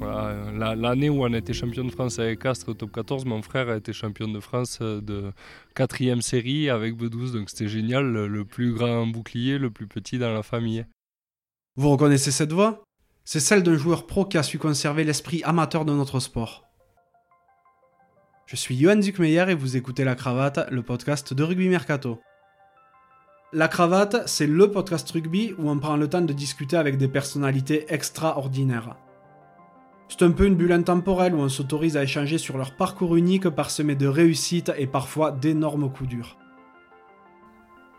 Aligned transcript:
L'année 0.00 1.08
où 1.08 1.24
on 1.24 1.32
a 1.32 1.38
été 1.38 1.52
champion 1.52 1.84
de 1.84 1.90
France 1.90 2.18
avec 2.18 2.40
Castres 2.40 2.68
au 2.68 2.74
top 2.74 2.92
14, 2.92 3.24
mon 3.24 3.42
frère 3.42 3.68
a 3.68 3.76
été 3.76 3.92
champion 3.92 4.28
de 4.28 4.40
France 4.40 4.80
de 4.80 5.32
quatrième 5.74 6.22
série 6.22 6.68
avec 6.70 6.94
B12, 6.94 7.32
donc 7.32 7.50
c'était 7.50 7.68
génial, 7.68 8.04
le 8.12 8.44
plus 8.44 8.72
grand 8.72 9.06
bouclier, 9.06 9.58
le 9.58 9.70
plus 9.70 9.86
petit 9.86 10.18
dans 10.18 10.32
la 10.32 10.42
famille. 10.42 10.84
Vous 11.76 11.90
reconnaissez 11.90 12.30
cette 12.30 12.52
voix? 12.52 12.84
C'est 13.24 13.40
celle 13.40 13.62
d'un 13.62 13.76
joueur 13.76 14.06
pro 14.06 14.24
qui 14.26 14.36
a 14.36 14.42
su 14.42 14.58
conserver 14.58 15.02
l'esprit 15.04 15.42
amateur 15.44 15.84
de 15.84 15.92
notre 15.92 16.20
sport. 16.20 16.64
Je 18.46 18.56
suis 18.56 18.76
Johan 18.76 19.00
Zuckmeyer 19.00 19.46
et 19.48 19.54
vous 19.54 19.76
écoutez 19.76 20.04
La 20.04 20.14
Cravate, 20.14 20.70
le 20.70 20.82
podcast 20.82 21.32
de 21.32 21.42
Rugby 21.42 21.68
Mercato. 21.68 22.20
La 23.52 23.68
Cravate, 23.68 24.28
c'est 24.28 24.46
le 24.46 24.70
podcast 24.70 25.10
rugby 25.10 25.54
où 25.58 25.70
on 25.70 25.78
prend 25.78 25.96
le 25.96 26.08
temps 26.08 26.20
de 26.20 26.32
discuter 26.32 26.76
avec 26.76 26.98
des 26.98 27.08
personnalités 27.08 27.86
extraordinaires. 27.88 28.96
C'est 30.08 30.22
un 30.22 30.30
peu 30.30 30.46
une 30.46 30.54
bulle 30.54 30.72
intemporelle 30.72 31.34
où 31.34 31.38
on 31.38 31.48
s'autorise 31.48 31.96
à 31.96 32.02
échanger 32.02 32.38
sur 32.38 32.56
leur 32.56 32.76
parcours 32.76 33.16
unique 33.16 33.48
parsemé 33.48 33.96
de 33.96 34.06
réussites 34.06 34.72
et 34.76 34.86
parfois 34.86 35.32
d'énormes 35.32 35.90
coups 35.90 36.10
durs. 36.10 36.36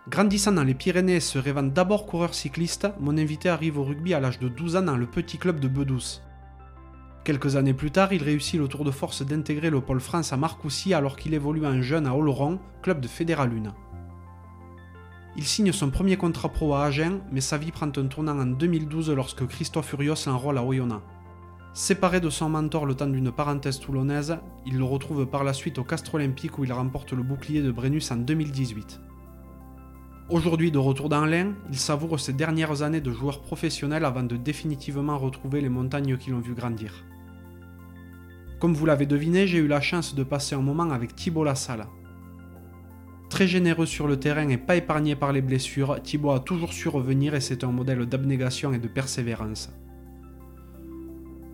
Grandissant 0.08 0.52
dans 0.52 0.64
les 0.64 0.76
Pyrénées 0.76 1.16
et 1.16 1.20
se 1.20 1.40
rêvant 1.40 1.64
d'abord 1.64 2.06
coureur 2.06 2.36
cycliste, 2.36 2.88
mon 3.00 3.18
invité 3.18 3.50
arrive 3.50 3.80
au 3.80 3.84
rugby 3.84 4.14
à 4.14 4.20
l'âge 4.20 4.40
de 4.40 4.50
12 4.50 4.76
ans 4.76 4.84
dans 4.84 4.98
le 4.98 5.08
petit 5.08 5.40
club 5.40 5.60
de 5.60 5.68
Bedouce. 5.68 6.22
Quelques 7.24 7.56
années 7.56 7.74
plus 7.74 7.90
tard, 7.90 8.14
il 8.14 8.22
réussit 8.22 8.60
le 8.60 8.68
tour 8.68 8.86
de 8.86 8.92
force 8.92 9.24
d'intégrer 9.24 9.72
le 9.72 9.82
pôle 9.82 10.00
France 10.00 10.32
à 10.32 10.38
Marcoussis 10.38 10.94
alors 10.94 11.18
qu'il 11.18 11.34
évolue 11.34 11.66
en 11.66 11.82
jeune 11.82 12.06
à 12.06 12.16
Oloron, 12.16 12.60
club 12.84 13.02
de 13.02 13.08
Fédéralune. 13.08 13.74
Il 15.36 15.44
signe 15.44 15.72
son 15.72 15.90
premier 15.90 16.18
contrat 16.18 16.50
pro 16.50 16.76
à 16.76 16.86
Agen, 16.86 17.22
mais 17.32 17.42
sa 17.42 17.58
vie 17.58 17.72
prend 17.72 17.88
un 17.88 18.06
tournant 18.06 18.40
en 18.40 18.46
2012 18.46 19.10
lorsque 19.10 19.48
Christophe 19.48 19.88
Furios 19.88 20.28
l'enrôle 20.28 20.60
à 20.60 20.64
Oyonnax. 20.64 21.02
Séparé 21.76 22.22
de 22.22 22.30
son 22.30 22.48
mentor 22.48 22.86
le 22.86 22.96
temps 22.96 23.06
d'une 23.06 23.34
parenthèse 23.34 23.82
toulonnaise, 23.82 24.38
il 24.66 24.78
le 24.78 24.86
retrouve 24.86 25.26
par 25.26 25.44
la 25.44 25.52
suite 25.52 25.78
au 25.78 25.84
Castre 25.84 26.16
Olympique 26.16 26.58
où 26.58 26.64
il 26.64 26.72
remporte 26.72 27.12
le 27.12 27.22
bouclier 27.22 27.62
de 27.62 27.70
Brennus 27.70 28.12
en 28.12 28.16
2018. 28.16 29.02
Aujourd'hui 30.30 30.72
de 30.72 30.78
retour 30.78 31.10
dans 31.10 31.26
l'Ain, 31.26 31.54
il 31.70 31.78
savoure 31.78 32.18
ses 32.18 32.32
dernières 32.32 32.82
années 32.82 33.02
de 33.02 33.12
joueur 33.12 33.42
professionnel 33.42 34.06
avant 34.06 34.24
de 34.24 34.38
définitivement 34.38 35.18
retrouver 35.18 35.60
les 35.60 35.68
montagnes 35.68 36.16
qui 36.16 36.30
l'ont 36.30 36.40
vu 36.40 36.54
grandir. 36.54 37.04
Comme 38.62 38.74
vous 38.74 38.86
l'avez 38.86 39.06
deviné, 39.06 39.46
j'ai 39.46 39.58
eu 39.58 39.68
la 39.68 39.82
chance 39.82 40.16
de 40.16 40.24
passer 40.24 40.56
un 40.56 40.62
moment 40.62 40.92
avec 40.92 41.14
Thibaut 41.14 41.44
Lassalle. 41.44 41.88
Très 43.30 43.48
généreux 43.48 43.86
sur 43.86 44.08
le 44.08 44.18
terrain 44.18 44.48
et 44.48 44.58
pas 44.58 44.78
épargné 44.78 45.18
par 45.18 45.34
les 45.34 45.42
blessures, 45.42 46.02
Thibaut 46.02 46.32
a 46.32 46.40
toujours 46.40 46.72
su 46.72 46.88
revenir 46.88 47.36
et 47.36 47.42
c'est 47.42 47.66
un 47.66 47.72
modèle 47.74 48.06
d'abnégation 48.06 48.72
et 48.72 48.80
de 48.80 48.88
persévérance. 48.88 49.70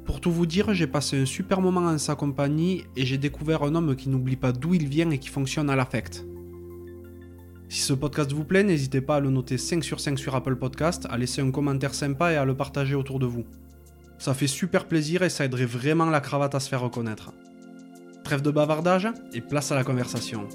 Pour 0.05 0.19
tout 0.19 0.31
vous 0.31 0.45
dire, 0.45 0.73
j'ai 0.73 0.87
passé 0.87 1.21
un 1.21 1.25
super 1.25 1.61
moment 1.61 1.81
en 1.81 1.97
sa 1.97 2.15
compagnie 2.15 2.83
et 2.95 3.05
j'ai 3.05 3.17
découvert 3.17 3.63
un 3.63 3.75
homme 3.75 3.95
qui 3.95 4.09
n'oublie 4.09 4.35
pas 4.35 4.51
d'où 4.51 4.73
il 4.73 4.87
vient 4.87 5.09
et 5.11 5.19
qui 5.19 5.29
fonctionne 5.29 5.69
à 5.69 5.75
l'affect. 5.75 6.25
Si 7.69 7.81
ce 7.81 7.93
podcast 7.93 8.33
vous 8.33 8.43
plaît, 8.43 8.63
n'hésitez 8.63 8.99
pas 8.99 9.15
à 9.15 9.19
le 9.19 9.29
noter 9.29 9.57
5 9.57 9.83
sur 9.83 9.99
5 9.99 10.19
sur 10.19 10.35
Apple 10.35 10.57
Podcast, 10.57 11.07
à 11.09 11.17
laisser 11.17 11.41
un 11.41 11.51
commentaire 11.51 11.93
sympa 11.93 12.33
et 12.33 12.35
à 12.35 12.43
le 12.43 12.55
partager 12.55 12.95
autour 12.95 13.19
de 13.19 13.25
vous. 13.25 13.45
Ça 14.17 14.33
fait 14.33 14.47
super 14.47 14.87
plaisir 14.87 15.23
et 15.23 15.29
ça 15.29 15.45
aiderait 15.45 15.65
vraiment 15.65 16.09
la 16.09 16.19
cravate 16.19 16.53
à 16.53 16.59
se 16.59 16.67
faire 16.67 16.81
reconnaître. 16.81 17.31
Trêve 18.23 18.41
de 18.41 18.51
bavardage 18.51 19.07
et 19.33 19.41
place 19.41 19.71
à 19.71 19.75
la 19.75 19.83
conversation. 19.83 20.47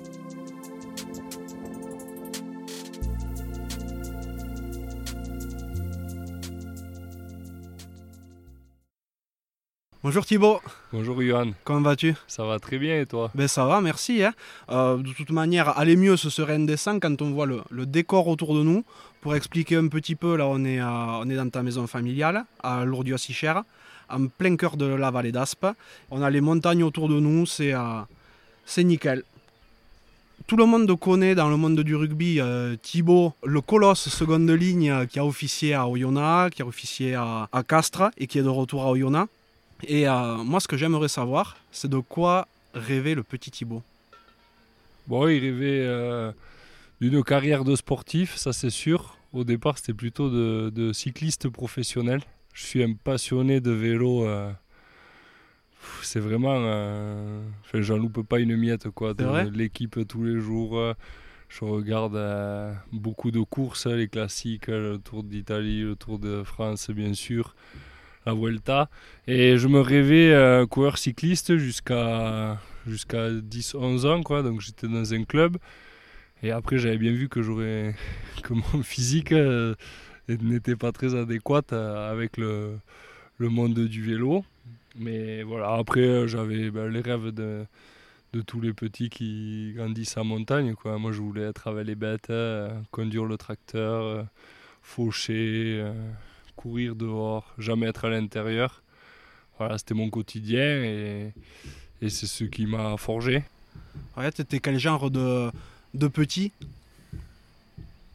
Bonjour 10.07 10.25
Thibaut. 10.25 10.61
Bonjour 10.93 11.21
Johan. 11.21 11.51
Comment 11.65 11.81
vas-tu? 11.81 12.15
Ça 12.29 12.45
va 12.45 12.61
très 12.61 12.79
bien 12.79 13.01
et 13.01 13.07
toi? 13.07 13.29
Ben 13.35 13.49
ça 13.49 13.65
va, 13.65 13.81
merci. 13.81 14.23
Hein. 14.23 14.35
Euh, 14.70 14.98
de 14.98 15.13
toute 15.13 15.33
manière, 15.33 15.77
aller 15.77 15.97
mieux, 15.97 16.17
ce 16.17 16.30
serait 16.30 16.55
indécent 16.55 17.01
quand 17.01 17.20
on 17.23 17.33
voit 17.33 17.47
le, 17.47 17.86
décor 17.86 18.29
autour 18.29 18.55
de 18.55 18.63
nous. 18.63 18.85
Pour 19.20 19.35
expliquer 19.35 19.75
un 19.75 19.89
petit 19.89 20.14
peu, 20.14 20.36
là 20.36 20.47
on 20.47 20.64
est, 20.64 20.80
on 20.80 21.29
est 21.29 21.35
dans 21.35 21.51
ta 21.51 21.64
maison 21.64 21.89
familiale, 21.89 22.45
à 22.63 22.85
Lourdes-Sichère, 22.85 23.64
en 24.08 24.29
plein 24.29 24.55
cœur 24.55 24.77
de 24.77 24.86
la 24.86 25.11
vallée 25.11 25.33
d'Aspe. 25.33 25.67
On 26.13 26.23
a 26.23 26.30
les 26.30 26.41
montagnes 26.41 26.85
autour 26.85 27.09
de 27.09 27.19
nous, 27.19 27.45
c'est 27.45 27.75
euh, 27.75 28.85
nickel. 28.85 29.25
Tout 30.47 30.57
le 30.57 30.67
monde 30.67 30.97
connaît 31.01 31.35
dans 31.35 31.48
le 31.48 31.57
monde 31.57 31.80
du 31.80 31.97
rugby 31.97 32.39
euh, 32.39 32.77
Thibaut, 32.80 33.33
le 33.42 33.61
colosse 33.61 34.09
seconde 34.09 34.48
ligne 34.48 35.05
qui 35.09 35.19
a 35.19 35.27
officié 35.27 35.75
à 35.75 35.89
Oyonnax, 35.89 36.55
qui 36.55 36.63
a 36.63 36.67
officié 36.67 37.17
à, 37.17 37.48
à 37.51 37.64
Castres 37.64 38.13
et 38.17 38.29
qui 38.29 38.39
est 38.39 38.45
de 38.45 38.48
retour 38.48 38.85
à 38.85 38.92
Oyonnax. 38.92 39.29
Et 39.85 40.09
euh, 40.09 40.37
moi, 40.37 40.61
ce 40.61 40.69
que 40.69 40.77
j'aimerais 40.77 41.09
savoir, 41.09 41.57
c'est 41.70 41.91
de 41.91 41.98
quoi 41.98 42.48
rêvait 42.75 43.14
le 43.14 43.23
petit 43.23 43.51
Thibaut? 43.51 43.83
Bon, 45.07 45.29
il 45.29 45.39
rêvait 45.39 45.85
euh, 45.85 46.33
d'une 47.01 47.23
carrière 47.23 47.64
de 47.64 47.77
sportif, 47.77 48.36
ça 48.36 48.53
c'est 48.53 48.70
sûr. 48.70 49.17
Au 49.33 49.45
départ, 49.45 49.79
c'était 49.79 49.92
plutôt 49.92 50.31
de, 50.31 50.92
cycliste 50.92 51.48
professionnel. 51.48 52.20
Je 52.55 52.65
suis 52.65 52.83
un 52.83 52.95
passionné 52.95 53.61
de 53.61 53.70
vélo. 53.70 54.27
Euh, 54.27 54.51
c'est 56.03 56.20
vraiment. 56.20 56.57
Enfin, 56.57 57.83
j'en 57.83 57.98
loupe 57.98 58.27
pas 58.27 58.41
une 58.41 58.57
miette, 58.57 58.89
quoi. 58.91 59.13
De 59.13 59.51
l'équipe 59.51 60.09
tous 60.09 60.25
les 60.25 60.41
jours. 60.41 60.81
je 61.51 61.65
regarde 61.65 62.19
beaucoup 62.92 63.31
de 63.31 63.41
courses, 63.41 63.86
les 63.86 64.09
classiques, 64.09 64.69
le 64.69 64.98
Tour 64.98 65.23
d'Italie, 65.23 65.83
le 65.83 65.97
Tour 65.97 66.19
de 66.19 66.42
France, 66.42 66.91
bien 66.91 67.13
sûr 67.13 67.55
la 68.27 68.35
Vuelta. 68.35 68.91
Et 69.27 69.57
je 69.57 69.69
me 69.69 69.81
rêvais 69.81 70.33
euh, 70.33 70.67
coureur 70.67 70.98
cycliste 70.98 71.57
jusqu'à 71.57 72.61
jusqu'à 72.87 73.31
10-11 73.31 74.07
ans. 74.07 74.23
Quoi. 74.23 74.42
Donc 74.42 74.61
j'étais 74.61 74.89
dans 74.89 75.14
un 75.14 75.25
club. 75.25 75.57
Et 76.42 76.51
après, 76.51 76.79
j'avais 76.79 76.98
bien 76.98 77.13
vu 77.13 77.29
que, 77.29 77.41
j'aurais, 77.42 77.95
que 78.42 78.53
mon 78.53 78.83
physique 78.83 79.33
euh, 79.33 79.75
n'était 80.29 80.77
pas 80.77 80.92
très 80.92 81.15
adéquat 81.15 81.63
euh, 81.73 82.13
avec 82.13 82.36
le, 82.36 82.79
monde 83.39 83.79
du 83.79 84.03
vélo. 84.03 84.45
Mais 84.98 85.42
voilà, 85.42 85.75
après, 85.75 86.29
j'avais 86.29 86.70
ben, 86.70 86.89
les 86.89 87.01
rêves 87.01 87.31
de, 87.33 87.65
de 88.33 88.41
tous 88.42 88.61
les 88.61 88.73
petits 88.73 89.09
qui 89.09 89.73
grandissent 89.77 90.17
en 90.17 90.25
montagne. 90.25 90.75
Quoi. 90.75 90.98
Moi, 90.98 91.13
je 91.13 91.20
voulais 91.20 91.42
être 91.42 91.69
avec 91.69 91.86
les 91.86 91.95
bêtes, 91.95 92.33
conduire 92.91 93.25
le 93.25 93.36
tracteur, 93.36 94.27
faucher 94.83 95.85
courir 96.56 96.96
dehors, 96.96 97.55
jamais 97.58 97.86
être 97.86 98.06
à 98.06 98.11
l'intérieur. 98.11 98.83
Voilà, 99.58 99.78
c'était 99.78 99.94
mon 99.94 100.11
quotidien 100.11 100.83
et, 100.83 101.33
et 102.02 102.08
c'est 102.11 102.27
ce 102.27 102.44
qui 102.44 102.67
m'a 102.67 102.96
forgé. 102.96 103.44
Ouais, 104.17 104.30
t'étais 104.30 104.61
quel 104.61 104.78
genre 104.78 105.11
de, 105.11 105.50
de 105.94 106.08
petit? 106.08 106.52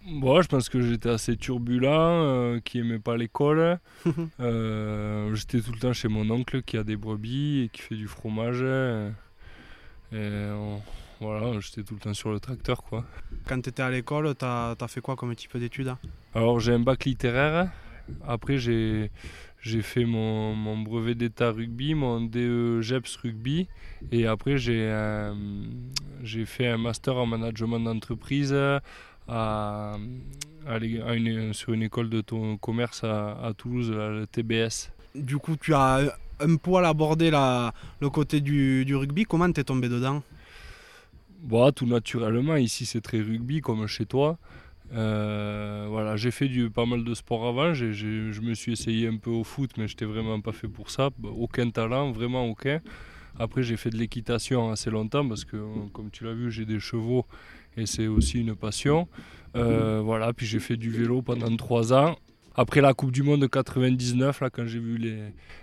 Bon, 0.05 0.41
je 0.41 0.47
pense 0.47 0.67
que 0.67 0.81
j'étais 0.81 1.09
assez 1.09 1.37
turbulent, 1.37 1.87
euh, 1.89 2.59
qui 2.59 2.79
aimait 2.79 2.99
pas 2.99 3.17
l'école. 3.17 3.79
Euh, 4.39 5.35
j'étais 5.35 5.61
tout 5.61 5.71
le 5.71 5.77
temps 5.77 5.93
chez 5.93 6.07
mon 6.07 6.27
oncle 6.31 6.63
qui 6.63 6.75
a 6.75 6.83
des 6.83 6.95
brebis 6.95 7.61
et 7.61 7.69
qui 7.69 7.81
fait 7.81 7.95
du 7.95 8.07
fromage. 8.07 8.63
Et 10.11 10.49
voilà, 11.19 11.59
j'étais 11.59 11.83
tout 11.83 11.93
le 11.93 11.99
temps 11.99 12.15
sur 12.15 12.31
le 12.31 12.39
tracteur. 12.39 12.81
quoi. 12.81 13.05
Quand 13.47 13.61
tu 13.61 13.69
étais 13.69 13.83
à 13.83 13.91
l'école, 13.91 14.33
tu 14.35 14.43
as, 14.43 14.75
as, 14.79 14.87
fait 14.87 15.01
quoi 15.01 15.15
comme 15.15 15.35
type 15.35 15.55
d'études? 15.55 15.93
Alors 16.33 16.59
j'ai 16.59 16.73
un 16.73 16.79
bac 16.79 17.05
littéraire 17.05 17.69
après, 18.25 18.57
j'ai, 18.57 19.09
fait 19.81 20.05
mon, 20.05 20.81
brevet 20.81 21.15
d'état 21.15 21.51
rugby, 21.51 21.93
mon 21.93 22.21
DE 22.21 22.81
GEPS 22.81 23.17
rugby. 23.17 23.67
Et 24.11 24.27
après, 24.27 24.57
j'ai, 24.57 24.91
j'ai 26.23 26.45
fait 26.45 26.67
un 26.67 26.77
master 26.77 27.17
en 27.17 27.25
management 27.25 27.79
d'entreprise 27.79 28.55
à, 29.27 29.97
sur 31.53 31.73
une 31.73 31.83
école 31.83 32.09
de 32.09 32.23
commerce 32.59 33.03
à, 33.03 33.51
Toulouse, 33.57 33.91
le 33.91 34.25
TBS. 34.27 34.91
Du 35.15 35.37
coup, 35.37 35.55
tu 35.57 35.73
as 35.73 36.17
un 36.39 36.55
poil 36.55 36.85
abordé 36.85 37.31
la, 37.31 37.73
le 37.99 38.09
côté 38.09 38.41
du, 38.41 38.95
rugby. 38.95 39.25
Comment 39.25 39.51
t'es 39.51 39.63
tombé 39.63 39.89
dedans? 39.89 40.23
Bon, 41.41 41.71
Tout 41.71 41.85
naturellement. 41.85 42.55
Ici, 42.55 42.85
c'est 42.85 43.01
très 43.01 43.19
rugby, 43.19 43.61
comme 43.61 43.87
chez 43.87 44.05
toi. 44.05 44.37
Euh, 44.93 45.85
voilà, 45.89 46.17
j'ai 46.17 46.31
fait 46.31 46.47
du, 46.47 46.69
pas 46.69 46.85
mal 46.85 47.03
de 47.03 47.13
sport 47.13 47.47
avant. 47.47 47.73
je 47.73 48.41
me 48.41 48.53
suis 48.53 48.73
essayé 48.73 49.07
un 49.07 49.17
peu 49.17 49.29
au 49.29 49.43
foot, 49.43 49.71
mais 49.77 49.87
je 49.87 49.93
n'étais 49.93 50.05
vraiment 50.05 50.41
pas 50.41 50.51
fait 50.51 50.67
pour 50.67 50.89
ça. 50.89 51.09
Aucun 51.23 51.69
talent, 51.69 52.11
vraiment 52.11 52.45
aucun. 52.45 52.81
Après, 53.39 53.63
j'ai 53.63 53.77
fait 53.77 53.89
de 53.89 53.97
l'équitation 53.97 54.71
assez 54.71 54.89
longtemps 54.89 55.27
parce 55.27 55.45
que, 55.45 55.57
comme 55.93 56.09
tu 56.11 56.25
l'as 56.25 56.33
vu, 56.33 56.51
j'ai 56.51 56.65
des 56.65 56.79
chevaux 56.79 57.25
et 57.77 57.85
c'est 57.85 58.07
aussi 58.07 58.39
une 58.39 58.55
passion. 58.55 59.07
Euh, 59.55 60.01
voilà, 60.03 60.33
puis 60.33 60.45
j'ai 60.45 60.59
fait 60.59 60.77
du 60.77 60.89
vélo 60.89 61.21
pendant 61.21 61.55
trois 61.55 61.93
ans. 61.93 62.17
Après 62.55 62.81
la 62.81 62.93
Coupe 62.93 63.11
du 63.11 63.23
Monde 63.23 63.41
de 63.41 63.47
99, 63.47 64.41
là, 64.41 64.49
quand 64.49 64.65
j'ai 64.65 64.79
vu 64.79 64.97
les, 64.97 65.17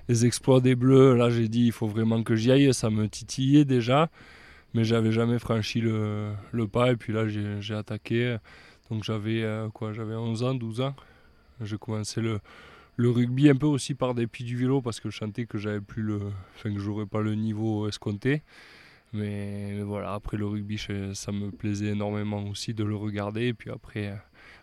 les, 0.08 0.24
exploits 0.24 0.60
des 0.60 0.74
Bleus, 0.74 1.16
là, 1.16 1.28
j'ai 1.28 1.48
dit 1.48 1.66
il 1.66 1.72
faut 1.72 1.86
vraiment 1.86 2.22
que 2.22 2.34
j'y 2.34 2.50
aille. 2.50 2.72
Ça 2.72 2.88
me 2.88 3.06
titillait 3.08 3.66
déjà, 3.66 4.08
mais 4.72 4.84
j'avais 4.84 5.12
jamais 5.12 5.38
franchi 5.38 5.82
le, 5.82 6.30
le 6.50 6.66
pas. 6.66 6.92
Et 6.92 6.96
puis 6.96 7.12
là, 7.12 7.26
j'ai 7.28 7.74
attaqué. 7.74 8.38
Donc 8.90 9.04
j'avais 9.04 9.42
euh, 9.42 9.68
quoi 9.68 9.92
J'avais 9.92 10.14
11 10.14 10.42
ans, 10.42 10.54
12 10.54 10.80
ans. 10.80 10.94
J'ai 11.60 11.76
commencé 11.78 12.20
le, 12.20 12.40
le 12.96 13.10
rugby 13.10 13.48
un 13.50 13.56
peu 13.56 13.66
aussi 13.66 13.94
par 13.94 14.14
dépit 14.14 14.44
du 14.44 14.56
vélo 14.56 14.80
parce 14.80 15.00
que 15.00 15.10
je 15.10 15.18
sentais 15.18 15.46
que 15.46 15.58
j'avais 15.58 15.80
plus 15.80 16.02
le, 16.02 16.20
enfin 16.56 16.72
que 16.72 16.80
j'aurais 16.80 17.06
pas 17.06 17.20
le 17.20 17.34
niveau 17.34 17.88
escompté. 17.88 18.42
Mais, 19.12 19.80
voilà, 19.82 20.12
après 20.12 20.36
le 20.36 20.46
rugby, 20.46 20.78
ça 21.14 21.32
me 21.32 21.50
plaisait 21.50 21.88
énormément 21.88 22.44
aussi 22.44 22.74
de 22.74 22.84
le 22.84 22.94
regarder. 22.94 23.46
Et 23.46 23.54
puis 23.54 23.70
après, 23.70 24.14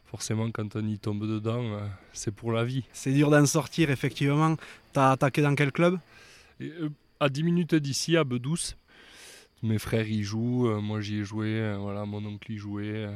forcément, 0.05 0.51
quand 0.51 0.75
on 0.75 0.85
y 0.87 0.99
tombe 0.99 1.27
dedans, 1.27 1.63
euh, 1.63 1.79
c'est 2.13 2.33
pour 2.33 2.51
la 2.51 2.63
vie. 2.63 2.83
C'est 2.93 3.11
dur 3.11 3.31
d'en 3.31 3.45
sortir, 3.45 3.89
effectivement. 3.89 4.55
T'as 4.93 5.11
attaqué 5.11 5.41
dans 5.41 5.55
quel 5.55 5.71
club? 5.71 5.97
Euh, 6.61 6.89
À 7.19 7.29
10 7.29 7.43
minutes 7.43 7.75
d'ici, 7.75 8.17
à 8.17 8.23
Bedouce. 8.23 8.77
Mes 9.63 9.79
frères 9.79 10.07
y 10.07 10.21
jouent, 10.21 10.67
euh, 10.67 10.79
moi 10.79 11.01
j'y 11.01 11.17
ai 11.19 11.23
joué, 11.23 11.75
voilà, 11.79 12.05
mon 12.05 12.23
oncle 12.25 12.51
y 12.51 12.57
jouait 12.57 13.07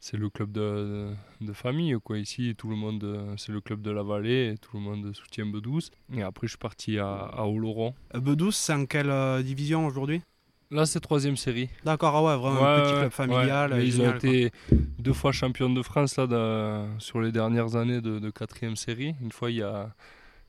c'est 0.00 0.16
le 0.16 0.28
club 0.30 0.52
de, 0.52 1.10
de, 1.40 1.52
famille 1.52 1.96
quoi 2.02 2.18
ici 2.18 2.54
tout 2.56 2.68
le 2.68 2.76
monde 2.76 3.34
c'est 3.36 3.52
le 3.52 3.60
club 3.60 3.82
de 3.82 3.90
la 3.90 4.02
vallée 4.02 4.54
tout 4.60 4.76
le 4.76 4.82
monde 4.82 5.12
soutient 5.14 5.46
Bedouce 5.46 5.90
et 6.14 6.22
après 6.22 6.46
je 6.46 6.52
suis 6.52 6.58
parti 6.58 6.98
à, 6.98 7.14
à 7.14 7.44
Oloron 7.44 7.94
euh, 8.14 8.20
Bedouce 8.20 8.56
c'est 8.56 8.72
en 8.72 8.86
quelle 8.86 9.10
euh, 9.10 9.42
division 9.42 9.86
aujourd'hui? 9.86 10.22
Là, 10.70 10.84
c'est 10.84 11.00
troisième 11.00 11.38
série. 11.38 11.70
D'accord, 11.84 12.14
ah 12.14 12.22
ouais, 12.22 12.36
vraiment 12.36 12.62
un 12.62 12.80
petit 12.82 12.92
club 12.92 13.10
familial. 13.10 13.82
ils 13.82 14.02
ont 14.02 14.14
été 14.14 14.50
deux 14.98 15.14
fois 15.14 15.32
champions 15.32 15.70
de 15.70 15.80
France 15.80 16.16
là, 16.16 16.86
sur 16.98 17.22
les 17.22 17.32
dernières 17.32 17.76
années 17.76 18.02
de, 18.02 18.18
de 18.18 18.30
quatrième 18.30 18.76
série. 18.76 19.14
Une 19.22 19.32
fois, 19.32 19.50
il 19.50 19.56
y 19.56 19.62
a, 19.62 19.94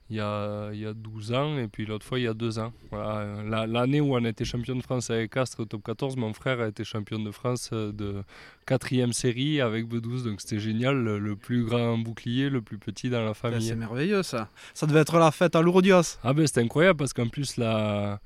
il 0.10 0.18
y, 0.18 0.20
a, 0.20 0.72
il 0.74 0.80
y 0.80 0.86
a 0.88 0.94
12 0.94 1.34
ans 1.34 1.58
et 1.60 1.68
puis 1.68 1.86
l'autre 1.86 2.06
fois 2.06 2.18
il 2.20 2.24
y 2.24 2.28
a 2.28 2.34
2 2.34 2.58
ans. 2.60 2.74
Voilà. 2.92 3.68
L'année 3.68 4.02
où 4.02 4.16
on 4.16 4.24
a 4.24 4.30
été 4.30 4.44
champion 4.44 4.76
de 4.76 4.82
France 4.82 5.10
avec 5.12 5.32
Castres 5.32 5.68
top 5.68 5.84
14, 5.84 6.18
mon 6.18 6.34
frère 6.34 6.60
a 6.62 6.68
été 6.68 6.84
champion 6.84 7.20
de 7.20 7.32
France 7.32 7.70
de 7.72 8.24
quatrième 8.66 9.14
série 9.14 9.62
avec 9.62 9.88
B12, 9.88 10.24
donc 10.24 10.42
c'était 10.42 10.60
génial, 10.60 10.96
le, 10.96 11.36
plus 11.36 11.64
grand 11.64 11.98
bouclier, 11.98 12.50
le 12.50 12.62
plus 12.62 12.78
petit 12.78 13.10
dans 13.10 13.24
la 13.24 13.34
famille. 13.34 13.68
C'est 13.68 13.76
merveilleux 13.76 14.24
ça. 14.24 14.50
Ça 14.74 14.88
devait 14.88 15.00
être 15.00 15.18
la 15.18 15.32
fête 15.32 15.56
à 15.56 15.62
Lourdios. 15.62 16.18
Ah 16.24 16.34
ben 16.34 16.46
c'était 16.46 16.62
incroyable 16.62 16.98
parce 16.98 17.14
qu'en 17.14 17.28
plus 17.28 17.58
la, 17.58 18.20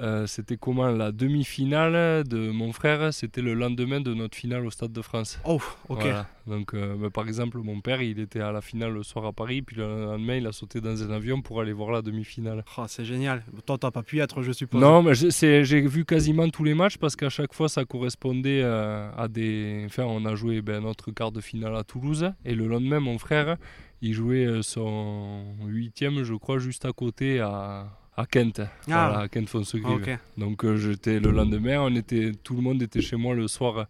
euh, 0.00 0.26
c'était 0.26 0.56
comment 0.56 0.88
la 0.88 1.10
demi-finale 1.10 2.22
de 2.24 2.50
mon 2.50 2.72
frère 2.72 3.12
C'était 3.12 3.42
le 3.42 3.54
lendemain 3.54 4.00
de 4.00 4.14
notre 4.14 4.36
finale 4.36 4.64
au 4.64 4.70
Stade 4.70 4.92
de 4.92 5.02
France. 5.02 5.40
Oh, 5.44 5.60
ok. 5.88 6.06
Donc, 6.46 6.72
euh, 6.72 6.96
bah, 6.96 7.10
par 7.10 7.26
exemple, 7.26 7.58
mon 7.58 7.80
père, 7.80 8.00
il 8.00 8.20
était 8.20 8.40
à 8.40 8.52
la 8.52 8.60
finale 8.60 8.92
le 8.92 9.02
soir 9.02 9.26
à 9.26 9.32
Paris, 9.32 9.62
puis 9.62 9.76
le 9.76 10.06
lendemain, 10.06 10.36
il 10.36 10.46
a 10.46 10.52
sauté 10.52 10.80
dans 10.80 11.02
un 11.02 11.10
avion 11.10 11.42
pour 11.42 11.60
aller 11.60 11.72
voir 11.72 11.90
la 11.90 12.00
demi-finale. 12.00 12.64
Oh, 12.78 12.84
c'est 12.86 13.04
génial. 13.04 13.42
Toi, 13.66 13.76
t'as 13.76 13.90
pas 13.90 14.02
pu 14.02 14.20
être, 14.20 14.42
je 14.42 14.52
suppose. 14.52 14.80
Non, 14.80 15.02
mais 15.02 15.14
j'ai 15.14 15.80
vu 15.80 16.04
quasiment 16.04 16.48
tous 16.48 16.64
les 16.64 16.74
matchs 16.74 16.96
parce 16.96 17.16
qu'à 17.16 17.28
chaque 17.28 17.52
fois, 17.52 17.68
ça 17.68 17.84
correspondait 17.84 18.62
euh, 18.62 19.10
à 19.16 19.28
des. 19.28 19.82
Enfin, 19.86 20.04
on 20.04 20.24
a 20.24 20.34
joué 20.36 20.62
ben, 20.62 20.80
notre 20.82 21.10
quart 21.10 21.32
de 21.32 21.40
finale 21.40 21.76
à 21.76 21.84
Toulouse, 21.84 22.32
et 22.44 22.54
le 22.54 22.66
lendemain, 22.68 23.00
mon 23.00 23.18
frère, 23.18 23.56
il 24.00 24.14
jouait 24.14 24.62
son 24.62 25.44
huitième, 25.66 26.22
je 26.22 26.34
crois, 26.34 26.58
juste 26.58 26.84
à 26.84 26.92
côté 26.92 27.40
à 27.40 27.97
à 28.18 28.26
Kent, 28.26 28.62
ah. 28.90 29.20
à 29.20 29.28
Kent 29.28 29.48
Fonsegrive. 29.48 30.18
Donc 30.36 30.64
euh, 30.64 30.76
j'étais 30.76 31.20
le 31.20 31.30
lendemain, 31.30 31.80
on 31.80 31.94
était, 31.94 32.32
tout 32.42 32.54
le 32.54 32.62
monde 32.62 32.82
était 32.82 33.00
chez 33.00 33.16
moi 33.16 33.34
le 33.34 33.46
soir 33.46 33.86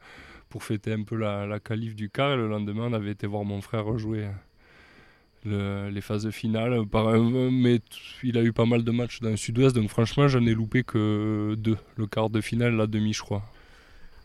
pour 0.51 0.63
fêter 0.63 0.93
un 0.93 1.03
peu 1.03 1.17
la, 1.17 1.47
la 1.47 1.61
qualif 1.61 1.95
du 1.95 2.11
car. 2.11 2.33
Et 2.33 2.37
le 2.37 2.49
lendemain, 2.49 2.89
on 2.91 2.93
avait 2.93 3.13
été 3.13 3.27
voir 3.27 3.45
mon 3.45 3.61
frère 3.63 3.97
jouer 3.97 4.29
les 5.45 6.01
phases 6.01 6.29
finales. 6.31 6.87
Par, 6.87 7.19
mais 7.19 7.81
il 8.23 8.37
a 8.37 8.43
eu 8.43 8.53
pas 8.53 8.67
mal 8.67 8.85
de 8.85 8.91
matchs 8.91 9.21
dans 9.21 9.31
le 9.31 9.37
sud-ouest, 9.37 9.75
donc 9.75 9.89
franchement, 9.89 10.29
j'en 10.29 10.45
ai 10.45 10.55
loupé 10.55 10.83
que 10.83 11.55
deux. 11.57 11.79
Le 11.97 12.07
quart 12.07 12.29
de 12.29 12.41
finale, 12.41 12.77
la 12.77 12.87
demi, 12.87 13.13
je 13.15 13.23
crois. 13.23 13.43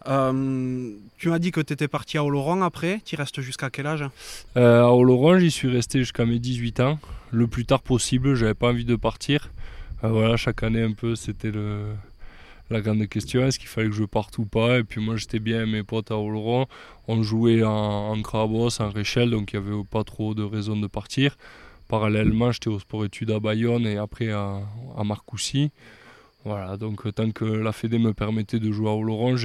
Euh, 0.07 0.91
tu 1.17 1.29
m'as 1.29 1.39
dit 1.39 1.51
que 1.51 1.61
tu 1.61 1.71
étais 1.71 1.87
parti 1.87 2.17
à 2.17 2.25
Oloron 2.25 2.61
après. 2.61 2.99
Tu 3.05 3.15
restes 3.15 3.39
jusqu'à 3.39 3.69
quel 3.69 3.87
âge? 3.87 4.03
Euh, 4.57 4.83
À 4.83 4.91
Oloron, 4.91 5.39
j'y 5.39 5.51
suis 5.51 5.69
resté 5.69 5.99
jusqu'à 5.99 6.25
mes 6.25 6.39
18 6.39 6.81
ans. 6.81 6.99
Le 7.31 7.47
plus 7.47 7.65
tard 7.65 7.81
possible, 7.81 8.35
j'avais 8.35 8.53
pas 8.53 8.69
envie 8.69 8.85
de 8.85 8.97
partir. 8.97 9.49
Ah, 10.05 10.09
voilà, 10.09 10.35
chaque 10.35 10.63
année 10.63 10.81
un 10.81 10.91
peu, 10.91 11.15
c'était 11.15 11.53
la 12.69 12.81
grande 12.81 13.07
question, 13.07 13.45
est-ce 13.47 13.57
qu'il 13.57 13.69
fallait 13.69 13.87
que 13.87 13.95
je 13.95 14.03
parte 14.03 14.37
ou 14.37 14.45
pas? 14.45 14.79
Et 14.79 14.83
puis 14.83 14.99
moi 14.99 15.15
j'étais 15.15 15.39
bien 15.39 15.65
mes 15.65 15.83
potes 15.83 16.11
à 16.11 16.17
Oloron, 16.17 16.67
on 17.07 17.23
jouait 17.23 17.63
en, 17.63 18.11
en 18.11 18.21
Crabos, 18.21 18.81
en 18.81 18.89
Réchelle, 18.89 19.29
donc 19.29 19.53
il 19.53 19.61
n'y 19.61 19.65
avait 19.65 19.83
pas 19.89 20.03
trop 20.03 20.33
de 20.33 20.43
raison 20.43 20.75
de 20.75 20.87
partir. 20.87 21.37
Parallèlement, 21.87 22.51
j'étais 22.51 22.67
au 22.67 22.79
sport 22.79 23.05
études 23.05 23.31
à 23.31 23.39
Bayonne 23.39 23.85
et 23.87 23.95
après 23.97 24.29
à, 24.29 24.59
à 24.97 25.03
Marcoussis. 25.05 25.71
Voilà, 26.43 26.75
donc 26.75 27.13
tant 27.15 27.31
que 27.31 27.45
la 27.45 27.71
Fédé 27.71 27.97
me 27.97 28.13
permettait 28.13 28.59
de 28.59 28.71
jouer 28.73 28.89
à 28.89 28.93
Oloron, 28.93 29.37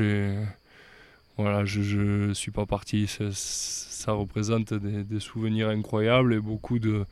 voilà, 1.37 1.65
je 1.65 2.27
ne 2.29 2.35
suis 2.35 2.51
pas 2.51 2.67
parti. 2.67 3.07
Ça, 3.07 4.11
représente 4.13 4.75
des, 4.75 5.21
souvenirs 5.21 5.69
incroyables 5.69 6.35
et 6.35 6.41
beaucoup 6.41 6.81
de, 6.81 7.05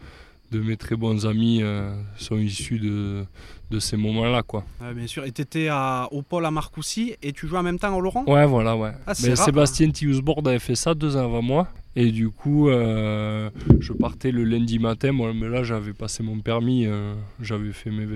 de 0.51 0.61
mes 0.61 0.77
très 0.77 0.97
bons 0.97 1.27
amis 1.27 1.61
euh, 1.63 1.95
sont 2.17 2.37
issus 2.39 2.79
de, 2.79 3.25
de 3.71 3.79
ces 3.79 3.97
moments-là. 3.97 4.43
quoi. 4.43 4.65
bien 4.95 5.07
sûr. 5.07 5.25
Et 5.25 5.33
tu 5.33 5.43
étais 5.43 5.69
à, 5.69 6.09
au 6.11 6.23
pôle 6.23 6.47
à 6.47 6.51
Marcoussis 6.51 7.15
et 7.23 7.33
tu 7.33 7.47
jouais 7.47 7.59
en 7.59 7.63
même 7.63 7.79
temps 7.79 7.97
à 7.97 8.01
Laurent? 8.01 8.25
Ouais, 8.27 8.47
voilà, 8.47 8.77
ouais. 8.77 8.93
Ah, 9.07 9.13
Mais 9.23 9.37
Sébastien 9.37 9.89
hein. 9.89 10.33
avait 10.45 10.59
fait 10.59 10.75
ça 10.75 10.95
deux 10.95 11.17
ans 11.17 11.25
avant 11.25 11.43
moi. 11.43 11.69
Et 11.99 12.13
du 12.13 12.29
coup, 12.29 12.69
euh, 12.69 13.49
je 13.81 13.95
partais 13.95 14.31
le 14.31 14.45
lundi 14.45 14.79
matin. 14.79 15.13
Moi, 15.13 15.33
mais 15.35 15.49
là, 15.49 15.63
j'avais 15.63 15.95
passé 15.95 16.23
mon 16.23 16.41
permis. 16.41 16.87
Euh, 16.87 17.15
j'avais 17.41 17.73
fait 17.73 17.91
mes. 17.91 18.07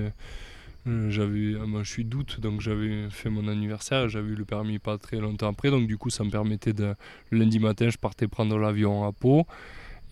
J'avais, 1.08 1.54
moi, 1.66 1.82
je 1.82 1.90
suis 1.90 2.04
d'août, 2.04 2.40
donc 2.40 2.60
j'avais 2.60 3.08
fait 3.10 3.30
mon 3.30 3.48
anniversaire. 3.48 4.08
J'avais 4.08 4.30
eu 4.30 4.34
le 4.34 4.44
permis 4.44 4.78
pas 4.78 4.98
très 4.98 5.18
longtemps 5.18 5.48
après. 5.48 5.70
Donc, 5.70 5.86
du 5.86 5.96
coup, 5.96 6.10
ça 6.10 6.24
me 6.24 6.30
permettait 6.30 6.74
de. 6.74 6.94
Le 7.30 7.38
lundi 7.38 7.58
matin, 7.58 7.88
je 7.88 7.96
partais 7.96 8.28
prendre 8.28 8.58
l'avion 8.58 9.06
à 9.06 9.12
Pau. 9.12 9.46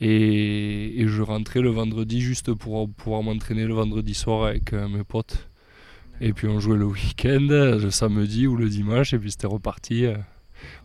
Et, 0.01 1.05
je 1.07 1.23
rentrais 1.23 1.61
le 1.61 1.71
vendredi 1.71 2.21
juste 2.21 2.53
pour 2.55 2.89
pouvoir 2.91 3.23
m'entraîner 3.23 3.65
le 3.65 3.75
vendredi 3.75 4.15
soir 4.15 4.47
avec 4.47 4.73
euh, 4.73 4.89
mes 4.89 5.05
potes. 5.05 5.49
Et 6.21 6.33
puis 6.33 6.49
on 6.49 6.61
jouait 6.61 6.77
le 6.77 6.87
week-end, 6.87 7.47
le 7.49 7.91
samedi 7.91 8.47
ou 8.47 8.57
le 8.57 8.69
dimanche, 8.69 9.15
et 9.15 9.19
puis 9.19 9.31
c'était 9.31 9.47
reparti. 9.47 10.07
Euh. 10.07 10.17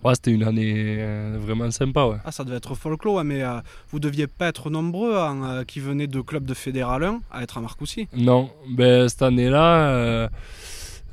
Ouais, 0.04 0.14
c'était 0.14 0.32
une 0.32 0.44
année 0.44 0.98
euh, 1.00 1.38
vraiment 1.40 1.70
sympa. 1.72 2.06
Ouais. 2.06 2.18
Ah, 2.24 2.32
ça 2.32 2.44
devait 2.44 2.58
être 2.58 2.76
folklore, 2.76 3.24
mais 3.24 3.42
vous 3.90 4.00
deviez 4.00 4.28
pas 4.28 4.48
être 4.48 4.70
nombreux 4.70 5.18
hein, 5.18 5.64
qui 5.68 5.80
venaient 5.80 6.08
de 6.08 6.22
clubs 6.22 6.46
de 6.46 6.54
Fédéral 6.54 7.04
1 7.04 7.22
à 7.32 7.42
être 7.42 7.58
à 7.58 7.62
Marcoussis 7.62 8.08
Non, 8.16 8.52
ben, 8.70 9.10
cette 9.10 9.24
année-là, 9.24 10.30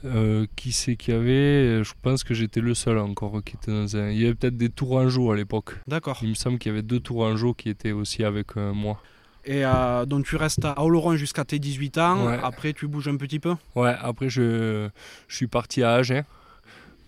euh, 0.05 0.47
qui 0.57 0.73
c'est 0.73 0.97
qu'il 0.97 1.15
y 1.15 1.17
avait 1.17 1.85
Je 1.85 1.93
pense 2.03 2.25
que 2.25 2.35
j'étais 2.35 2.61
le 2.61 2.75
seul 2.75 2.99
encore 2.99 3.43
qui 3.45 3.57
était 3.57 3.71
dans 3.71 3.97
un. 3.97 4.11
Il 4.11 4.21
y 4.21 4.25
avait 4.25 4.35
peut-être 4.35 4.57
des 4.57 4.71
Tourangeaux 4.71 5.31
à 5.31 5.37
l'époque. 5.37 5.75
D'accord. 5.87 6.19
Il 6.23 6.31
me 6.31 6.35
semble 6.35 6.59
qu'il 6.59 6.71
y 6.71 6.73
avait 6.73 6.83
deux 6.83 7.01
Tourangeaux 7.01 7.55
qui 7.55 7.69
étaient 7.69 7.93
aussi 7.93 8.25
avec 8.25 8.57
euh, 8.57 8.73
moi. 8.73 9.01
Et 9.45 9.65
euh, 9.65 10.05
donc 10.07 10.27
tu 10.27 10.37
restes 10.37 10.65
à 10.65 10.83
Oloron 10.83 11.17
jusqu'à 11.17 11.45
tes 11.45 11.59
18 11.59 11.99
ans. 11.99 12.29
Après, 12.29 12.73
tu 12.73 12.87
bouges 12.87 13.09
un 13.09 13.17
petit 13.17 13.39
peu 13.39 13.55
Ouais, 13.75 13.95
après, 14.01 14.29
je, 14.29 14.89
je 15.29 15.37
suis 15.37 15.47
parti 15.47 15.83
à 15.83 15.95
Agen. 15.95 16.25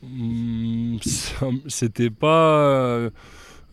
Hum, 0.03 0.99
c'était 1.69 2.11
pas 2.11 3.11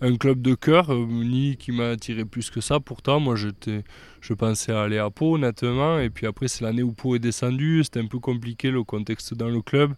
un 0.02 0.16
club 0.16 0.42
de 0.42 0.54
cœur, 0.56 0.94
euh, 0.94 1.06
ni 1.06 1.58
qui 1.58 1.72
m'a 1.72 1.90
attiré 1.90 2.26
plus 2.26 2.50
que 2.50 2.62
ça. 2.62 2.80
Pourtant, 2.80 3.20
moi, 3.20 3.36
je 3.36 4.34
pensais 4.34 4.72
aller 4.72 4.98
à 4.98 5.10
Pau, 5.10 5.36
honnêtement. 5.36 6.00
Et 6.00 6.10
puis 6.10 6.26
après, 6.26 6.48
c'est 6.48 6.64
l'année 6.64 6.84
où 6.84 6.92
Pau 6.92 7.16
est 7.16 7.20
descendu. 7.20 7.84
C'était 7.84 8.00
un 8.00 8.08
peu 8.08 8.20
compliqué 8.20 8.72
le 8.72 8.84
contexte 8.84 9.34
dans 9.34 9.50
le 9.50 9.62
club. 9.62 9.94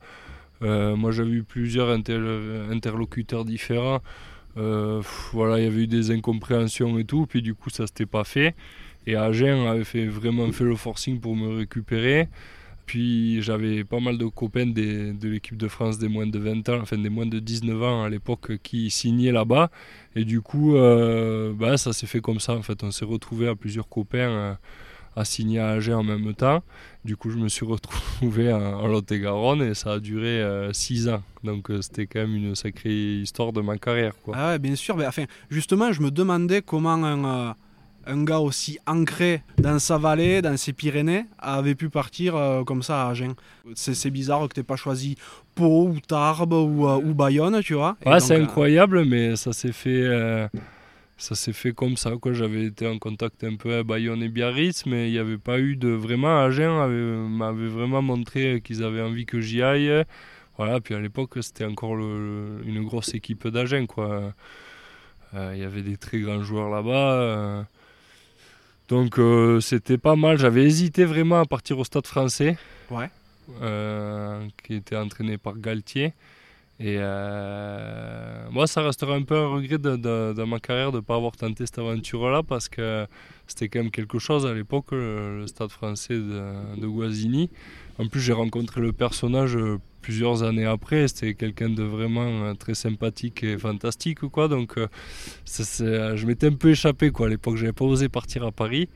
Euh, 0.64 0.96
moi, 0.96 1.12
j'avais 1.12 1.32
eu 1.32 1.44
plusieurs 1.44 1.90
interlocuteurs 1.90 3.46
différents. 3.46 4.02
Euh, 4.58 5.02
voilà, 5.32 5.60
il 5.60 5.64
y 5.64 5.68
avait 5.68 5.84
eu 5.84 5.88
des 5.88 6.12
incompréhensions 6.12 6.98
et 6.98 7.06
tout. 7.06 7.26
Puis 7.26 7.42
du 7.42 7.54
coup, 7.54 7.70
ça 7.70 7.88
s'était 7.88 8.06
pas 8.06 8.24
fait. 8.24 8.56
Et 9.08 9.16
Agen 9.16 9.68
avait 9.68 10.06
vraiment 10.08 10.52
fait 10.52 10.64
le 10.64 10.76
forcing 10.76 11.20
pour 11.20 11.36
me 11.36 11.58
récupérer. 11.58 12.28
Puis 12.86 13.42
j'avais 13.42 13.84
pas 13.84 14.00
mal 14.00 14.18
de 14.18 14.26
copains 14.26 14.66
de 14.66 15.28
l'équipe 15.28 15.58
de 15.58 15.68
France 15.68 15.98
des 15.98 16.08
moins 16.08 16.28
de 16.28 16.38
20 16.38 16.70
ans, 16.70 16.80
enfin 16.82 16.98
des 16.98 17.10
moins 17.10 17.26
de 17.26 17.40
19 17.40 17.84
ans 17.84 18.04
à 18.04 18.10
l'époque 18.10 18.58
qui 18.64 18.90
signaient 18.90 19.32
là-bas. 19.32 19.70
Et 20.16 20.26
du 20.26 20.42
coup, 20.42 20.76
euh, 20.76 21.54
bah, 21.54 21.78
ça 21.78 21.94
s'est 21.94 22.08
fait 22.08 22.22
comme 22.22 22.40
ça. 22.40 22.54
En 22.54 22.62
fait, 22.62 22.84
on 22.84 22.92
s'est 22.92 23.06
retrouvé 23.06 23.48
à 23.48 23.56
plusieurs 23.56 23.88
copains 23.88 24.18
euh, 24.18 24.54
à 25.16 25.26
signer 25.26 25.60
à 25.60 25.70
Agen 25.70 25.96
en 25.96 26.04
même 26.04 26.34
temps. 26.34 26.64
Du 27.06 27.16
coup, 27.16 27.30
je 27.30 27.38
me 27.38 27.48
suis 27.48 27.66
retrouvé 27.66 28.52
en, 28.52 28.88
Lot-et-Garonne 28.88 29.62
et 29.62 29.74
ça 29.74 29.94
a 29.94 30.00
duré 30.00 30.44
6 30.74 31.08
euh, 31.08 31.16
ans. 31.16 31.24
Donc 31.44 31.72
c'était 31.82 32.08
quand 32.08 32.20
même 32.20 32.36
une 32.36 32.56
sacrée 32.56 33.16
histoire 33.18 33.54
de 33.54 33.62
ma 33.62 33.78
carrière. 33.78 34.14
Quoi. 34.24 34.36
Ah 34.38 34.50
ouais, 34.50 34.60
bien 34.60 34.76
sûr. 34.76 34.98
Mais, 34.98 35.08
enfin, 35.08 35.26
justement, 35.50 35.92
je 35.92 36.02
me 36.02 36.12
demandais 36.12 36.62
comment 36.62 36.94
un 36.94 37.56
un 38.06 38.24
gars 38.24 38.40
aussi 38.40 38.80
ancré 38.88 39.44
dans 39.58 39.80
sa 39.80 39.98
vallée, 39.98 40.42
dans 40.42 40.58
ses 40.58 40.74
Pyrénées, 40.74 41.26
avait 41.40 41.76
pu 41.76 41.90
partir 41.90 42.36
euh, 42.36 42.64
comme 42.64 42.84
ça 42.84 43.08
à 43.08 43.12
Agen. 43.12 43.34
C'est 43.76 44.10
bizarre 44.10 44.48
que 44.48 44.54
tu 44.54 44.64
pas 44.64 44.76
choisi 44.76 45.18
Pau 45.56 45.88
ou 45.90 46.00
Tarbes 46.00 46.54
ou, 46.54 46.88
euh, 46.88 46.98
ou 46.98 47.14
Bayonne, 47.14 47.62
tu 47.62 47.74
vois. 47.74 47.98
Ouais, 48.06 48.20
c'est 48.20 48.36
euh, 48.36 48.44
incroyable, 48.44 49.06
mais 49.06 49.36
ça 49.36 49.54
s'est 49.54 49.72
fait, 49.72 50.50
ça 51.18 51.36
s'est 51.36 51.54
fait 51.54 51.74
comme 51.74 51.98
ça. 51.98 52.12
J'avais 52.32 52.66
été 52.66 52.88
en 52.88 52.98
contact 52.98 53.44
un 53.44 53.56
peu 53.56 53.76
à 53.76 53.84
Bayonne 53.84 54.24
et 54.24 54.30
Biarritz, 54.30 54.86
mais 54.86 55.10
il 55.10 55.12
n'y 55.12 55.20
avait 55.20 55.38
pas 55.38 55.60
eu 55.60 55.76
de 55.76 55.90
vraiment. 55.90 56.42
Agen 56.42 56.88
m'avait 57.30 57.68
vraiment 57.68 58.02
montré 58.02 58.62
qu'ils 58.64 58.84
avaient 58.84 59.02
envie 59.02 59.26
que 59.26 59.40
j'y 59.40 59.62
aille. 59.62 60.04
Voilà, 60.58 60.80
puis 60.80 60.94
à 60.94 61.00
l'époque, 61.00 61.38
c'était 61.42 61.66
encore 61.66 61.98
une 61.98 62.84
grosse 62.84 63.14
équipe 63.14 63.48
d'Agen, 63.48 63.86
quoi. 63.86 64.34
Il 65.34 65.58
y 65.58 65.64
avait 65.64 65.82
des 65.82 65.98
très 65.98 66.20
grands 66.20 66.44
joueurs 66.44 66.70
là-bas 66.70 67.66
Donc 68.92 69.20
euh, 69.20 69.62
c'était 69.62 69.98
pas 69.98 70.18
mal. 70.18 70.38
J'avais 70.38 70.66
hésité 70.66 71.06
vraiment 71.06 71.40
à 71.40 71.46
partir 71.46 71.80
au 71.80 71.86
stade 71.86 72.06
français. 72.06 72.58
Ouais. 72.90 73.10
euh, 73.62 74.46
qui 74.62 74.76
était 74.76 74.98
entraîné 74.98 75.38
par 75.38 75.58
Galtier. 75.58 76.14
Et 76.78 76.98
euh, 76.98 78.50
moi, 78.52 78.68
ça 78.68 78.82
restera 78.82 79.14
un 79.14 79.22
peu 79.22 79.38
un 79.38 79.48
regret 79.48 79.78
de, 79.78 80.44
ma 80.44 80.60
carrière 80.60 80.92
de 80.92 80.98
ne 80.98 81.02
pas 81.02 81.16
avoir 81.16 81.38
tenté 81.38 81.66
cette 81.66 81.80
aventure-là 81.80 82.44
parce 82.44 82.68
que 82.68 83.08
c'était 83.48 83.70
quand 83.70 83.80
même 83.80 83.92
quelque 83.92 84.20
chose 84.20 84.46
à 84.46 84.54
l'époque, 84.54 84.92
le, 84.92 85.40
le 85.40 85.48
stade 85.48 85.70
français 85.70 86.16
de, 86.16 86.80
de 86.82 86.88
Guazzini. 86.88 87.50
En 88.00 88.08
plus, 88.08 88.22
j'ai 88.22 88.34
rencontré 88.34 88.82
le 88.82 88.94
personnage 88.94 89.56
euh, 89.56 89.78
plusieurs 90.02 90.44
années 90.44 90.66
après. 90.66 91.08
C'était 91.08 91.34
quelqu'un 91.34 91.70
de 91.70 91.84
vraiment 91.84 92.46
euh, 92.46 92.54
très 92.54 92.74
sympathique 92.74 93.44
et 93.44 93.58
fantastique. 93.58 94.20
Quoi. 94.22 94.48
Donc, 94.48 94.78
euh, 94.78 94.88
je 95.46 96.26
m'étais 96.26 96.48
un 96.48 96.54
peu 96.54 96.70
échappé 96.70 97.12
quoi. 97.12 97.28
à 97.28 97.30
l'époque. 97.30 97.58
Je 97.58 97.64
n'avais 97.64 97.74
pas 97.74 97.86
osé 97.86 98.10
partir 98.10 98.44
à 98.46 98.52
Paris. 98.52 98.90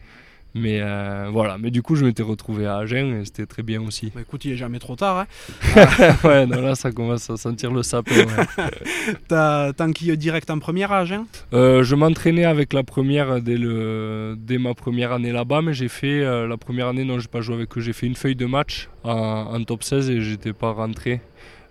Mais 0.58 0.80
euh, 0.82 1.28
voilà, 1.34 1.58
mais 1.58 1.70
du 1.70 1.82
coup 1.82 1.98
je 1.98 2.06
m'étais 2.06 2.24
retrouvé 2.24 2.66
à 2.66 2.78
Agen 2.78 3.20
et 3.20 3.26
c'était 3.26 3.46
très 3.46 3.62
bien 3.62 3.82
aussi. 3.82 4.14
Bah 4.16 4.22
écoute, 4.22 4.46
il 4.46 4.54
est 4.54 4.58
jamais 4.58 4.80
trop 4.80 4.96
tard. 4.96 5.20
Hein. 5.20 5.86
ouais, 6.24 6.46
non, 6.46 6.62
là 6.62 6.76
ça 6.76 6.94
commence 6.94 7.30
à 7.30 7.36
sentir 7.36 7.74
le 7.74 7.84
sapin. 7.84 8.16
ouais. 8.16 8.66
T'as 9.28 9.74
t'enquilles 9.74 10.18
direct 10.18 10.50
en 10.50 10.60
première 10.60 10.94
âge. 10.94 11.12
Hein? 11.12 11.26
Euh, 11.52 11.84
je 11.84 11.94
m'entraînais 11.96 12.46
avec 12.46 12.72
la 12.72 12.84
première 12.84 13.42
dès, 13.42 13.58
le, 13.58 14.36
dès 14.38 14.58
ma 14.58 14.74
première 14.74 15.12
année 15.12 15.34
là-bas, 15.34 15.62
mais 15.62 15.74
j'ai 15.74 15.90
fait 15.90 16.22
euh, 16.22 16.48
la 16.48 16.56
première 16.56 16.88
année, 16.88 17.04
non, 17.04 17.20
j'ai 17.20 17.28
pas 17.28 17.42
joué 17.42 17.56
avec 17.56 17.78
eux, 17.78 17.82
j'ai 17.82 17.92
fait 17.92 18.08
une 18.08 18.16
feuille 18.16 18.38
de 18.38 18.46
match 18.46 18.88
en, 19.04 19.12
en 19.12 19.62
top 19.66 19.84
16 19.84 20.10
et 20.10 20.22
j'étais 20.22 20.54
pas 20.54 20.72
rentré. 20.72 21.20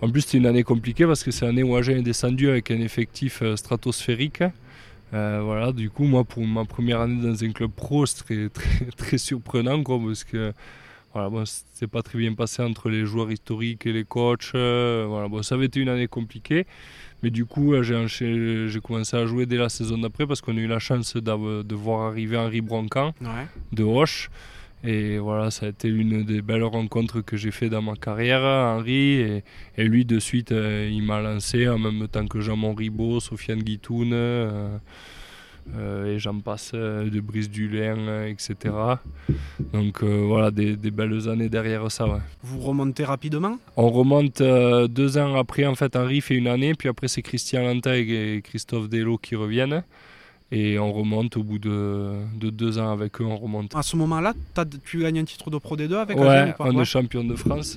En 0.02 0.10
plus, 0.10 0.20
c'était 0.20 0.36
une 0.36 0.46
année 0.46 0.62
compliquée 0.62 1.06
parce 1.06 1.24
que 1.24 1.30
c'est 1.30 1.46
l'année 1.46 1.62
où 1.62 1.74
Agen 1.74 1.96
est 1.96 2.02
descendu 2.02 2.50
avec 2.50 2.70
un 2.70 2.80
effectif 2.80 3.42
stratosphérique. 3.54 4.42
Euh, 5.14 5.40
voilà, 5.44 5.72
du 5.72 5.90
coup, 5.90 6.04
moi, 6.04 6.24
pour 6.24 6.44
ma 6.46 6.64
première 6.64 7.00
année 7.00 7.22
dans 7.22 7.44
un 7.44 7.52
club 7.52 7.70
pro, 7.70 8.04
c'était 8.04 8.48
très, 8.48 8.68
très, 8.80 8.84
très 8.90 9.18
surprenant 9.18 9.82
quoi, 9.82 9.98
parce 10.04 10.24
que 10.24 10.52
voilà, 11.12 11.30
bon, 11.30 11.44
c'est 11.72 11.86
pas 11.86 12.02
très 12.02 12.18
bien 12.18 12.34
passé 12.34 12.60
entre 12.62 12.88
les 12.90 13.06
joueurs 13.06 13.30
historiques 13.30 13.86
et 13.86 13.92
les 13.92 14.04
coachs. 14.04 14.50
euh, 14.56 15.06
voilà, 15.08 15.28
bon, 15.28 15.42
ça 15.44 15.54
avait 15.54 15.66
été 15.66 15.78
une 15.80 15.88
année 15.88 16.08
compliquée. 16.08 16.66
Mais 17.22 17.30
du 17.30 17.44
coup, 17.46 17.72
euh, 17.74 17.82
j'ai 17.84 18.80
commencé 18.82 19.16
à 19.16 19.24
jouer 19.24 19.46
dès 19.46 19.56
la 19.56 19.68
saison 19.68 19.96
d'après 19.96 20.26
parce 20.26 20.40
qu'on 20.40 20.56
a 20.56 20.60
eu 20.60 20.66
la 20.66 20.80
chance 20.80 21.14
de 21.16 21.74
voir 21.74 22.08
arriver 22.08 22.36
Henri 22.36 22.60
Broncan 22.60 23.14
Ouais. 23.22 23.46
de 23.72 23.84
Hoche. 23.84 24.28
Et 24.86 25.16
voilà, 25.16 25.50
ça 25.50 25.64
a 25.64 25.68
été 25.70 25.88
l'une 25.88 26.24
des 26.24 26.42
belles 26.42 26.62
rencontres 26.62 27.22
que 27.22 27.38
j'ai 27.38 27.50
fait 27.50 27.70
dans 27.70 27.80
ma 27.80 27.94
carrière, 27.96 28.42
Henri. 28.42 29.14
Et, 29.14 29.44
et 29.78 29.84
lui, 29.84 30.04
de 30.04 30.18
suite, 30.18 30.52
euh, 30.52 30.90
il 30.92 31.02
m'a 31.02 31.22
lancé 31.22 31.66
en 31.66 31.78
même 31.78 32.06
temps 32.06 32.26
que 32.26 32.40
Jean-Mon 32.40 32.74
Ribot, 32.74 33.18
Sofiane 33.20 33.62
Guitoun, 33.62 34.10
euh, 34.12 34.76
euh, 35.74 36.14
et 36.14 36.18
j'en 36.18 36.38
passe, 36.40 36.72
de 36.74 37.20
Brice 37.20 37.48
Dulin, 37.48 38.26
etc. 38.26 38.74
Donc 39.72 40.02
voilà, 40.02 40.50
des, 40.50 40.76
des 40.76 40.90
belles 40.90 41.30
années 41.30 41.48
derrière 41.48 41.90
ça. 41.90 42.06
ouais. 42.06 42.20
Vous 42.42 42.60
remontez 42.60 43.04
rapidement? 43.04 43.58
On 43.78 43.88
remonte 43.88 44.42
deux 44.42 45.16
ans 45.16 45.34
après, 45.36 45.64
en 45.64 45.74
fait, 45.74 45.96
Henri 45.96 46.20
fait 46.20 46.34
une 46.34 46.48
année, 46.48 46.74
puis 46.74 46.90
après 46.90 47.08
c'est 47.08 47.22
Christian 47.22 47.62
Lantag 47.62 48.10
et 48.10 48.42
Christophe 48.44 48.90
Delo 48.90 49.16
qui 49.16 49.34
reviennent. 49.34 49.82
Et 50.56 50.78
on 50.78 50.92
remonte 50.92 51.36
au 51.36 51.42
bout 51.42 51.58
de, 51.58 52.12
de 52.38 52.48
deux 52.48 52.78
ans 52.78 52.92
avec 52.92 53.20
eux, 53.20 53.24
on 53.24 53.36
remonte. 53.36 53.74
À 53.74 53.82
ce 53.82 53.96
moment-là, 53.96 54.34
tu 54.84 55.00
gagnes 55.00 55.18
un 55.18 55.24
titre 55.24 55.50
de 55.50 55.58
Pro 55.58 55.76
D2 55.76 55.94
avec 55.96 56.16
Agen 56.16 56.28
Ouais, 56.28 56.50
ou 56.50 56.56
pas 56.56 56.70
on 56.72 56.80
est 56.80 56.84
champion 56.84 57.24
de 57.24 57.34
France. 57.34 57.76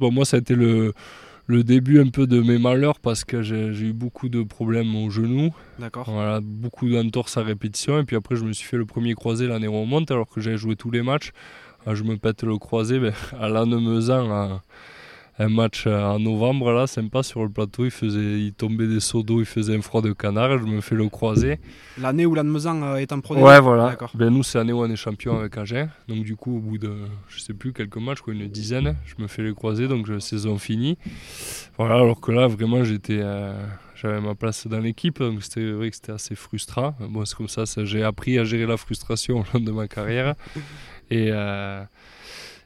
Bon, 0.00 0.10
moi, 0.10 0.24
ça 0.24 0.38
a 0.38 0.40
été 0.40 0.54
le, 0.54 0.94
le 1.46 1.64
début 1.64 2.00
un 2.00 2.08
peu 2.08 2.26
de 2.26 2.40
mes 2.40 2.56
malheurs 2.58 2.98
parce 3.00 3.22
que 3.22 3.42
j'ai 3.42 3.74
j'ai 3.74 3.88
eu 3.88 3.92
beaucoup 3.92 4.30
de 4.30 4.42
problèmes 4.42 4.96
au 4.96 5.10
genou. 5.10 5.50
D'accord. 5.78 6.10
Voilà, 6.10 6.40
beaucoup 6.40 6.88
d'entorses 6.88 7.36
à 7.36 7.42
répétition. 7.42 7.98
Et 7.98 8.04
puis 8.04 8.16
après, 8.16 8.36
je 8.36 8.44
me 8.44 8.52
suis 8.54 8.66
fait 8.66 8.78
le 8.78 8.86
premier 8.86 9.12
croisé 9.12 9.46
l'année 9.46 9.68
où 9.68 9.74
on 9.74 9.84
monte, 9.84 10.10
alors 10.10 10.30
que 10.30 10.40
j'avais 10.40 10.56
joué 10.56 10.74
tous 10.74 10.90
les 10.90 11.02
matchs. 11.02 11.32
Ah, 11.86 11.94
Je 11.94 12.02
me 12.02 12.16
pète 12.16 12.44
le 12.44 12.56
croisé 12.56 12.98
ben, 12.98 13.12
à 13.38 13.50
l'Annemezan, 13.50 14.30
à 14.32 14.62
un 15.38 15.48
match 15.48 15.84
euh, 15.86 16.02
en 16.02 16.18
novembre, 16.18 16.72
là, 16.72 16.86
sympa 16.86 17.22
sur 17.22 17.42
le 17.42 17.48
plateau. 17.48 17.84
Il, 17.84 17.90
faisait, 17.90 18.40
il 18.40 18.52
tombait 18.52 18.86
des 18.88 19.00
seaux 19.00 19.22
d'eau, 19.22 19.40
il 19.40 19.46
faisait 19.46 19.76
un 19.76 19.82
froid 19.82 20.02
de 20.02 20.12
canard. 20.12 20.58
Je 20.58 20.64
me 20.64 20.80
fais 20.80 20.94
le 20.94 21.08
croisé. 21.08 21.58
L'année 21.98 22.26
où 22.26 22.34
l'Annemezan 22.34 22.82
euh, 22.82 22.96
est 22.96 23.12
en 23.12 23.20
Pro 23.20 23.36
D2 23.36 23.42
Ouais, 23.42 23.60
voilà. 23.60 23.90
D'accord. 23.90 24.10
Ben, 24.14 24.30
nous, 24.30 24.42
c'est 24.42 24.58
l'année 24.58 24.72
où 24.72 24.80
on 24.80 24.90
est 24.90 24.96
champion 24.96 25.38
avec 25.38 25.56
Agen. 25.56 25.88
Donc, 26.08 26.24
du 26.24 26.34
coup, 26.36 26.56
au 26.56 26.60
bout 26.60 26.78
de, 26.78 26.92
je 27.28 27.40
sais 27.40 27.54
plus, 27.54 27.72
quelques 27.72 27.96
matchs, 27.98 28.20
quoi, 28.20 28.34
une 28.34 28.48
dizaine, 28.48 28.96
je 29.06 29.22
me 29.22 29.28
fais 29.28 29.42
les 29.42 29.54
croisés. 29.54 29.86
Donc, 29.88 30.08
saison 30.20 30.58
finie. 30.58 30.98
Voilà, 31.76 31.96
alors 31.96 32.20
que 32.20 32.32
là, 32.32 32.46
vraiment, 32.48 32.82
j'étais. 32.84 33.18
euh, 33.20 33.52
j'avais 34.00 34.20
ma 34.20 34.36
place 34.36 34.66
dans 34.68 34.78
l'équipe, 34.78 35.18
donc 35.18 35.42
c'était 35.42 35.72
vrai 35.72 35.90
que 35.90 35.96
c'était 35.96 36.12
assez 36.12 36.36
frustrant. 36.36 36.94
Bon, 37.00 37.24
c'est 37.24 37.34
comme 37.34 37.48
ça, 37.48 37.66
ça 37.66 37.84
j'ai 37.84 38.04
appris 38.04 38.38
à 38.38 38.44
gérer 38.44 38.66
la 38.66 38.76
frustration 38.76 39.40
au 39.40 39.44
long 39.52 39.60
de 39.60 39.72
ma 39.72 39.88
carrière. 39.88 40.34
Et, 41.10 41.30
euh, 41.32 41.82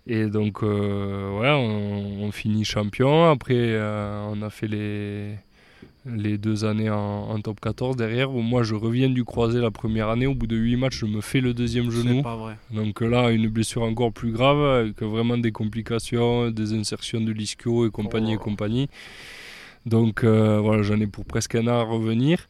et 0.07 0.27
donc, 0.27 0.63
euh, 0.63 1.39
ouais, 1.41 1.51
on, 1.51 2.25
on 2.25 2.33
finit 2.33 2.65
champion. 2.65 3.31
Après, 3.31 3.55
euh, 3.57 4.27
on 4.33 4.43
a 4.43 4.51
fait 4.51 4.67
les, 4.67 5.35
les 6.07 6.39
deux 6.39 6.65
années 6.65 6.91
en, 6.91 6.97
en 7.31 7.41
top 7.41 7.61
14 7.61 7.97
derrière, 7.97 8.33
où 8.35 8.41
moi 8.41 8.63
je 8.65 8.75
reviens 8.75 9.09
du 9.09 9.25
croisé 9.25 9.61
la 9.61 9.71
première 9.71 10.09
année. 10.09 10.27
Au 10.27 10.35
bout 10.35 10.47
de 10.49 10.57
8 10.57 10.77
matchs, 10.77 10.99
je 10.99 11.07
me 11.07 11.21
fais 11.21 11.41
le 11.41 11.55
deuxième 11.55 11.91
C'est 11.91 11.99
genou. 11.99 12.23
pas 12.23 12.35
vrai. 12.37 12.57
Donc 12.73 13.01
là, 13.01 13.31
une 13.31 13.49
blessure 13.49 13.83
encore 13.83 14.13
plus 14.13 14.33
grave, 14.33 14.61
avec 14.65 15.01
vraiment 15.03 15.39
des 15.39 15.53
complications, 15.53 16.51
des 16.51 16.73
insertions 16.75 17.21
de 17.21 17.31
l'ischio 17.33 17.87
et 17.87 17.91
compagnie 17.91 18.33
Oh. 18.33 18.35
et 18.35 18.39
compagnie. 18.39 18.89
Donc 19.87 20.25
euh, 20.25 20.59
voilà, 20.61 20.83
j'en 20.83 21.01
ai 21.01 21.07
pour 21.07 21.25
presque 21.25 21.55
un 21.55 21.67
an 21.69 21.79
à 21.81 21.83
revenir. 21.83 22.49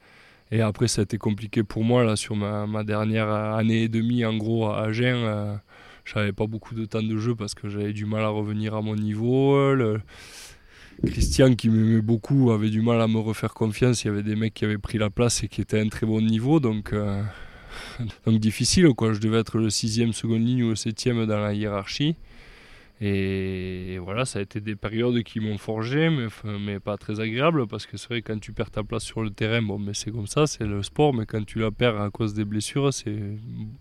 Et 0.50 0.60
après, 0.60 0.86
ça 0.88 1.00
a 1.00 1.04
été 1.04 1.16
compliqué 1.18 1.62
pour 1.62 1.82
moi 1.82 2.04
là 2.04 2.14
sur 2.16 2.36
ma, 2.36 2.66
ma 2.66 2.84
dernière 2.84 3.30
année 3.30 3.84
et 3.84 3.88
demie 3.88 4.24
en 4.24 4.36
gros 4.36 4.66
à 4.68 4.82
Agen. 4.84 5.58
J'avais 6.04 6.32
pas 6.32 6.46
beaucoup 6.46 6.74
de 6.74 6.84
temps 6.84 7.02
de 7.02 7.16
jeu 7.16 7.34
parce 7.34 7.54
que 7.54 7.68
j'avais 7.68 7.92
du 7.92 8.06
mal 8.06 8.22
à 8.22 8.28
revenir 8.28 8.74
à 8.74 8.82
mon 8.82 8.96
niveau. 8.96 9.56
Christian, 11.06 11.54
qui 11.54 11.68
m'aimait 11.68 12.00
beaucoup, 12.00 12.52
avait 12.52 12.70
du 12.70 12.80
mal 12.80 13.00
à 13.00 13.08
me 13.08 13.18
refaire 13.18 13.54
confiance. 13.54 14.04
Il 14.04 14.08
y 14.08 14.10
avait 14.10 14.22
des 14.22 14.36
mecs 14.36 14.54
qui 14.54 14.64
avaient 14.64 14.78
pris 14.78 14.98
la 14.98 15.10
place 15.10 15.42
et 15.42 15.48
qui 15.48 15.60
étaient 15.60 15.78
à 15.78 15.82
un 15.82 15.88
très 15.88 16.06
bon 16.06 16.20
niveau. 16.20 16.60
Donc, 16.60 16.92
euh, 16.92 17.22
donc 18.26 18.38
difficile. 18.38 18.86
Je 18.86 19.18
devais 19.18 19.38
être 19.38 19.58
le 19.58 19.70
sixième, 19.70 20.12
seconde 20.12 20.46
ligne 20.46 20.64
ou 20.64 20.68
le 20.70 20.76
septième 20.76 21.26
dans 21.26 21.38
la 21.38 21.54
hiérarchie. 21.54 22.16
Et 23.04 23.98
voilà, 23.98 24.24
ça 24.24 24.38
a 24.38 24.42
été 24.42 24.60
des 24.60 24.76
périodes 24.76 25.24
qui 25.24 25.40
m'ont 25.40 25.58
forgé, 25.58 26.08
mais, 26.08 26.28
mais 26.60 26.78
pas 26.78 26.96
très 26.96 27.18
agréables, 27.18 27.66
parce 27.66 27.84
que 27.84 27.96
c'est 27.96 28.06
vrai, 28.08 28.22
quand 28.22 28.38
tu 28.38 28.52
perds 28.52 28.70
ta 28.70 28.84
place 28.84 29.02
sur 29.02 29.22
le 29.22 29.30
terrain, 29.30 29.60
bon, 29.60 29.76
mais 29.76 29.92
c'est 29.92 30.12
comme 30.12 30.28
ça, 30.28 30.46
c'est 30.46 30.64
le 30.64 30.84
sport, 30.84 31.12
mais 31.12 31.26
quand 31.26 31.44
tu 31.44 31.58
la 31.58 31.72
perds 31.72 32.00
à 32.00 32.10
cause 32.10 32.32
des 32.32 32.44
blessures, 32.44 32.94
c'est 32.94 33.18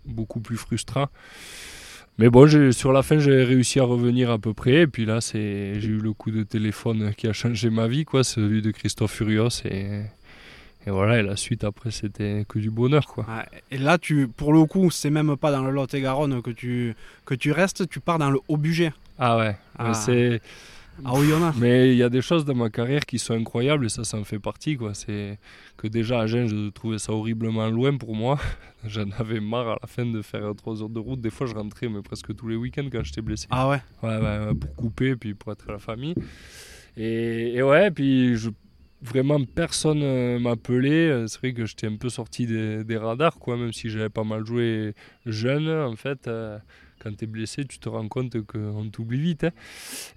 beaucoup 0.04 0.40
plus 0.40 0.56
frustrant. 0.56 1.06
Mais 2.18 2.28
bon, 2.28 2.46
sur 2.72 2.92
la 2.92 3.02
fin, 3.02 3.18
j'ai 3.18 3.42
réussi 3.42 3.80
à 3.80 3.84
revenir 3.84 4.30
à 4.30 4.38
peu 4.38 4.52
près, 4.52 4.82
et 4.82 4.86
puis 4.86 5.06
là, 5.06 5.20
c'est, 5.20 5.80
j'ai 5.80 5.88
eu 5.88 5.98
le 5.98 6.12
coup 6.12 6.30
de 6.30 6.42
téléphone 6.42 7.12
qui 7.16 7.26
a 7.26 7.32
changé 7.32 7.70
ma 7.70 7.88
vie, 7.88 8.04
quoi, 8.04 8.22
celui 8.22 8.60
de 8.62 8.70
Christophe 8.70 9.12
Furios, 9.12 9.48
et, 9.64 10.02
et 10.86 10.90
voilà, 10.90 11.18
et 11.18 11.22
la 11.22 11.36
suite 11.36 11.64
après, 11.64 11.90
c'était 11.90 12.44
que 12.46 12.58
du 12.58 12.70
bonheur, 12.70 13.06
quoi. 13.06 13.24
Ouais, 13.24 13.60
Et 13.70 13.78
là, 13.78 13.96
tu, 13.98 14.28
pour 14.28 14.52
le 14.52 14.64
coup, 14.66 14.90
c'est 14.90 15.10
même 15.10 15.36
pas 15.36 15.50
dans 15.50 15.62
le 15.62 15.70
Lot-et-Garonne 15.70 16.42
que 16.42 16.50
tu, 16.50 16.94
que 17.24 17.34
tu 17.34 17.50
restes, 17.50 17.88
tu 17.88 17.98
pars 17.98 18.18
dans 18.18 18.30
le 18.30 18.38
Haut-Bugey, 18.46 18.92
Ah 19.18 19.38
ouais, 19.38 19.56
Ah. 19.78 19.84
Mais 20.98 21.04
c'est... 21.04 21.08
à 21.08 21.12
Oyonnax. 21.18 21.58
Mais 21.58 21.90
il 21.92 21.96
y 21.96 22.02
a 22.02 22.08
des 22.08 22.22
choses 22.22 22.44
dans 22.44 22.54
ma 22.54 22.70
carrière 22.70 23.04
qui 23.06 23.18
sont 23.18 23.34
incroyables 23.34 23.86
et 23.86 23.88
ça, 23.88 24.04
ça 24.04 24.18
en 24.18 24.24
fait 24.24 24.38
partie. 24.38 24.76
Quoi. 24.76 24.94
C'est 24.94 25.38
que 25.76 25.86
déjà 25.88 26.20
à 26.20 26.22
Agen, 26.22 26.46
je 26.46 26.70
trouvais 26.70 26.98
ça 26.98 27.12
horriblement 27.12 27.68
loin 27.68 27.96
pour 27.96 28.14
moi. 28.14 28.38
J'en 28.86 29.10
avais 29.18 29.40
marre 29.40 29.68
à 29.68 29.78
la 29.80 29.88
fin 29.88 30.04
de 30.04 30.22
faire 30.22 30.54
3 30.54 30.82
heures 30.82 30.88
de 30.88 30.98
route. 30.98 31.20
Des 31.20 31.30
fois, 31.30 31.46
je 31.46 31.54
rentrais 31.54 31.88
mais 31.88 32.02
presque 32.02 32.34
tous 32.34 32.48
les 32.48 32.56
week-ends 32.56 32.88
quand 32.90 33.04
j'étais 33.04 33.22
blessé. 33.22 33.46
Ah 33.50 33.68
ouais 33.68 33.80
Ouais, 34.02 34.16
ouais, 34.18 34.54
pour 34.54 34.74
couper 34.74 35.16
puis 35.16 35.34
pour 35.34 35.52
être 35.52 35.68
à 35.68 35.72
la 35.72 35.78
famille. 35.78 36.14
Et, 36.96 37.54
et 37.54 37.62
ouais, 37.62 37.90
puis 37.90 38.36
je, 38.36 38.50
vraiment 39.02 39.42
personne 39.44 40.02
euh, 40.02 40.38
m'appelait. 40.38 41.08
Euh, 41.10 41.26
C'est 41.26 41.38
vrai 41.38 41.52
que 41.52 41.66
j'étais 41.66 41.86
un 41.86 41.96
peu 41.96 42.08
sorti 42.08 42.46
des, 42.46 42.84
des 42.84 42.96
radars, 42.96 43.38
quoi, 43.38 43.56
même 43.56 43.72
si 43.72 43.90
j'avais 43.90 44.08
pas 44.08 44.24
mal 44.24 44.44
joué 44.46 44.94
jeune. 45.26 45.68
En 45.68 45.96
fait, 45.96 46.28
euh, 46.28 46.58
quand 47.02 47.16
tu 47.16 47.24
es 47.24 47.26
blessé, 47.26 47.64
tu 47.64 47.78
te 47.78 47.88
rends 47.88 48.08
compte 48.08 48.40
qu'on 48.46 48.88
t'oublie 48.90 49.20
vite. 49.20 49.44
hein. 49.44 49.50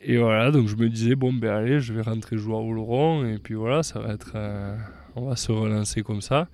Et 0.02 0.18
voilà, 0.18 0.52
donc 0.52 0.68
je 0.68 0.76
me 0.76 0.90
disais, 0.90 1.16
bon, 1.16 1.34
ben 1.34 1.52
allez, 1.52 1.80
je 1.80 1.94
vais 1.94 2.02
rentrer 2.02 2.38
jouer 2.38 2.56
à 2.56 2.60
Oloron. 2.60 3.26
Et 3.26 3.40
puis 3.40 3.56
voilà, 3.56 3.84
ça 3.84 4.00
va 4.00 4.14
être. 4.14 4.34
euh, 4.36 4.78
on 5.16 5.28
va 5.30 5.36
se 5.36 5.52
relancer 5.52 6.04
comme 6.04 6.22
ça. 6.22 6.50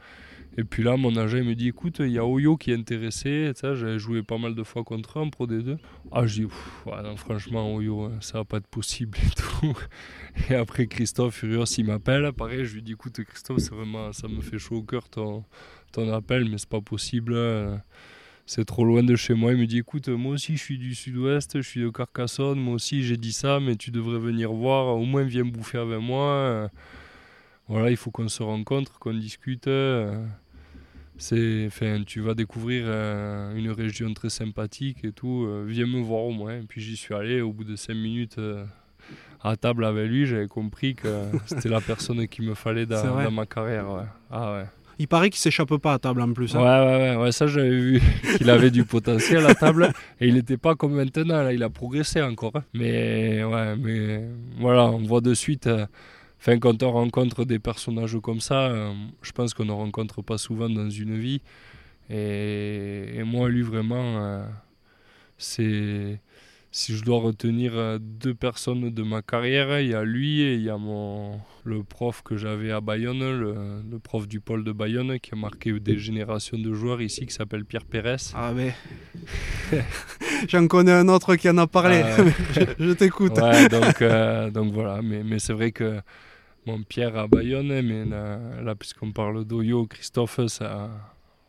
Et 0.58 0.66
puis 0.66 0.84
là, 0.84 0.98
mon 0.98 1.16
agent 1.16 1.38
il 1.38 1.46
me 1.46 1.56
dit 1.56 1.70
écoute, 1.70 2.00
il 2.00 2.10
y 2.12 2.18
a 2.18 2.26
Oyo 2.26 2.58
qui 2.58 2.72
est 2.72 2.76
intéressé. 2.76 3.52
J'avais 3.62 4.00
joué 4.00 4.22
pas 4.22 4.38
mal 4.38 4.54
de 4.54 4.64
fois 4.64 4.84
contre 4.84 5.18
en 5.18 5.30
Pro 5.30 5.48
D2. 5.48 5.78
Ah, 6.12 6.28
je 6.28 6.42
dis 6.42 6.46
ouais, 6.46 7.02
non, 7.04 7.16
franchement, 7.16 7.74
Oyo, 7.74 8.04
hein, 8.04 8.18
ça 8.20 8.40
va 8.40 8.44
pas 8.46 8.58
être 8.58 8.68
possible 8.68 9.18
et 9.18 9.30
tout. 9.36 9.74
Et 10.50 10.56
après, 10.56 10.88
Christophe 10.88 11.36
Furios, 11.36 11.64
il 11.78 11.86
m'appelle. 11.86 12.32
Pareil, 12.34 12.66
je 12.66 12.74
lui 12.76 12.82
dis 12.82 12.92
écoute, 12.94 13.24
Christophe, 13.24 13.62
vraiment, 13.72 14.12
ça 14.12 14.28
me 14.28 14.42
fait 14.42 14.60
chaud 14.60 14.78
au 14.78 14.84
cœur 14.84 15.08
ton, 15.10 15.46
ton 15.94 16.12
appel, 16.14 16.50
mais 16.50 16.58
c'est 16.58 16.70
pas 16.70 16.82
possible. 16.82 17.34
euh, 17.34 17.78
C'est 18.46 18.66
trop 18.66 18.84
loin 18.84 19.04
de 19.04 19.16
chez 19.16 19.34
moi. 19.34 19.54
Il 19.54 19.60
me 19.60 19.66
dit 19.66 19.80
écoute, 19.80 20.10
moi 20.10 20.34
aussi 20.34 20.58
je 20.58 20.62
suis 20.62 20.78
du 20.78 20.96
sud-ouest, 20.96 21.62
je 21.62 21.68
suis 21.68 21.82
de 21.82 21.90
Carcassonne, 21.90 22.60
moi 22.60 22.76
aussi 22.76 23.04
j'ai 23.04 23.18
dit 23.18 23.34
ça, 23.34 23.60
mais 23.60 23.76
tu 23.76 23.92
devrais 23.92 24.20
venir 24.20 24.52
voir, 24.52 24.98
au 24.98 25.06
moins 25.06 25.24
viens 25.24 25.46
bouffer 25.46 25.78
avec 25.78 26.00
moi. 26.00 26.70
Voilà, 27.72 27.90
il 27.90 27.96
faut 27.96 28.12
qu'on 28.12 28.28
se 28.28 28.44
rencontre, 28.44 29.00
qu'on 29.00 29.14
discute. 29.14 29.70
c'est, 31.18 31.64
enfin, 31.68 32.04
tu 32.06 32.20
vas 32.20 32.34
découvrir 32.34 32.84
euh, 32.86 33.56
une 33.56 33.72
région 33.72 34.14
très 34.14 34.30
sympathique 34.30 35.06
et 35.06 35.14
tout. 35.14 35.46
euh, 35.48 35.64
viens 35.66 35.86
me 35.86 36.02
voir 36.02 36.24
au 36.24 36.32
moins. 36.32 36.58
Et 36.58 36.64
puis 36.68 36.82
j'y 36.82 36.98
suis 36.98 37.14
allé. 37.14 37.40
Au 37.40 37.54
bout 37.54 37.64
de 37.64 37.78
5 37.78 37.94
minutes 37.94 38.40
euh, 38.40 38.66
à 39.42 39.56
table 39.56 39.86
avec 39.86 40.10
lui, 40.10 40.26
j'avais 40.26 40.50
compris 40.50 40.96
que 40.96 41.28
c'était 41.46 41.70
la 41.70 41.80
personne 41.80 42.28
qu'il 42.28 42.46
me 42.46 42.56
fallait 42.56 42.86
dans, 42.86 43.32
ma 43.32 43.46
carrière. 43.46 43.90
ouais. 43.90 44.04
Ah 44.30 44.54
ouais. 44.54 44.66
Il 45.02 45.08
paraît 45.08 45.32
qu'il 45.32 45.40
s'échappe 45.40 45.76
pas 45.78 45.94
à 45.94 46.00
table 46.00 46.22
en 46.22 46.32
plus. 46.32 46.54
Ouais, 46.54 46.62
hein. 46.62 46.86
ouais, 46.86 47.16
ouais, 47.16 47.24
ouais, 47.24 47.32
ça 47.32 47.48
j'avais 47.48 47.70
vu 47.72 48.02
qu'il 48.38 48.50
avait 48.52 48.70
du 48.70 48.86
potentiel 48.86 49.44
à 49.48 49.56
table 49.56 49.92
et 50.20 50.28
il 50.28 50.36
n'était 50.36 50.58
pas 50.58 50.76
comme 50.76 50.94
maintenant, 50.94 51.42
là, 51.42 51.52
il 51.54 51.64
a 51.64 51.70
progressé 51.72 52.22
encore. 52.22 52.52
hein. 52.56 52.64
Mais 52.76 53.44
ouais, 53.44 53.76
mais 53.78 54.24
voilà, 54.60 54.84
on 54.86 55.00
voit 55.00 55.22
de 55.22 55.34
suite, 55.34 55.66
euh, 55.66 55.88
quand 56.62 56.84
on 56.84 56.92
rencontre 56.92 57.46
des 57.46 57.58
personnages 57.58 58.16
comme 58.22 58.42
ça, 58.42 58.68
euh, 58.70 58.94
je 59.24 59.32
pense 59.32 59.56
qu'on 59.56 59.66
ne 59.66 59.72
rencontre 59.72 60.22
pas 60.22 60.38
souvent 60.38 60.70
dans 60.70 60.90
une 60.90 61.18
vie. 61.18 61.42
Et, 62.10 63.06
et 63.16 63.24
moi, 63.24 63.50
lui, 63.50 63.64
vraiment, 63.64 64.18
euh, 64.22 64.46
c'est. 65.38 66.20
Si 66.74 66.96
je 66.96 67.04
dois 67.04 67.20
retenir 67.20 67.74
euh, 67.76 67.98
deux 68.00 68.34
personnes 68.34 68.90
de 68.90 69.04
ma 69.04 69.22
carrière, 69.22 69.82
il 69.82 69.90
y 69.90 69.94
a 69.94 70.06
lui 70.06 70.40
et 70.40 70.54
il 70.54 70.62
y 70.62 70.70
a 70.70 70.78
mon, 70.78 71.42
le 71.66 71.84
prof 71.84 72.22
que 72.24 72.38
j'avais 72.38 72.72
à 72.72 72.80
Bayonne, 72.80 73.20
le, 73.20 73.82
le 73.90 74.00
prof 74.00 74.26
du 74.26 74.40
pôle 74.40 74.64
de 74.64 74.72
Bayonne, 74.72 75.20
qui 75.20 75.32
a 75.34 75.36
marqué 75.36 75.78
des 75.82 76.00
générations 76.00 76.58
de 76.58 76.74
joueurs 76.74 77.02
ici, 77.02 77.26
qui 77.26 77.34
s'appelle 77.34 77.66
Pierre 77.66 77.84
Pérez. 77.84 78.16
Ah 78.34 78.54
mais... 78.56 78.74
J'en 80.48 80.66
connais 80.68 80.94
un 80.94 81.10
autre 81.10 81.36
qui 81.36 81.50
en 81.50 81.58
a 81.58 81.68
parlé. 81.68 82.04
Je 82.54 82.62
je 82.80 82.92
t'écoute. 82.94 83.38
Ouais, 83.38 83.68
donc, 83.68 84.02
euh, 84.02 84.50
donc 84.50 84.72
voilà, 84.72 85.02
mais, 85.02 85.24
mais 85.26 85.40
c'est 85.40 85.54
vrai 85.54 85.74
que 85.74 86.00
mon 86.66 86.84
Pierre 86.84 87.18
à 87.18 87.28
Bayonne, 87.28 87.82
mais 87.82 88.06
là, 88.06 88.40
là, 88.64 88.76
puisqu'on 88.76 89.12
parle 89.12 89.44
d'Oyo, 89.44 89.88
Christophe, 89.88 90.48
ça, 90.48 90.90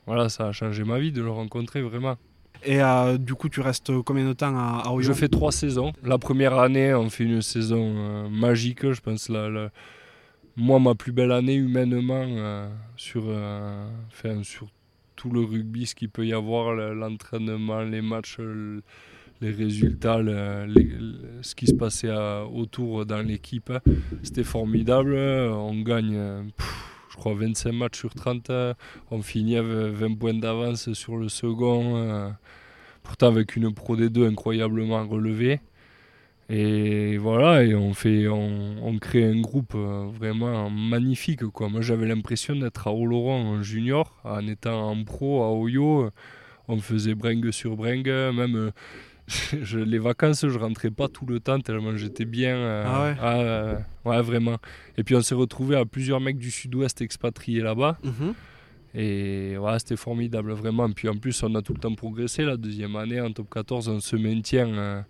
voilà, 0.06 0.28
ça 0.28 0.48
a 0.48 0.52
changé 0.52 0.82
ma 0.82 0.98
vie 0.98 1.12
de 1.12 1.22
le 1.22 1.30
rencontrer 1.30 1.80
vraiment. 1.80 2.16
Et 2.64 2.80
euh, 2.82 3.18
du 3.18 3.34
coup, 3.34 3.48
tu 3.48 3.60
restes 3.60 3.90
combien 4.04 4.26
de 4.26 4.32
temps 4.32 4.56
à, 4.56 4.82
à 4.88 4.92
Je 5.00 5.12
fais 5.12 5.28
trois 5.28 5.52
saisons. 5.52 5.92
La 6.04 6.18
première 6.18 6.58
année, 6.58 6.94
on 6.94 7.10
fait 7.10 7.24
une 7.24 7.42
saison 7.42 7.94
euh, 7.96 8.28
magique, 8.28 8.90
je 8.90 9.00
pense. 9.00 9.28
La, 9.28 9.70
moi, 10.56 10.78
ma 10.78 10.94
plus 10.94 11.12
belle 11.12 11.32
année 11.32 11.54
humainement 11.54 12.24
euh, 12.28 12.68
sur, 12.96 13.24
enfin, 14.08 14.42
sur 14.42 14.68
tout 15.16 15.30
le 15.30 15.40
rugby, 15.40 15.86
ce 15.86 15.94
qu'il 15.94 16.08
peut 16.10 16.26
y 16.26 16.32
avoir, 16.32 16.74
le- 16.74 16.94
l'entraînement, 16.94 17.82
les 17.82 18.02
matchs, 18.02 18.38
le- 18.38 18.82
les 19.40 19.50
résultats, 19.50 20.18
ce 20.20 21.54
qui 21.56 21.66
se 21.66 21.74
passait 21.74 22.12
autour 22.54 23.04
dans 23.06 23.22
l'équipe. 23.26 23.72
C'était 24.22 24.44
formidable. 24.44 25.14
On 25.16 25.80
gagne, 25.82 26.16
je 27.12 27.16
crois, 27.16 27.34
25 27.34 27.72
matchs 27.72 27.98
sur 27.98 28.14
30. 28.14 28.50
On 29.10 29.22
finit 29.22 29.56
avec 29.56 29.94
20 29.94 30.14
points 30.14 30.34
d'avance 30.34 30.92
sur 30.94 31.16
le 31.16 31.28
second. 31.28 31.96
euh, 31.96 32.30
pourtant 33.02 33.28
avec 33.28 33.56
une 33.56 33.72
Pro 33.74 33.96
D2 33.96 34.28
incroyablement 34.28 35.06
relevée. 35.06 35.60
Et 36.48 37.16
voilà, 37.18 37.64
et 37.64 37.74
on, 37.74 37.94
fait, 37.94 38.28
on, 38.28 38.98
crée 39.00 39.24
un 39.24 39.40
groupe 39.40 39.74
euh, 39.74 40.06
vraiment 40.12 40.68
magnifique. 40.70 41.42
Moi 41.60 41.80
j'avais 41.80 42.06
l'impression 42.06 42.56
d'être 42.56 42.88
à 42.88 42.92
Oloron 42.92 43.58
en 43.58 43.62
junior, 43.62 44.20
en 44.24 44.46
étant 44.46 44.90
en 44.90 45.04
pro 45.04 45.42
à 45.42 45.52
Oyo. 45.52 46.10
On 46.68 46.78
faisait 46.78 47.14
bringue 47.14 47.50
sur 47.50 47.76
bringue, 47.76 48.08
même 48.08 48.56
euh, 48.56 48.70
je- 49.62 49.78
les 49.78 49.98
vacances 49.98 50.46
je 50.48 50.58
rentrais 50.58 50.90
pas 50.90 51.08
tout 51.08 51.26
le 51.26 51.40
temps 51.40 51.60
tellement 51.60 51.96
j'étais 51.96 52.24
bien. 52.24 52.56
euh, 52.56 52.84
Ah 52.86 53.02
ouais 53.02 53.16
euh, 53.22 53.76
ouais, 54.04 54.22
vraiment. 54.22 54.56
Et 54.96 55.04
puis 55.04 55.14
on 55.14 55.22
s'est 55.22 55.34
retrouvé 55.34 55.76
à 55.76 55.84
plusieurs 55.84 56.20
mecs 56.20 56.38
du 56.38 56.50
sud-ouest 56.50 57.00
expatriés 57.00 57.60
là-bas. 57.60 57.98
Mhm. 58.02 58.34
Et 58.94 59.56
voilà, 59.56 59.78
c'était 59.78 59.96
formidable, 59.96 60.52
vraiment. 60.52 60.90
Puis 60.92 61.08
en 61.08 61.16
plus, 61.16 61.42
on 61.42 61.54
a 61.54 61.62
tout 61.62 61.72
le 61.72 61.80
temps 61.80 61.94
progressé. 61.94 62.44
La 62.44 62.58
deuxième 62.58 62.94
année, 62.96 63.20
en 63.22 63.32
top 63.32 63.48
14, 63.50 63.88
on 63.88 64.00
se 64.00 64.16
maintient 64.16 64.68
euh, 64.68 65.00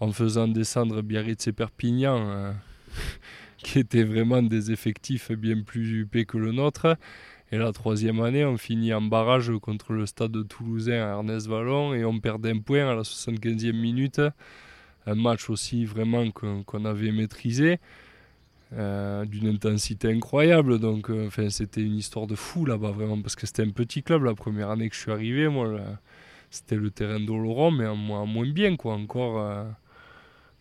en 0.00 0.10
faisant 0.10 0.48
descendre 0.48 1.00
Biarritz 1.02 1.46
et 1.46 1.52
Perpignan, 1.52 2.54
qui 3.58 3.78
étaient 3.78 4.02
vraiment 4.02 4.42
des 4.42 4.72
effectifs 4.72 5.30
bien 5.30 5.62
plus 5.62 6.00
huppés 6.00 6.24
que 6.24 6.38
le 6.38 6.50
nôtre. 6.50 6.96
Et 7.52 7.58
la 7.58 7.72
troisième 7.72 8.20
année, 8.20 8.44
on 8.44 8.56
finit 8.56 8.94
en 8.94 9.02
barrage 9.02 9.50
contre 9.60 9.92
le 9.92 10.06
stade 10.06 10.46
toulousain 10.48 10.92
à 11.02 11.16
Ernest 11.16 11.48
Vallon 11.48 11.94
et 11.94 12.04
on 12.04 12.20
perd 12.20 12.46
un 12.46 12.58
point 12.60 12.88
à 12.88 12.94
la 12.94 13.02
75e 13.02 13.72
minute. 13.72 14.20
Un 15.06 15.14
match 15.14 15.50
aussi 15.50 15.84
vraiment 15.84 16.30
qu'on 16.30 16.84
avait 16.84 17.12
maîtrisé. 17.12 17.78
euh, 18.72 19.24
d'une 19.24 19.48
intensité 19.48 20.12
incroyable. 20.12 20.78
Donc, 20.78 21.10
euh, 21.10 21.26
enfin, 21.26 21.48
c'était 21.50 21.82
une 21.82 21.96
histoire 21.96 22.26
de 22.26 22.36
fou 22.36 22.64
là-bas, 22.66 22.92
vraiment, 22.92 23.20
parce 23.20 23.34
que 23.36 23.46
c'était 23.46 23.62
un 23.64 23.70
petit 23.70 24.02
club. 24.02 24.24
La 24.24 24.34
première 24.34 24.70
année 24.70 24.88
que 24.88 24.94
je 24.94 25.00
suis 25.00 25.10
arrivé, 25.12 25.48
moi, 25.48 25.80
c'était 26.50 26.76
le 26.76 26.90
terrain 26.90 27.20
d'Oloron, 27.20 27.70
mais 27.72 27.86
en 27.86 27.96
moins 27.96 28.48
bien, 28.50 28.76
quoi. 28.76 28.94
Encore, 28.94 29.40
euh, 29.40 29.64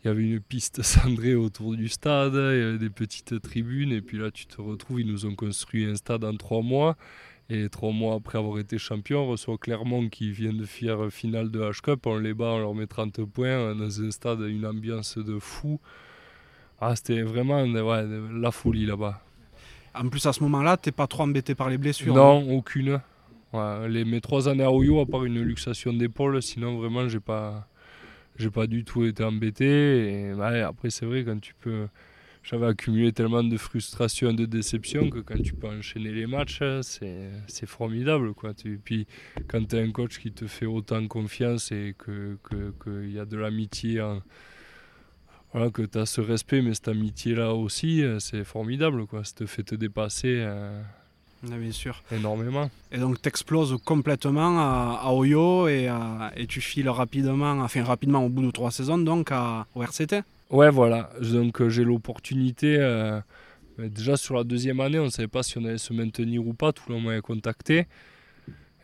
il 0.03 0.07
y 0.07 0.11
avait 0.11 0.23
une 0.23 0.39
piste 0.39 0.81
cendrée 0.83 1.35
autour 1.35 1.75
du 1.75 1.89
stade, 1.89 2.33
il 2.33 2.59
y 2.59 2.63
avait 2.63 2.77
des 2.77 2.89
petites 2.89 3.41
tribunes, 3.41 3.91
et 3.91 4.01
puis 4.01 4.17
là, 4.17 4.31
tu 4.31 4.45
te 4.45 4.61
retrouves, 4.61 5.01
ils 5.01 5.07
nous 5.07 5.25
ont 5.25 5.35
construit 5.35 5.85
un 5.85 5.95
stade 5.95 6.23
en 6.23 6.35
trois 6.35 6.61
mois. 6.61 6.95
Et 7.51 7.67
trois 7.67 7.91
mois 7.91 8.13
après 8.13 8.37
avoir 8.37 8.59
été 8.59 8.77
champion, 8.77 9.21
on 9.21 9.27
reçoit 9.29 9.57
Clermont 9.57 10.07
qui 10.07 10.31
vient 10.31 10.53
de 10.53 10.65
faire 10.65 11.11
finale 11.11 11.49
de 11.49 11.59
H-Cup. 11.59 12.05
On 12.05 12.19
les 12.19 12.35
bat, 12.35 12.45
on 12.51 12.59
leur 12.59 12.75
met 12.75 12.85
30 12.85 13.25
points 13.25 13.73
dans 13.73 14.01
un 14.03 14.11
stade, 14.11 14.41
une 14.41 14.67
ambiance 14.67 15.17
de 15.17 15.39
fou. 15.39 15.79
Ah, 16.79 16.95
c'était 16.95 17.23
vraiment 17.23 17.63
ouais, 17.63 18.05
la 18.39 18.51
folie 18.51 18.85
là-bas. 18.85 19.23
En 19.95 20.07
plus, 20.09 20.23
à 20.27 20.33
ce 20.33 20.43
moment-là, 20.43 20.77
t'es 20.77 20.91
pas 20.91 21.07
trop 21.07 21.23
embêté 21.23 21.55
par 21.55 21.69
les 21.71 21.79
blessures. 21.79 22.13
hein. 22.15 22.19
Non, 22.19 22.51
aucune. 22.55 23.01
Ouais, 23.51 23.89
les, 23.89 24.05
mes 24.05 24.21
trois 24.21 24.47
années 24.47 24.63
à 24.63 24.71
Oyo, 24.71 24.99
à 25.01 25.07
part 25.07 25.25
une 25.25 25.41
luxation 25.41 25.91
d'épaule, 25.91 26.43
sinon 26.43 26.77
vraiment, 26.77 27.09
j'ai 27.09 27.19
pas, 27.19 27.67
j'ai 28.39 28.49
pas 28.49 28.67
du 28.67 28.83
tout 28.83 29.05
été 29.05 29.23
embêté. 29.23 30.29
Et 30.29 30.31
après, 30.61 30.89
c'est 30.89 31.05
vrai, 31.05 31.23
quand 31.23 31.39
tu 31.39 31.53
peux. 31.59 31.87
J'avais 32.41 32.67
accumulé 32.67 33.11
tellement 33.11 33.43
de 33.43 33.57
frustration 33.57 34.29
et 34.29 34.33
de 34.33 34.45
déception 34.45 35.09
que 35.09 35.19
quand 35.19 35.39
tu 35.43 35.53
peux 35.53 35.67
enchaîner 35.67 36.11
les 36.11 36.25
matchs, 36.25 36.61
c'est, 36.81 37.65
formidable. 37.65 38.33
Quoi. 38.33 38.53
Tu- 38.53 38.79
puis 38.83 39.07
quand 39.49 39.67
tu 39.67 39.75
as 39.75 39.79
un 39.79 39.91
coach 39.91 40.19
qui 40.19 40.31
te 40.31 40.47
fait 40.47 40.65
autant 40.65 41.05
confiance 41.07 41.73
et 41.73 41.95
qu'il 42.03 42.37
que, 42.41 42.73
qu'il 42.81 43.11
y 43.11 43.19
a 43.19 43.25
de 43.25 43.35
l'amitié, 43.35 44.01
voilà, 45.51 45.69
que 45.69 45.81
tu 45.81 45.97
as 45.97 46.05
ce 46.05 46.21
respect, 46.21 46.61
mais 46.61 46.73
cette 46.73 46.87
amitié-là 46.87 47.53
aussi, 47.53 48.03
c'est 48.19 48.45
formidable. 48.45 49.05
Quoi. 49.05 49.25
Ça 49.25 49.33
te 49.35 49.45
fait 49.45 49.63
te 49.63 49.75
dépasser 49.75 50.37
euh, 50.39 50.81
Ouais, 51.43 51.57
bien 51.57 51.71
sûr. 51.71 52.01
énormément. 52.11 52.69
Et 52.91 52.97
donc, 52.97 53.21
t'exploses 53.21 53.77
complètement 53.85 54.59
à, 54.59 54.99
à 55.03 55.11
Oyo 55.13 55.67
et, 55.67 55.87
à- 55.87 56.31
et 56.35 56.47
tu 56.47 56.59
files 56.61 56.89
rapidement, 56.89 57.51
enfin 57.61 57.83
rapidement 57.83 58.25
au 58.25 58.29
bout 58.29 58.41
de 58.41 58.51
trois 58.51 58.71
saisons, 58.71 58.97
donc 58.97 59.31
à, 59.31 59.65
au 59.75 59.83
RCT. 59.83 60.21
Ouais, 60.49 60.69
voilà. 60.69 61.09
Donc 61.21 61.61
euh, 61.61 61.69
j'ai 61.69 61.83
l'opportunité. 61.83 62.75
euh, 62.79 63.21
déjà 63.77 64.17
sur 64.17 64.35
la 64.35 64.43
deuxième 64.43 64.79
année, 64.81 64.99
on 64.99 65.05
ne 65.05 65.09
savait 65.09 65.27
pas 65.29 65.43
si 65.43 65.57
on 65.57 65.63
allait 65.65 65.77
se 65.77 65.93
maintenir 65.93 66.45
ou 66.45 66.53
pas. 66.53 66.73
Tout 66.73 66.83
le 66.89 66.95
monde 66.95 67.05
m'avait 67.05 67.21
contacté. 67.21 67.85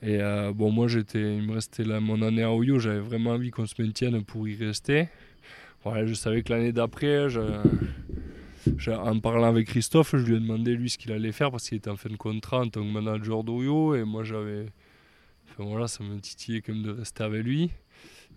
Et 0.01 0.21
euh, 0.21 0.53
bon, 0.53 0.71
moi, 0.71 0.87
j'étais, 0.87 1.37
il 1.37 1.41
me 1.43 1.53
restait 1.55 1.83
là, 1.83 1.99
mon 1.99 2.21
année 2.21 2.43
à 2.43 2.51
Oyo. 2.53 2.79
J'avais 2.79 2.99
vraiment 2.99 3.31
envie 3.31 3.49
qu'on 3.51 3.65
se 3.65 3.73
maintienne 3.81 4.23
pour 4.23 4.47
y 4.47 4.55
rester. 4.55 5.07
Voilà, 5.83 6.05
je 6.05 6.13
savais 6.13 6.41
que 6.43 6.53
l'année 6.53 6.71
d'après, 6.71 7.29
je- 7.29 7.41
en 8.87 9.19
parlant 9.19 9.47
avec 9.47 9.67
Christophe, 9.67 10.15
je 10.15 10.25
lui 10.25 10.35
ai 10.35 10.39
demandé 10.39 10.75
lui 10.75 10.89
ce 10.89 10.97
qu'il 10.97 11.11
allait 11.11 11.31
faire 11.31 11.51
parce 11.51 11.67
qu'il 11.69 11.77
était 11.77 11.89
en 11.89 11.97
fin 11.97 12.09
de 12.09 12.15
contrat 12.15 12.61
en 12.61 12.69
tant 12.69 12.81
que 12.81 12.91
manager 12.91 13.43
d'Oyo. 13.43 13.95
Et 13.95 14.03
moi, 14.03 14.23
j'avais. 14.23 14.67
Enfin 15.49 15.69
voilà, 15.69 15.87
ça 15.87 16.03
me 16.03 16.19
titillait 16.19 16.61
quand 16.61 16.73
même 16.73 16.83
de 16.83 16.91
rester 16.91 17.23
avec 17.23 17.43
lui. 17.43 17.71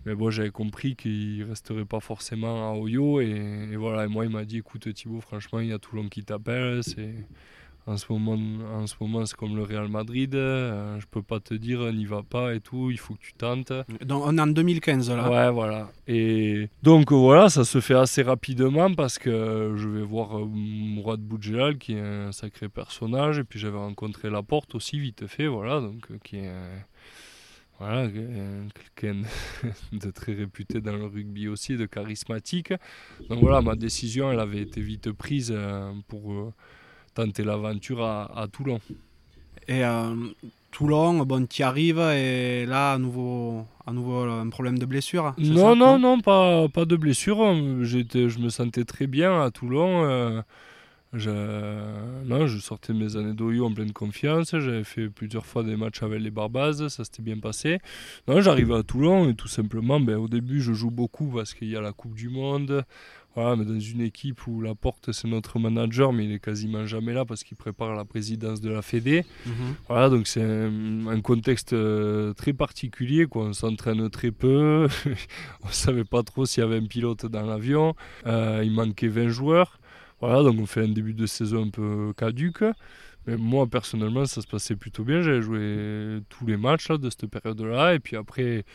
Mais 0.05 0.15
bon, 0.15 0.29
j'avais 0.29 0.51
compris 0.51 0.95
qu'il 0.95 1.43
resterait 1.43 1.85
pas 1.85 1.99
forcément 1.99 2.71
à 2.71 2.75
Oyo. 2.75 3.19
Et, 3.19 3.75
voilà, 3.75 4.05
et 4.05 4.07
moi, 4.07 4.25
il 4.25 4.31
m'a 4.31 4.45
dit 4.45 4.57
écoute, 4.57 4.93
Thibaut, 4.93 5.21
franchement, 5.21 5.59
il 5.59 5.67
y 5.67 5.73
a 5.73 5.79
Toulon 5.79 6.07
qui 6.07 6.23
t'appelle. 6.23 6.81
En 7.89 7.97
ce 7.97 8.05
moment, 8.11 8.37
en 8.75 8.85
ce 8.85 8.93
moment 9.01 9.25
c'est 9.25 9.35
comme 9.35 9.55
le 9.55 9.63
Real 9.63 9.87
Madrid. 9.87 10.35
euh, 10.35 10.99
je 10.99 11.07
peux 11.07 11.23
pas 11.23 11.39
te 11.39 11.55
dire, 11.55 11.91
n'y 11.91 12.05
va 12.05 12.21
pas 12.21 12.53
et 12.53 12.59
tout, 12.59 12.91
il 12.91 12.99
faut 12.99 13.15
que 13.15 13.21
tu 13.21 13.33
tentes. 13.33 13.73
Donc, 14.05 14.23
on 14.25 14.37
est 14.37 14.41
en 14.41 14.47
2015 14.47 15.09
là. 15.09 15.29
Ouais, 15.29 15.51
voilà. 15.51 15.89
Et 16.07 16.69
donc 16.83 17.11
voilà, 17.11 17.49
ça 17.49 17.65
se 17.65 17.81
fait 17.81 17.95
assez 17.95 18.21
rapidement 18.21 18.93
parce 18.93 19.17
que 19.17 19.73
je 19.75 19.89
vais 19.89 20.03
voir 20.03 20.37
euh, 20.37 20.45
Mourad 20.45 21.19
Boudjelal 21.19 21.79
qui 21.79 21.93
est 21.93 21.99
un 21.99 22.31
sacré 22.31 22.69
personnage. 22.69 23.39
Et 23.39 23.43
puis 23.43 23.59
j'avais 23.59 23.77
rencontré 23.77 24.29
Laporte 24.29 24.75
aussi, 24.75 24.99
vite 24.99 25.25
fait, 25.25 25.47
voilà, 25.47 25.81
donc 25.81 26.11
euh, 26.11 26.17
qui 26.23 26.37
est. 26.37 26.51
voilà, 27.79 28.07
quelqu'un 28.07 29.21
de 29.93 30.11
très 30.11 30.33
réputé 30.33 30.79
dans 30.79 30.95
le 30.95 31.07
rugby 31.07 31.47
aussi, 31.47 31.75
de 31.75 31.87
charismatique. 31.87 32.71
Donc 33.29 33.39
voilà, 33.39 33.61
ma 33.61 33.75
décision, 33.75 34.31
elle 34.31 34.39
avait 34.39 34.61
été 34.61 34.79
vite 34.79 35.11
prise 35.11 35.57
pour 36.07 36.53
tenter 37.13 37.43
l'aventure 37.43 38.03
à, 38.03 38.39
à 38.39 38.47
Toulon. 38.47 38.79
Et 39.67 39.83
euh, 39.83 40.15
Toulon, 40.71 41.25
bon, 41.25 41.47
tu 41.47 41.63
arrives 41.63 41.99
et 41.99 42.65
là, 42.65 42.93
à 42.93 42.97
nouveau, 42.97 43.65
à 43.85 43.91
nouveau 43.91 44.21
un 44.23 44.49
problème 44.49 44.79
de 44.79 44.85
blessure. 44.85 45.33
Non, 45.37 45.71
ça 45.71 45.75
non, 45.75 45.99
non, 45.99 46.19
pas, 46.21 46.67
pas 46.69 46.85
de 46.85 46.95
blessure. 46.95 47.55
J'étais, 47.83 48.29
je 48.29 48.39
me 48.39 48.49
sentais 48.49 48.83
très 48.85 49.07
bien 49.07 49.41
à 49.41 49.51
Toulon. 49.51 50.03
euh, 50.05 50.41
Je, 51.13 51.31
non, 52.25 52.45
je 52.45 52.59
sortais 52.59 52.93
mes 52.93 53.15
années 53.15 53.33
d'Oyo 53.33 53.65
en 53.65 53.73
pleine 53.73 53.93
confiance. 53.93 54.51
J'avais 54.51 54.83
fait 54.83 55.09
plusieurs 55.09 55.45
fois 55.45 55.63
des 55.63 55.75
matchs 55.75 56.03
avec 56.03 56.21
les 56.21 56.29
Barbazes, 56.29 56.87
ça 56.89 57.03
s'était 57.03 57.23
bien 57.23 57.39
passé. 57.39 57.79
Non, 58.27 58.41
j'arrive 58.41 58.71
à 58.73 58.83
Toulon 58.83 59.27
et 59.29 59.33
tout 59.33 59.47
simplement, 59.47 59.99
ben, 59.99 60.17
au 60.17 60.27
début, 60.27 60.61
je 60.61 60.73
joue 60.73 60.91
beaucoup 60.91 61.27
parce 61.27 61.55
qu'il 61.55 61.69
y 61.69 61.75
a 61.75 61.81
la 61.81 61.93
Coupe 61.93 62.13
du 62.13 62.29
Monde. 62.29 62.85
Voilà, 63.41 63.55
mais 63.55 63.63
dans 63.63 63.79
une 63.79 64.01
équipe 64.01 64.45
où 64.47 64.59
la 64.59 64.75
porte 64.75 65.13
c'est 65.13 65.29
notre 65.29 65.59
manager, 65.59 66.11
mais 66.11 66.25
il 66.25 66.33
est 66.33 66.43
quasiment 66.43 66.85
jamais 66.85 67.13
là 67.13 67.23
parce 67.23 67.45
qu'il 67.45 67.55
prépare 67.55 67.95
la 67.95 68.03
présidence 68.03 68.59
de 68.59 68.69
la 68.69 68.81
Fédé. 68.81 69.23
Mhm. 69.45 69.75
Voilà, 69.87 70.09
donc 70.09 70.27
c'est 70.27 70.43
un, 70.43 71.21
contexte 71.21 71.71
euh, 71.71 72.33
très 72.33 72.51
particulier. 72.51 73.27
Quoi. 73.27 73.45
On 73.45 73.53
s'entraîne 73.53 74.09
très 74.09 74.31
peu. 74.31 74.89
on 75.63 75.69
savait 75.69 76.03
pas 76.03 76.21
trop 76.21 76.45
s'il 76.45 76.63
y 76.63 76.65
avait 76.65 76.79
un 76.79 76.85
pilote 76.85 77.27
dans 77.27 77.45
l'avion. 77.45 77.95
Euh, 78.25 78.61
il 78.61 78.71
manquait 78.71 79.07
20 79.07 79.29
joueurs. 79.29 79.79
Voilà, 80.19 80.43
donc 80.43 80.59
on 80.59 80.65
fait 80.65 80.83
un 80.83 80.89
début 80.89 81.13
de 81.13 81.25
saison 81.25 81.67
un 81.67 81.69
peu 81.69 82.11
caduque. 82.17 82.65
Mais 83.25 83.37
moi, 83.37 83.67
personnellement, 83.67 84.25
ça 84.25 84.41
se 84.41 84.47
passait 84.47 84.75
plutôt 84.75 85.05
bien. 85.05 85.21
J'avais 85.21 85.41
joué 85.41 86.19
tous 86.27 86.45
les 86.45 86.57
matchs 86.57 86.89
là, 86.89 86.97
de 86.97 87.09
cette 87.09 87.27
période-là. 87.27 87.95
Et 87.95 87.99
puis 87.99 88.17
après, 88.17 88.65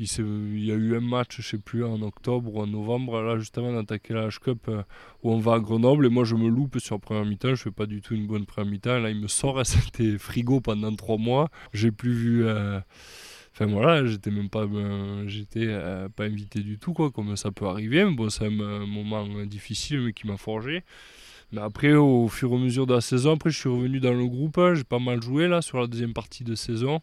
il, 0.00 0.64
y 0.64 0.72
a 0.72 0.74
eu 0.74 0.96
un 0.96 1.00
match, 1.00 1.36
je 1.36 1.42
sais 1.42 1.58
plus, 1.58 1.84
en 1.84 2.00
octobre 2.00 2.54
ou 2.54 2.60
en 2.60 2.66
novembre, 2.66 3.20
là, 3.20 3.38
juste 3.38 3.58
avant 3.58 3.72
d'attaquer 3.72 4.14
la 4.14 4.28
H-Cup, 4.28 4.66
euh, 4.68 4.82
où 5.22 5.30
on 5.30 5.38
va 5.38 5.54
à 5.54 5.60
Grenoble. 5.60 6.06
Et 6.06 6.08
moi, 6.08 6.24
je 6.24 6.34
me 6.34 6.48
loupe 6.48 6.78
sur 6.78 6.96
la 6.96 7.00
première 7.00 7.24
mi-temps. 7.26 7.54
Je 7.54 7.62
fais 7.62 7.70
pas 7.70 7.86
du 7.86 8.00
tout 8.00 8.14
une 8.14 8.26
bonne 8.26 8.46
première 8.46 8.70
mi-temps. 8.70 8.98
Là, 8.98 9.10
il 9.10 9.20
me 9.20 9.28
sort, 9.28 9.60
c'était 9.66 10.16
frigo 10.18 10.60
pendant 10.60 10.94
trois 10.94 11.18
mois. 11.18 11.50
J'ai 11.72 11.90
plus 11.90 12.12
vu. 12.12 12.46
Euh, 12.46 12.80
Enfin 13.52 13.66
voilà, 13.66 14.06
j'étais 14.06 14.30
même 14.30 14.48
pas, 14.48 14.62
euh, 14.62 15.24
j'étais 15.26 15.66
pas 16.14 16.24
invité 16.24 16.60
du 16.60 16.78
tout, 16.78 16.92
quoi, 16.92 17.10
comme 17.10 17.34
ça 17.36 17.50
peut 17.50 17.66
arriver. 17.66 18.04
Mais 18.04 18.14
bon, 18.14 18.30
c'est 18.30 18.46
un, 18.46 18.50
moment 18.50 19.26
difficile, 19.44 20.00
mais 20.02 20.12
qui 20.12 20.28
m'a 20.28 20.36
forgé. 20.36 20.84
Mais 21.52 21.60
après, 21.60 21.92
au 21.94 22.28
fur 22.28 22.52
et 22.52 22.54
à 22.54 22.58
mesure 22.58 22.86
de 22.86 22.94
la 22.94 23.00
saison, 23.00 23.34
après, 23.34 23.50
je 23.50 23.58
suis 23.58 23.68
revenu 23.68 23.98
dans 23.98 24.14
le 24.14 24.26
groupe. 24.26 24.58
J'ai 24.74 24.84
pas 24.84 25.00
mal 25.00 25.20
joué 25.20 25.48
là 25.48 25.62
sur 25.62 25.80
la 25.80 25.88
deuxième 25.88 26.12
partie 26.12 26.44
de 26.44 26.54
saison. 26.54 27.00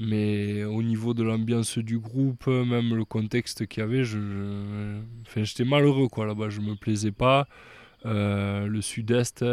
Mais 0.00 0.64
au 0.64 0.82
niveau 0.82 1.12
de 1.12 1.24
l'ambiance 1.24 1.78
du 1.78 1.98
groupe, 1.98 2.46
même 2.46 2.94
le 2.94 3.04
contexte 3.04 3.66
qu'il 3.66 3.80
y 3.80 3.84
avait, 3.84 4.04
je, 4.04 5.00
j'étais 5.34 5.64
malheureux 5.64 6.08
quoi 6.08 6.24
là-bas. 6.24 6.50
Je 6.50 6.60
me 6.60 6.76
plaisais 6.76 7.10
pas. 7.12 7.48
Euh, 8.06 8.66
le 8.66 8.80
sud-est, 8.80 9.44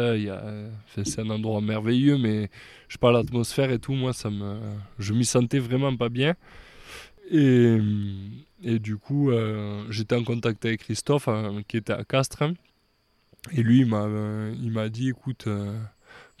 c'est 0.94 1.18
un 1.18 1.30
endroit 1.30 1.60
merveilleux, 1.60 2.16
mais 2.16 2.48
je 2.88 2.96
parle 2.96 3.14
l'atmosphère 3.14 3.72
et 3.72 3.80
tout, 3.80 3.94
moi, 3.94 4.12
ça 4.12 4.30
me, 4.30 4.60
je 5.00 5.14
m'y 5.14 5.24
sentais 5.24 5.58
vraiment 5.58 5.96
pas 5.96 6.08
bien. 6.08 6.34
Et, 7.30 7.78
et 8.62 8.78
du 8.78 8.98
coup, 8.98 9.30
euh, 9.30 9.84
j'étais 9.90 10.14
en 10.14 10.22
contact 10.22 10.64
avec 10.64 10.80
Christophe, 10.82 11.26
hein, 11.26 11.62
qui 11.66 11.76
était 11.76 11.92
à 11.92 12.04
Castres. 12.04 12.44
Et 13.52 13.62
lui, 13.62 13.80
il 13.80 13.86
m'a, 13.86 14.06
il 14.62 14.70
m'a 14.70 14.88
dit, 14.88 15.08
écoute, 15.08 15.48
euh, 15.48 15.76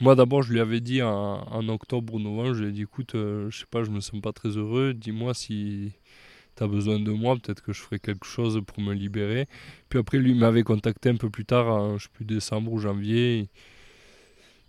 moi 0.00 0.14
d'abord, 0.14 0.42
je 0.42 0.52
lui 0.52 0.60
avais 0.60 0.80
dit 0.80 1.02
en, 1.02 1.68
octobre 1.68 2.14
ou 2.14 2.18
novembre, 2.20 2.54
je 2.54 2.64
lui 2.64 2.70
ai 2.70 2.72
dit, 2.72 2.82
écoute, 2.82 3.12
je 3.14 3.48
sais 3.50 3.66
pas, 3.70 3.84
je 3.84 3.90
me 3.90 4.00
sens 4.00 4.20
pas 4.20 4.32
très 4.32 4.50
heureux, 4.50 4.94
dis-moi 4.94 5.34
si 5.34 5.92
tu 6.56 6.62
as 6.62 6.66
besoin 6.66 6.98
de 6.98 7.10
moi, 7.10 7.36
peut-être 7.36 7.62
que 7.62 7.72
je 7.72 7.80
ferai 7.82 7.98
quelque 7.98 8.26
chose 8.26 8.60
pour 8.66 8.80
me 8.80 8.94
libérer. 8.94 9.46
Puis 9.88 9.98
après, 9.98 10.18
lui 10.18 10.34
m'avait 10.34 10.62
contacté 10.62 11.08
un 11.10 11.16
peu 11.16 11.30
plus 11.30 11.44
tard, 11.44 11.68
en, 11.68 11.98
je 11.98 12.04
sais 12.04 12.10
plus, 12.12 12.24
décembre 12.24 12.72
ou 12.72 12.78
janvier. 12.78 13.48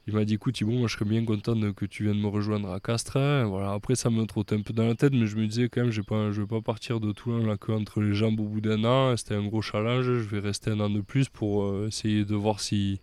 Il 0.08 0.14
m'a 0.14 0.24
dit 0.24 0.36
écoute 0.36 0.56
Thibaut, 0.56 0.72
moi 0.72 0.88
je 0.88 0.94
serais 0.94 1.04
bien 1.04 1.26
content 1.26 1.74
que 1.74 1.86
tu 1.86 2.04
viennes 2.04 2.22
me 2.22 2.28
rejoindre 2.28 2.72
à 2.72 2.80
Castres. 2.80 3.44
Voilà. 3.46 3.74
Après 3.74 3.96
ça 3.96 4.10
me 4.10 4.26
trottait 4.26 4.56
un 4.56 4.62
peu 4.62 4.72
dans 4.72 4.88
la 4.88 4.96
tête, 4.96 5.12
mais 5.12 5.28
je 5.28 5.36
me 5.36 5.46
disais 5.46 5.68
quand 5.68 5.82
même 5.82 5.92
je 5.92 6.00
ne 6.02 6.32
vais 6.32 6.48
pas 6.48 6.62
partir 6.62 7.02
de 7.02 7.12
Toulon 7.12 7.46
là 7.46 7.58
que 7.58 7.74
entre 7.74 8.00
les 8.00 8.14
jambes 8.14 8.40
au 8.40 8.46
bout 8.46 8.62
d'un 8.62 8.86
an. 8.86 9.18
C'était 9.18 9.36
un 9.36 9.46
gros 9.46 9.62
challenge. 9.62 10.06
Je 10.06 10.30
vais 10.30 10.40
rester 10.40 10.72
un 10.72 10.80
an 10.80 10.90
de 10.90 11.02
plus 11.02 11.28
pour 11.28 11.66
euh, 11.66 11.88
essayer 11.90 12.24
de 12.24 12.36
voir 12.36 12.62
si 12.62 13.02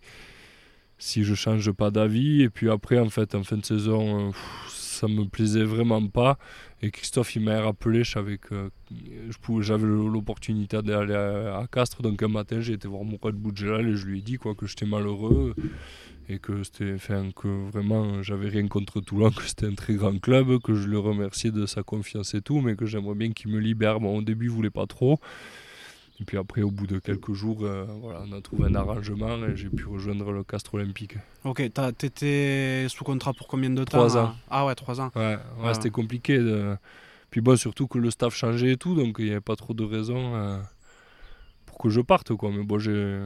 si 0.97 1.23
je 1.23 1.35
change 1.35 1.71
pas 1.71 1.91
d'avis. 1.91 2.41
Et 2.41 2.49
puis 2.49 2.69
après 2.69 2.99
en 2.99 3.09
fait 3.09 3.35
en 3.35 3.43
fin 3.43 3.57
de 3.57 3.65
saison, 3.65 4.29
euh, 4.29 4.31
ça 4.69 5.07
me 5.07 5.25
plaisait 5.25 5.63
vraiment 5.63 6.05
pas. 6.07 6.37
Et 6.81 6.91
Christophe, 6.91 7.35
il 7.35 7.43
m'a 7.43 7.59
rappelé, 7.61 8.03
j'avais 8.03 8.37
l'opportunité 9.85 10.81
d'aller 10.81 11.15
à, 11.15 11.65
Castres. 11.71 12.01
Donc 12.01 12.21
un 12.21 12.27
matin, 12.27 12.59
j'ai 12.61 12.73
été 12.73 12.87
voir 12.87 13.03
Mourad 13.03 13.35
Boudjelal 13.35 13.87
et 13.87 13.95
je 13.95 14.05
lui 14.05 14.19
ai 14.19 14.21
dit 14.21 14.37
quoi, 14.37 14.55
que 14.55 14.67
j'étais 14.67 14.85
malheureux 14.85 15.55
et 16.27 16.39
que 16.39 16.61
enfin, 16.95 17.29
que 17.35 17.69
vraiment, 17.69 18.23
j'avais 18.23 18.49
rien 18.49 18.67
contre 18.67 18.99
Toulon, 18.99 19.31
que 19.31 19.43
c'était 19.43 19.67
un 19.67 19.75
très 19.75 19.93
grand 19.93 20.19
club, 20.19 20.59
que 20.61 20.75
je 20.75 20.87
le 20.87 20.99
remerciais 20.99 21.51
de 21.51 21.65
sa 21.65 21.83
confiance 21.83 22.33
et 22.33 22.41
tout, 22.41 22.61
mais 22.61 22.75
que 22.75 22.85
j'aimerais 22.85 23.15
bien 23.15 23.31
qu'il 23.31 23.51
me 23.51 23.59
libère. 23.59 23.99
Bon, 23.99 24.17
au 24.17 24.21
début, 24.21 24.45
il 24.45 24.51
voulait 24.51 24.69
pas 24.69 24.87
trop. 24.87 25.19
Et 26.19 26.23
puis 26.23 26.37
après, 26.37 26.61
au 26.61 26.71
bout 26.71 26.87
de 26.87 26.99
quelques 26.99 27.33
jours, 27.33 27.59
euh, 27.63 27.85
voilà, 28.01 28.23
on 28.25 28.31
a 28.31 28.41
trouvé 28.41 28.69
un 28.69 28.75
arrangement 28.75 29.37
et 29.45 29.57
j'ai 29.57 29.69
pu 29.69 29.85
rejoindre 29.85 30.31
le 30.31 30.43
Castre 30.43 30.75
Olympique. 30.75 31.17
Ok, 31.43 31.61
t'étais 31.97 32.87
sous 32.87 33.03
contrat 33.03 33.33
pour 33.33 33.47
combien 33.47 33.69
de 33.69 33.83
temps 33.83 33.97
Trois 33.97 34.17
ans. 34.17 34.35
Ah 34.49 34.65
ouais, 34.65 34.75
trois 34.75 35.01
ans. 35.01 35.11
Ouais, 35.15 35.37
ouais 35.61 35.73
c'était 35.73 35.89
compliqué. 35.89 36.37
De... 36.37 36.77
Puis 37.31 37.41
bon, 37.41 37.57
surtout 37.57 37.87
que 37.87 37.97
le 37.97 38.11
staff 38.11 38.33
changeait 38.33 38.71
et 38.71 38.77
tout, 38.77 38.95
donc 38.95 39.17
il 39.19 39.25
n'y 39.25 39.31
avait 39.31 39.41
pas 39.41 39.57
trop 39.57 39.73
de 39.73 39.83
raisons 39.83 40.35
euh, 40.35 40.57
pour 41.65 41.77
que 41.77 41.89
je 41.89 41.99
parte. 41.99 42.33
Quoi. 42.33 42.49
Mais 42.49 42.63
bon, 42.63 42.77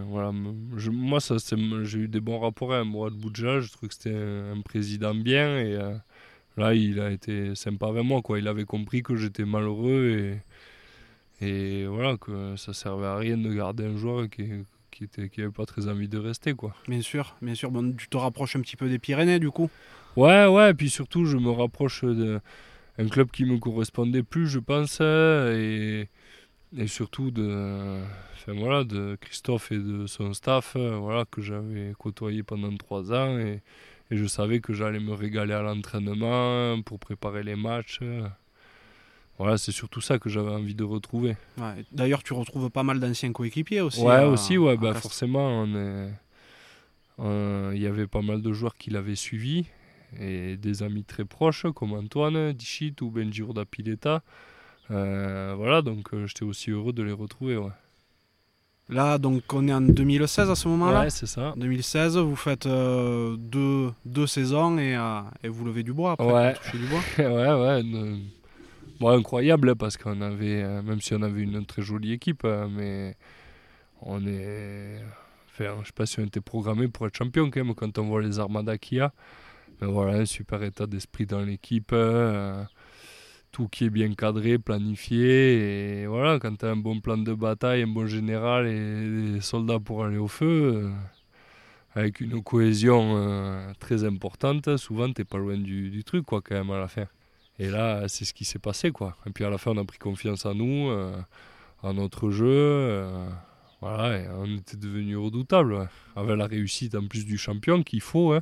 voilà, 0.07 0.31
moi, 0.31 1.19
ça, 1.19 1.35
j'ai 1.83 1.99
eu 1.99 2.07
des 2.07 2.21
bons 2.21 2.39
rapports 2.39 2.73
avec 2.73 2.87
moi 2.87 3.11
de 3.11 3.15
Boudja. 3.15 3.59
Je 3.59 3.71
trouve 3.71 3.87
que 3.87 3.93
c'était 3.93 4.15
un, 4.15 4.61
président 4.61 5.13
bien 5.13 5.59
et 5.59 5.75
euh, 5.75 5.93
là, 6.57 6.73
il 6.73 6.99
a 6.99 7.11
été 7.11 7.53
sympa 7.53 7.85
avec 7.85 8.03
moi. 8.03 8.23
Quoi. 8.23 8.39
Il 8.39 8.47
avait 8.47 8.65
compris 8.65 9.03
que 9.03 9.15
j'étais 9.15 9.45
malheureux 9.45 10.17
et 10.17 10.39
et 11.41 11.85
voilà, 11.85 12.17
que 12.17 12.55
ça 12.55 12.73
servait 12.73 13.07
à 13.07 13.15
rien 13.17 13.37
de 13.37 13.53
garder 13.53 13.85
un 13.85 13.95
joueur 13.95 14.29
qui, 14.29 14.49
qui 14.91 15.05
était 15.05 15.29
qui 15.29 15.41
avait 15.41 15.51
pas 15.51 15.65
très 15.65 15.87
envie 15.87 16.07
de 16.07 16.17
rester 16.17 16.53
quoi. 16.53 16.75
Bien 16.87 17.01
sûr, 17.01 17.35
bien 17.41 17.55
sûr. 17.55 17.71
Bon, 17.71 17.93
tu 17.93 18.07
te 18.09 18.17
rapproches 18.17 18.55
un 18.55 18.61
petit 18.61 18.75
peu 18.75 18.89
des 18.89 18.99
Pyrénées 18.99 19.39
du 19.39 19.49
coup? 19.49 19.69
Ouais, 20.15 20.47
ouais. 20.47 20.71
Et 20.71 20.73
puis 20.73 20.89
surtout, 20.89 21.25
je 21.25 21.37
me 21.37 21.51
rapproche 21.51 22.03
d'un 22.03 23.07
club 23.09 23.29
qui 23.31 23.45
me 23.45 23.57
correspondait 23.57 24.23
plus, 24.23 24.47
je 24.47 24.59
pense, 24.59 24.99
et, 24.99 26.09
et 26.75 26.87
surtout 26.87 27.31
de, 27.31 28.01
enfin, 28.33 28.53
voilà, 28.53 28.83
de 28.83 29.17
Christophe 29.21 29.71
et 29.71 29.77
de 29.77 30.07
son 30.07 30.33
staff, 30.33 30.75
voilà, 30.75 31.23
que 31.31 31.41
j'avais 31.41 31.93
côtoyé 31.97 32.43
pendant 32.43 32.75
trois 32.75 33.13
ans 33.13 33.37
et, 33.39 33.61
et 34.11 34.17
je 34.17 34.25
savais 34.25 34.59
que 34.59 34.73
j'allais 34.73 34.99
me 34.99 35.13
régaler 35.13 35.53
à 35.53 35.61
l'entraînement 35.61 36.81
pour 36.81 36.99
préparer 36.99 37.43
les 37.43 37.55
matchs. 37.55 38.01
Voilà, 39.39 39.57
c'est 39.57 39.71
surtout 39.71 40.01
ça 40.01 40.19
que 40.19 40.29
j'avais 40.29 40.51
envie 40.51 40.75
de 40.75 40.83
retrouver. 40.83 41.35
D'ailleurs, 41.91 42.21
tu 42.21 42.33
retrouves 42.33 42.69
pas 42.69 42.83
mal 42.83 42.99
d'anciens 42.99 43.31
coéquipiers 43.31 43.81
aussi. 43.81 44.01
Ouais, 44.01 44.23
aussi, 44.25 44.57
ouais, 44.57 44.77
bah, 44.77 44.93
forcément, 44.93 45.65
il 47.17 47.81
y 47.81 47.87
avait 47.87 48.07
pas 48.07 48.21
mal 48.21 48.41
de 48.41 48.53
joueurs 48.53 48.77
qui 48.77 48.91
l'avaient 48.91 49.15
suivi 49.15 49.65
et 50.19 50.57
des 50.57 50.83
amis 50.83 51.03
très 51.03 51.25
proches 51.25 51.65
comme 51.75 51.93
Antoine 51.93 52.53
Dichit 52.53 52.95
ou 53.01 53.09
Benjiro 53.09 53.53
Pileta. 53.65 54.21
Euh, 54.91 55.53
voilà, 55.55 55.81
donc 55.81 56.13
euh, 56.13 56.25
j'étais 56.25 56.43
aussi 56.43 56.71
heureux 56.71 56.93
de 56.93 57.03
les 57.03 57.11
retrouver. 57.11 57.57
Ouais. 57.57 57.71
Là, 58.89 59.19
donc 59.19 59.43
on 59.53 59.67
est 59.67 59.73
en 59.73 59.81
2016 59.81 60.49
à 60.49 60.55
ce 60.55 60.67
moment-là. 60.67 61.01
Ouais, 61.01 61.09
c'est 61.11 61.27
ça. 61.27 61.53
2016, 61.57 62.17
vous 62.17 62.35
faites 62.35 62.65
euh, 62.65 63.35
deux, 63.37 63.91
deux, 64.05 64.25
saisons 64.25 64.79
et, 64.79 64.97
et, 65.43 65.47
vous 65.47 65.65
levez 65.65 65.83
du 65.83 65.93
bois 65.93 66.13
après. 66.13 66.25
Ouais. 66.25 66.55
Du 66.73 66.87
bois. 66.87 67.01
ouais, 67.19 67.81
ouais 67.81 67.83
incroyable 69.07 69.75
parce 69.75 69.97
qu'on 69.97 70.21
avait, 70.21 70.61
euh, 70.61 70.81
même 70.81 71.01
si 71.01 71.13
on 71.13 71.21
avait 71.21 71.41
une 71.41 71.65
très 71.65 71.81
jolie 71.81 72.13
équipe, 72.13 72.41
euh, 72.45 72.67
mais 72.69 73.15
on 74.01 74.25
est. 74.25 75.01
Enfin, 75.51 75.75
je 75.81 75.87
sais 75.87 75.93
pas 75.93 76.05
si 76.05 76.19
on 76.19 76.25
était 76.25 76.41
programmé 76.41 76.87
pour 76.87 77.07
être 77.07 77.17
champion 77.17 77.49
quand 77.49 77.63
même 77.63 77.75
quand 77.75 77.97
on 77.97 78.07
voit 78.07 78.21
les 78.21 78.39
armadas 78.39 78.77
qu'il 78.77 78.99
y 78.99 79.01
a. 79.01 79.13
Mais 79.81 79.87
voilà, 79.87 80.19
un 80.19 80.25
super 80.25 80.63
état 80.63 80.87
d'esprit 80.87 81.25
dans 81.25 81.41
l'équipe. 81.41 81.91
Euh, 81.93 82.63
tout 83.51 83.67
qui 83.67 83.85
est 83.85 83.89
bien 83.89 84.13
cadré, 84.13 84.59
planifié. 84.59 86.01
Et 86.01 86.07
voilà, 86.07 86.39
quand 86.39 86.55
tu 86.57 86.65
as 86.65 86.69
un 86.69 86.75
bon 86.75 86.99
plan 87.01 87.17
de 87.17 87.33
bataille, 87.33 87.83
un 87.83 87.87
bon 87.87 88.05
général 88.05 88.67
et 88.67 89.33
des 89.33 89.41
soldats 89.41 89.79
pour 89.79 90.05
aller 90.05 90.17
au 90.17 90.27
feu, 90.27 90.91
avec 91.95 92.19
une 92.21 92.43
cohésion 92.43 93.73
très 93.79 94.03
importante, 94.03 94.77
souvent 94.77 95.11
tu 95.11 95.25
pas 95.25 95.39
loin 95.39 95.57
du, 95.57 96.03
truc, 96.03 96.25
quand 96.27 96.51
même, 96.51 96.69
à 96.71 96.79
la 96.79 96.87
fin. 96.87 97.07
Et 97.59 97.69
là, 97.69 98.07
c'est 98.07 98.23
ce 98.23 98.33
qui 98.33 98.45
s'est 98.45 98.59
passé, 98.59 98.91
quoi. 98.91 99.17
Et 99.27 99.31
puis 99.31 99.43
à 99.43 99.49
la 99.49 99.57
fin, 99.57 99.71
on 99.71 99.77
a 99.77 99.83
pris 99.83 99.97
confiance 99.97 100.45
en 100.45 100.55
nous, 100.55 100.89
euh, 100.89 101.13
en 101.83 101.93
notre 101.93 102.31
jeu. 102.31 102.47
Euh, 102.47 103.27
voilà, 103.81 104.17
et 104.17 104.25
on 104.37 104.57
était 104.57 104.77
devenu 104.77 105.17
redoutable, 105.17 105.89
avec 106.15 106.37
la 106.37 106.47
réussite 106.47 106.95
en 106.95 107.05
plus 107.05 107.25
du 107.25 107.37
champion 107.37 107.83
qu'il 107.83 108.01
faut. 108.01 108.31
Hein. 108.31 108.41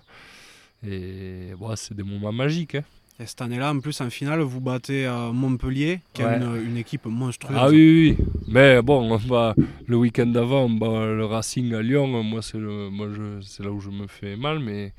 Et 0.88 1.54
voilà, 1.58 1.76
c'est 1.76 1.96
des 1.96 2.04
moments 2.04 2.32
magiques. 2.32 2.76
Hein. 2.76 2.84
Et 3.20 3.26
cette 3.26 3.42
année-là, 3.42 3.72
en 3.72 3.80
plus, 3.80 4.00
en 4.02 4.12
finale, 4.12 4.42
vous 4.42 4.62
battez 4.62 5.08
à 5.08 5.32
Montpellier, 5.34 6.02
qui 6.14 6.22
a 6.22 6.38
une, 6.38 6.78
équipe 6.78 7.08
monstrueuse. 7.08 7.58
Ah 7.60 7.70
oui, 7.70 8.16
oui. 8.20 8.26
Mais 8.48 8.80
bon, 8.84 9.20
on 9.20 9.54
le 9.88 9.98
week-end 9.98 10.28
d'avant, 10.28 10.66
on 10.66 10.70
bat 10.70 11.08
le 11.08 11.26
Racing 11.26 11.74
à 11.74 11.82
Lyon. 11.82 12.08
Moi, 12.24 12.42
c'est 12.44 12.60
là 12.60 13.72
où 13.72 13.80
je 13.80 13.90
me 13.90 14.06
fais 14.06 14.36
mal, 14.36 14.60
mais 14.60 14.94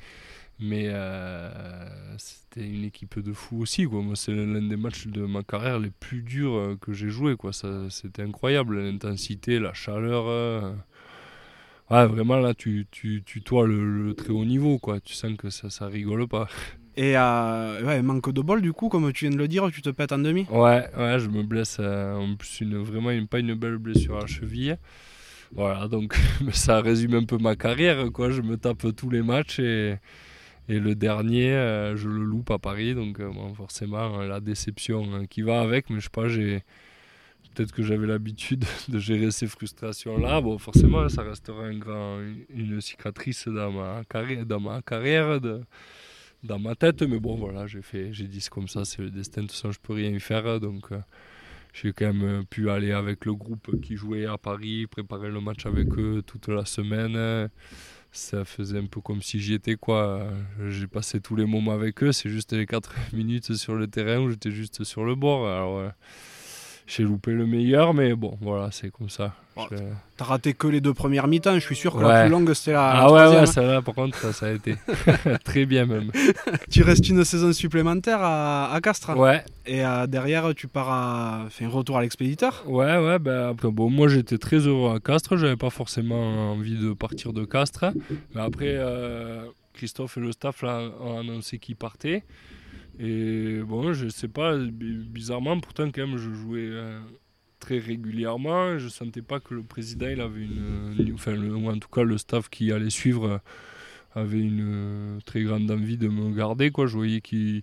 mais 0.61 0.87
euh, 0.89 1.51
c'était 2.19 2.67
une 2.67 2.85
équipe 2.85 3.21
de 3.21 3.33
fous 3.33 3.61
aussi. 3.61 3.85
Quoi. 3.85 4.03
Moi, 4.03 4.17
c'est 4.17 4.33
l'un 4.33 4.63
des 4.63 4.77
matchs 4.77 5.07
de 5.07 5.25
ma 5.25 5.43
carrière 5.43 5.79
les 5.79 5.91
plus 5.91 6.23
durs 6.23 6.55
euh, 6.55 6.79
que 6.81 6.93
j'ai 6.93 7.11
joué. 7.11 7.37
Quoi. 7.37 7.53
Ça, 7.53 7.89
c'était 7.91 8.23
incroyable, 8.23 8.81
l'intensité, 8.81 9.59
la 9.61 9.73
chaleur. 9.73 10.25
Euh. 10.27 10.73
Ouais, 11.91 12.07
vraiment 12.07 12.37
là, 12.37 12.55
tu, 12.55 12.87
tu, 12.91 13.23
tu 13.25 13.43
tois 13.43 13.67
le, 13.67 14.15
très 14.15 14.31
haut 14.31 14.45
niveau, 14.45 14.79
quoi. 14.79 15.01
Tu 15.01 15.15
sens 15.15 15.37
que 15.37 15.51
ça, 15.51 15.71
ça 15.71 15.87
rigole 15.87 16.27
pas. 16.27 16.49
Et 16.97 17.17
euh, 17.17 17.85
ouais, 17.85 18.03
manque 18.03 18.33
de 18.33 18.41
bol, 18.41 18.61
du 18.61 18.73
coup, 18.73 18.89
comme 18.89 19.13
tu 19.13 19.27
viens 19.27 19.31
de 19.31 19.39
le 19.41 19.47
dire, 19.47 19.71
tu 19.73 19.83
te 19.83 19.91
pètes 19.91 20.11
en 20.11 20.19
demi? 20.19 20.47
Ouais, 20.51 20.85
ouais, 20.99 21.21
je 21.21 21.29
me 21.29 21.45
blesse. 21.45 21.79
En 21.79 22.35
plus, 22.35 22.61
une, 22.61 22.79
vraiment 22.79 23.11
une, 23.11 23.29
pas 23.29 23.39
une 23.39 23.55
belle 23.55 23.79
blessure 23.79 24.17
à 24.17 24.23
la 24.23 24.27
cheville. 24.27 24.77
Voilà, 25.53 25.87
donc 25.87 26.19
ça 26.53 26.81
résume 26.81 27.15
un 27.15 27.25
peu 27.25 27.39
ma 27.39 27.55
carrière, 27.55 28.11
quoi. 28.13 28.31
Je 28.31 28.43
me 28.43 28.57
tape 28.57 28.85
tous 28.97 29.11
les 29.11 29.23
matchs 29.23 29.61
et, 29.61 29.95
et 30.69 30.79
le 30.79 30.95
dernier, 30.95 31.53
euh, 31.53 31.97
je 31.97 32.09
le 32.09 32.23
loupe 32.23 32.51
à 32.51 32.59
Paris. 32.59 32.95
Donc, 32.95 33.21
euh, 33.21 33.31
forcément, 33.55 34.19
la 34.19 34.41
déception 34.41 35.27
qui 35.27 35.43
va 35.43 35.61
avec, 35.61 35.89
mais 35.89 36.01
je 36.01 36.05
sais 36.05 36.11
pas, 36.11 36.29
peut-être 37.55 37.73
que 37.73 37.83
j'avais 37.83 38.07
l'habitude 38.07 38.65
de 38.89 38.99
gérer 38.99 39.31
ces 39.31 39.47
frustrations-là. 39.47 40.41
Bon, 40.41 40.59
forcément, 40.59 41.09
ça 41.09 41.23
restera 41.23 41.65
un 41.65 41.79
grand, 41.79 42.21
une 42.51 42.81
cicatrice 42.81 43.49
dans 43.49 43.73
ma 43.73 44.03
carrière, 44.09 44.45
dans 44.45 44.61
ma, 44.61 44.83
carrière 44.83 45.41
dans 46.43 46.59
ma 46.59 46.75
tête. 46.75 47.03
Mais 47.03 47.19
bon, 47.19 47.37
voilà, 47.37 47.67
j'ai 47.67 47.83
fait, 47.83 48.13
j'ai 48.13 48.27
dit 48.27 48.47
comme 48.51 48.69
ça, 48.69 48.85
c'est 48.85 49.03
le 49.03 49.11
destin, 49.11 49.43
de 49.43 49.47
toute 49.47 49.57
façon, 49.57 49.73
je 49.73 49.81
peux 49.81 49.95
rien 49.95 50.11
y 50.11 50.21
faire. 50.21 50.61
Donc, 50.61 50.93
euh, 50.93 50.99
j'ai 51.73 51.93
quand 51.93 52.13
même 52.13 52.45
pu 52.45 52.69
aller 52.69 52.93
avec 52.93 53.25
le 53.25 53.35
groupe 53.35 53.81
qui 53.81 53.97
jouait 53.97 54.27
à 54.27 54.37
Paris, 54.37 54.87
préparer 54.87 55.31
le 55.31 55.41
match 55.41 55.65
avec 55.65 55.89
eux 55.99 56.23
toute 56.27 56.49
la 56.49 56.65
semaine. 56.65 57.49
Ça 58.19 58.45
faisait 58.45 58.79
un 58.79 58.87
peu 58.87 59.01
comme 59.01 59.23
si 59.23 59.39
j'y 59.39 59.55
étais, 59.55 59.77
quoi. 59.77 60.29
J'ai 60.69 60.89
passé 60.89 61.21
tous 61.21 61.37
les 61.37 61.47
moments 61.47 61.71
avec 61.71 62.03
eux. 62.03 62.11
C'est 62.11 62.29
juste 62.29 62.53
les 62.53 62.67
4 62.67 62.93
minutes 63.13 63.55
sur 63.55 63.77
le 63.77 63.87
terrain 63.87 64.19
où 64.19 64.29
j'étais 64.29 64.51
juste 64.51 64.83
sur 64.83 65.05
le 65.05 65.15
bord. 65.15 65.49
Alors, 65.49 65.93
j'ai 66.89 67.03
loupé 67.03 67.33
le 67.33 67.47
meilleur, 67.47 67.93
mais 67.93 68.15
bon, 68.15 68.37
voilà, 68.41 68.71
c'est 68.73 68.91
comme 68.91 69.11
ça. 69.11 69.35
T'as 70.17 70.25
raté 70.25 70.55
que 70.55 70.69
les 70.69 70.81
deux 70.81 70.95
premières 70.95 71.27
mi-temps, 71.27 71.55
je 71.55 71.61
suis 71.61 71.77
sûr 71.77 71.95
que 71.95 72.01
la 72.01 72.23
plus 72.23 72.31
longue 72.31 72.53
c'était 72.55 72.73
la. 72.73 72.91
Ah 72.91 73.13
ouais, 73.13 73.41
ouais, 73.41 73.47
ça 73.47 73.63
là, 73.63 73.83
par 73.83 73.95
contre, 73.95 74.33
ça, 74.33 74.47
a 74.47 74.51
été 74.53 74.77
très 75.45 75.67
bien 75.67 75.85
même. 75.85 76.13
tu 76.71 76.83
restes 76.83 77.09
une 77.09 77.25
saison 77.25 77.53
supplémentaire 77.53 78.21
à, 78.23 78.73
à 78.73 78.81
Castres. 78.81 79.17
Ouais. 79.17 79.45
Et 79.67 79.85
euh, 79.85 80.07
derrière, 80.07 80.55
tu 80.55 80.69
pars 80.69 80.91
à. 80.91 81.47
Fais 81.51 81.65
un 81.65 81.71
retour 81.71 81.99
à 81.99 82.03
l'expéditeur 82.03 82.65
Ouais, 82.67 82.99
ouais, 82.99 83.19
ben 83.19 83.51
après, 83.51 83.71
bon, 83.71 83.91
moi 83.91 84.09
j'étais 84.09 84.39
très 84.39 84.59
heureux 84.59 84.95
à 84.95 85.01
Castres, 85.01 85.37
j'avais 85.37 85.57
pas 85.57 85.71
forcément 85.71 86.53
envie 86.53 86.79
de 86.79 86.93
partir 86.93 87.33
de 87.33 87.45
Castres. 87.45 87.87
Mais 88.35 88.41
après, 88.41 88.75
euh, 88.77 89.45
Christophe 89.75 90.17
et 90.17 90.21
le 90.21 90.33
staff 90.33 90.63
là, 90.63 90.83
ont 91.01 91.19
annoncé 91.19 91.59
qu'ils 91.59 91.77
partaient. 91.77 92.25
Et 92.99 93.61
bon, 93.61 93.93
je 93.93 94.09
sais 94.09 94.29
pas, 94.29 94.57
bizarrement, 94.57 95.59
pourtant, 95.61 95.89
quand 95.91 96.07
même, 96.07 96.17
je 96.17 96.33
jouais 96.33 96.69
euh, 96.69 96.99
très 97.61 97.79
régulièrement. 97.79 98.79
Je 98.79 98.89
sentais 98.89 99.23
pas 99.23 99.39
que 99.39 99.55
le 99.55 99.63
président, 99.63 100.09
il 100.09 100.21
avait 100.21 100.43
une. 100.43 101.13
Enfin, 101.15 101.37
ou 101.37 101.71
en 101.71 101.79
tout 101.79 101.89
cas, 101.89 102.03
le 102.03 102.19
staff 102.19 102.49
qui 102.49 102.73
allait 102.73 102.91
suivre 102.91 103.25
euh, 103.27 103.39
avait 104.21 104.41
une 104.41 104.65
euh, 104.65 105.19
très 105.25 105.43
grande 105.43 105.71
envie 105.71 105.97
de 105.97 106.09
me 106.09 106.35
garder. 106.35 106.73
Quoi. 106.73 106.87
Je 106.87 106.97
voyais 106.97 107.21
qu'il 107.21 107.63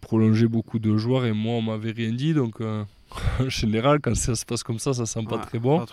prolongeait 0.00 0.48
beaucoup 0.48 0.78
de 0.78 0.96
joueurs 0.96 1.26
et 1.26 1.32
moi, 1.32 1.54
on 1.54 1.62
m'avait 1.62 1.92
rien 1.92 2.12
dit. 2.12 2.32
Donc, 2.32 2.60
en 3.40 3.48
général, 3.50 4.00
quand 4.00 4.14
ça 4.14 4.34
se 4.34 4.46
passe 4.46 4.62
comme 4.62 4.78
ça, 4.78 4.94
ça 4.94 5.04
sent 5.04 5.24
pas 5.28 5.38
très 5.38 5.58
bon. 5.58 5.84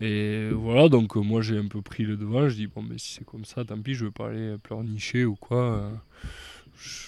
Et 0.00 0.48
voilà, 0.50 0.88
donc 0.88 1.14
moi 1.14 1.40
j'ai 1.40 1.56
un 1.56 1.68
peu 1.68 1.80
pris 1.80 2.02
le 2.02 2.16
devant. 2.16 2.48
Je 2.48 2.56
dis, 2.56 2.66
bon, 2.66 2.82
mais 2.82 2.98
si 2.98 3.12
c'est 3.12 3.24
comme 3.24 3.44
ça, 3.44 3.64
tant 3.64 3.80
pis, 3.80 3.94
je 3.94 4.06
vais 4.06 4.10
pas 4.10 4.28
aller 4.28 4.56
pleurnicher 4.58 5.24
ou 5.24 5.36
quoi 5.36 5.92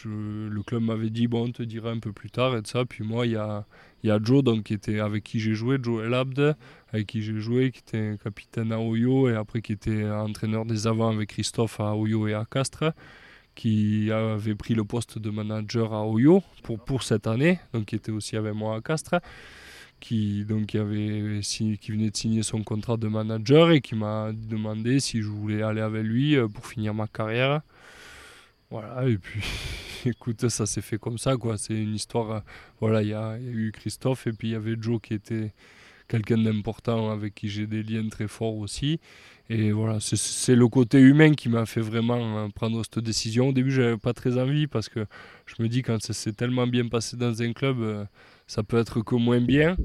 le 0.05 0.63
club 0.63 0.83
m'avait 0.83 1.11
dit 1.11 1.27
bon 1.27 1.49
on 1.49 1.53
te 1.53 1.63
dira 1.63 1.91
un 1.91 1.99
peu 1.99 2.13
plus 2.13 2.31
tard 2.31 2.57
et 2.57 2.63
de 2.63 2.67
ça. 2.67 2.85
Puis 2.85 3.05
moi 3.05 3.27
il 3.27 3.33
y 3.33 3.37
a, 3.37 3.65
y 4.05 4.11
a 4.11 4.19
Joe 4.23 4.43
donc 4.43 4.65
qui 4.65 4.75
était 4.75 5.01
avec 5.01 5.25
qui 5.25 5.41
j'ai 5.41 5.55
joué 5.55 5.79
Joe 5.83 6.05
Elabd 6.05 6.57
avec 6.93 7.07
qui 7.07 7.23
j'ai 7.23 7.39
joué 7.39 7.71
qui 7.73 7.81
était 7.81 8.17
capitaine 8.23 8.73
à 8.73 8.81
Oyo 8.81 9.29
et 9.29 9.35
après 9.35 9.63
qui 9.63 9.73
était 9.73 10.09
entraîneur 10.09 10.65
des 10.65 10.87
avants 10.87 11.11
avec 11.11 11.31
Christophe 11.31 11.81
à 11.81 11.95
Oyo 11.95 12.29
et 12.29 12.35
à 12.35 12.45
Castres 12.45 12.93
qui 13.55 14.11
avait 14.13 14.55
pris 14.55 14.75
le 14.75 14.85
poste 14.85 15.19
de 15.19 15.31
manager 15.31 15.93
à 15.95 16.07
Oyo 16.07 16.43
pour, 16.63 16.79
pour 16.79 17.03
cette 17.03 17.27
année 17.27 17.59
donc 17.73 17.87
qui 17.87 17.97
était 17.97 18.13
aussi 18.13 18.37
avec 18.37 18.55
moi 18.55 18.77
à 18.77 18.81
Castres 18.81 19.21
qui 20.01 20.45
donc 20.45 20.67
qui 20.67 20.79
avait 20.79 21.41
qui 21.43 21.91
venait 21.91 22.11
de 22.11 22.17
signer 22.17 22.43
son 22.43 22.63
contrat 22.63 22.97
de 22.97 23.09
manager 23.09 23.71
et 23.71 23.81
qui 23.81 23.95
m'a 23.95 24.31
demandé 24.33 25.01
si 25.01 25.23
je 25.23 25.29
voulais 25.29 25.63
aller 25.63 25.81
avec 25.81 26.05
lui 26.05 26.37
euh, 26.37 26.49
pour 26.49 26.67
finir 26.67 26.95
ma 26.95 27.07
carrière 27.07 27.63
voilà, 28.71 29.09
et 29.09 29.19
puis 29.19 29.41
écoute, 30.07 30.49
ça 30.49 30.67
s'est 30.67 30.81
fait 30.81 30.99
comme 30.99 31.19
ça, 31.19 31.37
quoi. 31.37 31.57
C'est 31.59 31.75
une 31.75 31.95
histoire. 31.95 32.31
Euh, 32.31 32.41
voilà, 32.81 33.03
il 33.03 33.09
y, 33.09 33.15
a 33.15 33.39
eu 33.39 33.73
Christophe 33.73 34.27
et 34.27 34.33
puis 34.33 34.49
il 34.49 34.53
y 34.53 34.55
avait 34.55 34.77
Joe 34.81 35.01
qui 35.01 35.15
était 35.15 35.53
quelqu'un 36.09 36.39
d'important 36.39 37.11
avec 37.11 37.35
qui 37.35 37.49
j'ai 37.49 37.67
des 37.67 37.83
liens 37.83 38.09
très 38.09 38.29
forts 38.29 38.57
aussi. 38.57 39.01
Et 39.49 39.71
voilà, 39.71 39.99
c'est 40.01 40.57
le 40.57 40.67
côté 40.67 40.99
humain 40.99 41.33
qui 41.33 41.49
m'a 41.49 41.67
fait 41.67 41.81
vraiment 41.81 42.39
euh, 42.39 42.49
prendre 42.49 42.83
cette 42.85 42.99
décision. 43.05 43.49
Au 43.49 43.53
début, 43.53 43.71
j'avais 43.71 43.97
pas 43.97 44.13
très 44.13 44.39
envie 44.39 44.67
parce 44.67 44.89
que 44.89 45.07
je 45.47 45.63
me 45.63 45.69
dis 45.69 45.83
quand 45.83 46.03
ça 46.03 46.13
s'est 46.13 46.33
tellement 46.33 46.67
bien 46.67 46.89
passé 46.89 47.17
dans 47.17 47.43
un 47.43 47.53
club, 47.53 47.81
euh, 47.81 48.05
ça 48.49 48.65
peut 48.65 48.79
être 48.79 49.03
que 49.03 49.15
moins 49.15 49.41
bien. 49.41 49.77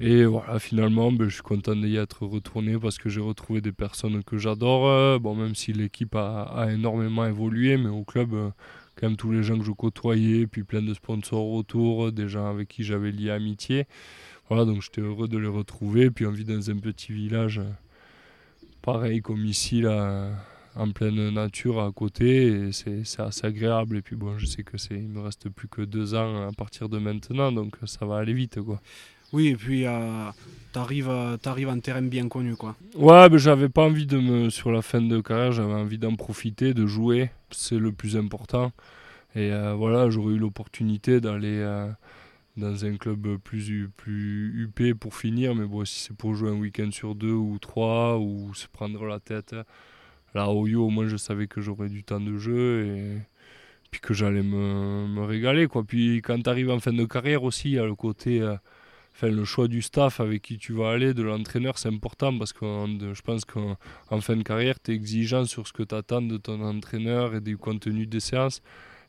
Et 0.00 0.24
voilà, 0.24 0.58
finalement, 0.58 1.12
ben, 1.12 1.28
je 1.28 1.34
suis 1.34 1.42
content 1.42 1.74
d'y 1.76 1.96
être 1.96 2.26
retourné 2.26 2.78
parce 2.78 2.98
que 2.98 3.08
j'ai 3.08 3.20
retrouvé 3.20 3.60
des 3.60 3.72
personnes 3.72 4.22
que 4.24 4.36
j'adore. 4.36 4.88
Euh, 4.88 5.18
bon, 5.18 5.34
même 5.34 5.54
si 5.54 5.72
l'équipe 5.72 6.14
a, 6.16 6.68
énormément 6.70 7.24
évolué, 7.24 7.76
mais 7.76 7.88
au 7.88 8.04
club, 8.04 8.34
euh, 8.34 8.50
quand 8.96 9.08
même 9.08 9.16
tous 9.16 9.30
les 9.32 9.42
gens 9.42 9.58
que 9.58 9.64
je 9.64 9.70
côtoyais, 9.70 10.46
puis 10.46 10.64
plein 10.64 10.82
de 10.82 10.92
sponsors 10.92 11.48
autour, 11.48 12.12
des 12.12 12.28
gens 12.28 12.46
avec 12.50 12.68
qui 12.68 12.82
j'avais 12.84 13.12
lié 13.12 13.30
amitié. 13.30 13.86
Voilà, 14.48 14.64
donc 14.64 14.82
j'étais 14.82 15.00
heureux 15.00 15.28
de 15.28 15.38
les 15.38 15.48
retrouver. 15.48 16.10
Puis 16.10 16.26
on 16.26 16.32
vit 16.32 16.44
dans 16.44 16.70
un 16.70 16.78
petit 16.78 17.12
village, 17.12 17.58
euh, 17.58 17.70
pareil 18.82 19.22
comme 19.22 19.44
ici, 19.44 19.82
là, 19.82 20.30
en 20.74 20.90
pleine 20.90 21.30
nature 21.30 21.80
à 21.80 21.92
côté. 21.92 22.72
C'est 22.72 23.20
assez 23.20 23.46
agréable. 23.46 23.96
Et 23.98 24.02
puis 24.02 24.16
bon, 24.16 24.36
je 24.36 24.46
sais 24.46 24.64
que 24.64 24.78
c'est, 24.78 24.98
me 24.98 25.20
reste 25.20 25.48
plus 25.48 25.68
que 25.68 25.82
deux 25.82 26.14
ans 26.14 26.48
à 26.48 26.52
partir 26.52 26.88
de 26.88 26.98
maintenant, 26.98 27.52
donc 27.52 27.76
ça 27.84 28.04
va 28.04 28.18
aller 28.18 28.34
vite, 28.34 28.60
quoi. 28.60 28.80
Oui, 29.36 29.48
et 29.48 29.56
puis 29.56 29.84
euh, 29.84 30.30
t'arrives 30.72 31.10
arrives 31.44 31.68
en 31.68 31.78
terrain 31.78 32.00
bien 32.00 32.26
connu, 32.26 32.56
quoi. 32.56 32.74
Ouais, 32.94 33.28
mais 33.28 33.38
j'avais 33.38 33.68
pas 33.68 33.82
envie 33.82 34.06
de 34.06 34.16
me. 34.16 34.48
Sur 34.48 34.72
la 34.72 34.80
fin 34.80 35.02
de 35.02 35.20
carrière, 35.20 35.52
j'avais 35.52 35.74
envie 35.74 35.98
d'en 35.98 36.16
profiter, 36.16 36.72
de 36.72 36.86
jouer. 36.86 37.30
C'est 37.50 37.78
le 37.78 37.92
plus 37.92 38.16
important. 38.16 38.72
Et 39.34 39.52
euh, 39.52 39.74
voilà, 39.74 40.08
j'aurais 40.08 40.32
eu 40.32 40.38
l'opportunité 40.38 41.20
d'aller 41.20 41.58
euh, 41.58 41.86
dans 42.56 42.86
un 42.86 42.96
club 42.96 43.36
plus, 43.36 43.90
plus 43.94 44.64
UP 44.64 44.98
pour 44.98 45.14
finir. 45.14 45.54
Mais 45.54 45.66
bon, 45.66 45.84
si 45.84 46.00
c'est 46.00 46.16
pour 46.16 46.34
jouer 46.34 46.48
un 46.48 46.58
week-end 46.58 46.88
sur 46.90 47.14
deux 47.14 47.34
ou 47.34 47.58
trois, 47.60 48.18
ou 48.18 48.54
se 48.54 48.66
prendre 48.68 49.04
la 49.04 49.20
tête. 49.20 49.54
Là, 50.34 50.48
au 50.48 50.66
Yo, 50.66 50.86
au 50.86 50.88
moins, 50.88 51.08
je 51.08 51.18
savais 51.18 51.46
que 51.46 51.60
j'aurais 51.60 51.90
du 51.90 52.04
temps 52.04 52.20
de 52.20 52.38
jeu. 52.38 52.86
Et 52.86 53.18
puis 53.90 54.00
que 54.00 54.14
j'allais 54.14 54.42
me, 54.42 55.06
me, 55.06 55.24
régaler, 55.24 55.66
quoi. 55.66 55.84
Puis 55.84 56.22
quand 56.22 56.40
t'arrives 56.40 56.70
en 56.70 56.80
fin 56.80 56.94
de 56.94 57.04
carrière 57.04 57.42
aussi, 57.42 57.72
il 57.72 57.74
y 57.74 57.78
a 57.78 57.84
le 57.84 57.94
côté 57.94 58.40
le 59.22 59.44
choix 59.44 59.68
du 59.68 59.82
staff 59.82 60.20
avec 60.20 60.42
qui 60.42 60.58
tu 60.58 60.72
vas 60.74 60.90
aller, 60.90 61.14
de 61.14 61.22
l'entraîneur, 61.22 61.78
c'est 61.78 61.88
important 61.88 62.36
parce 62.36 62.52
que 62.52 62.66
je 63.14 63.22
pense 63.22 63.44
qu'en 63.44 64.20
fin 64.20 64.36
de 64.36 64.42
carrière, 64.42 64.76
tu 64.82 64.92
es 64.92 64.94
exigeant 64.94 65.44
sur 65.44 65.66
ce 65.66 65.72
que 65.72 65.82
tu 65.82 65.94
attends 65.94 66.22
de 66.22 66.36
ton 66.36 66.60
entraîneur 66.62 67.34
et 67.34 67.40
du 67.40 67.56
contenu 67.56 68.06
des 68.06 68.20
séances. 68.20 68.62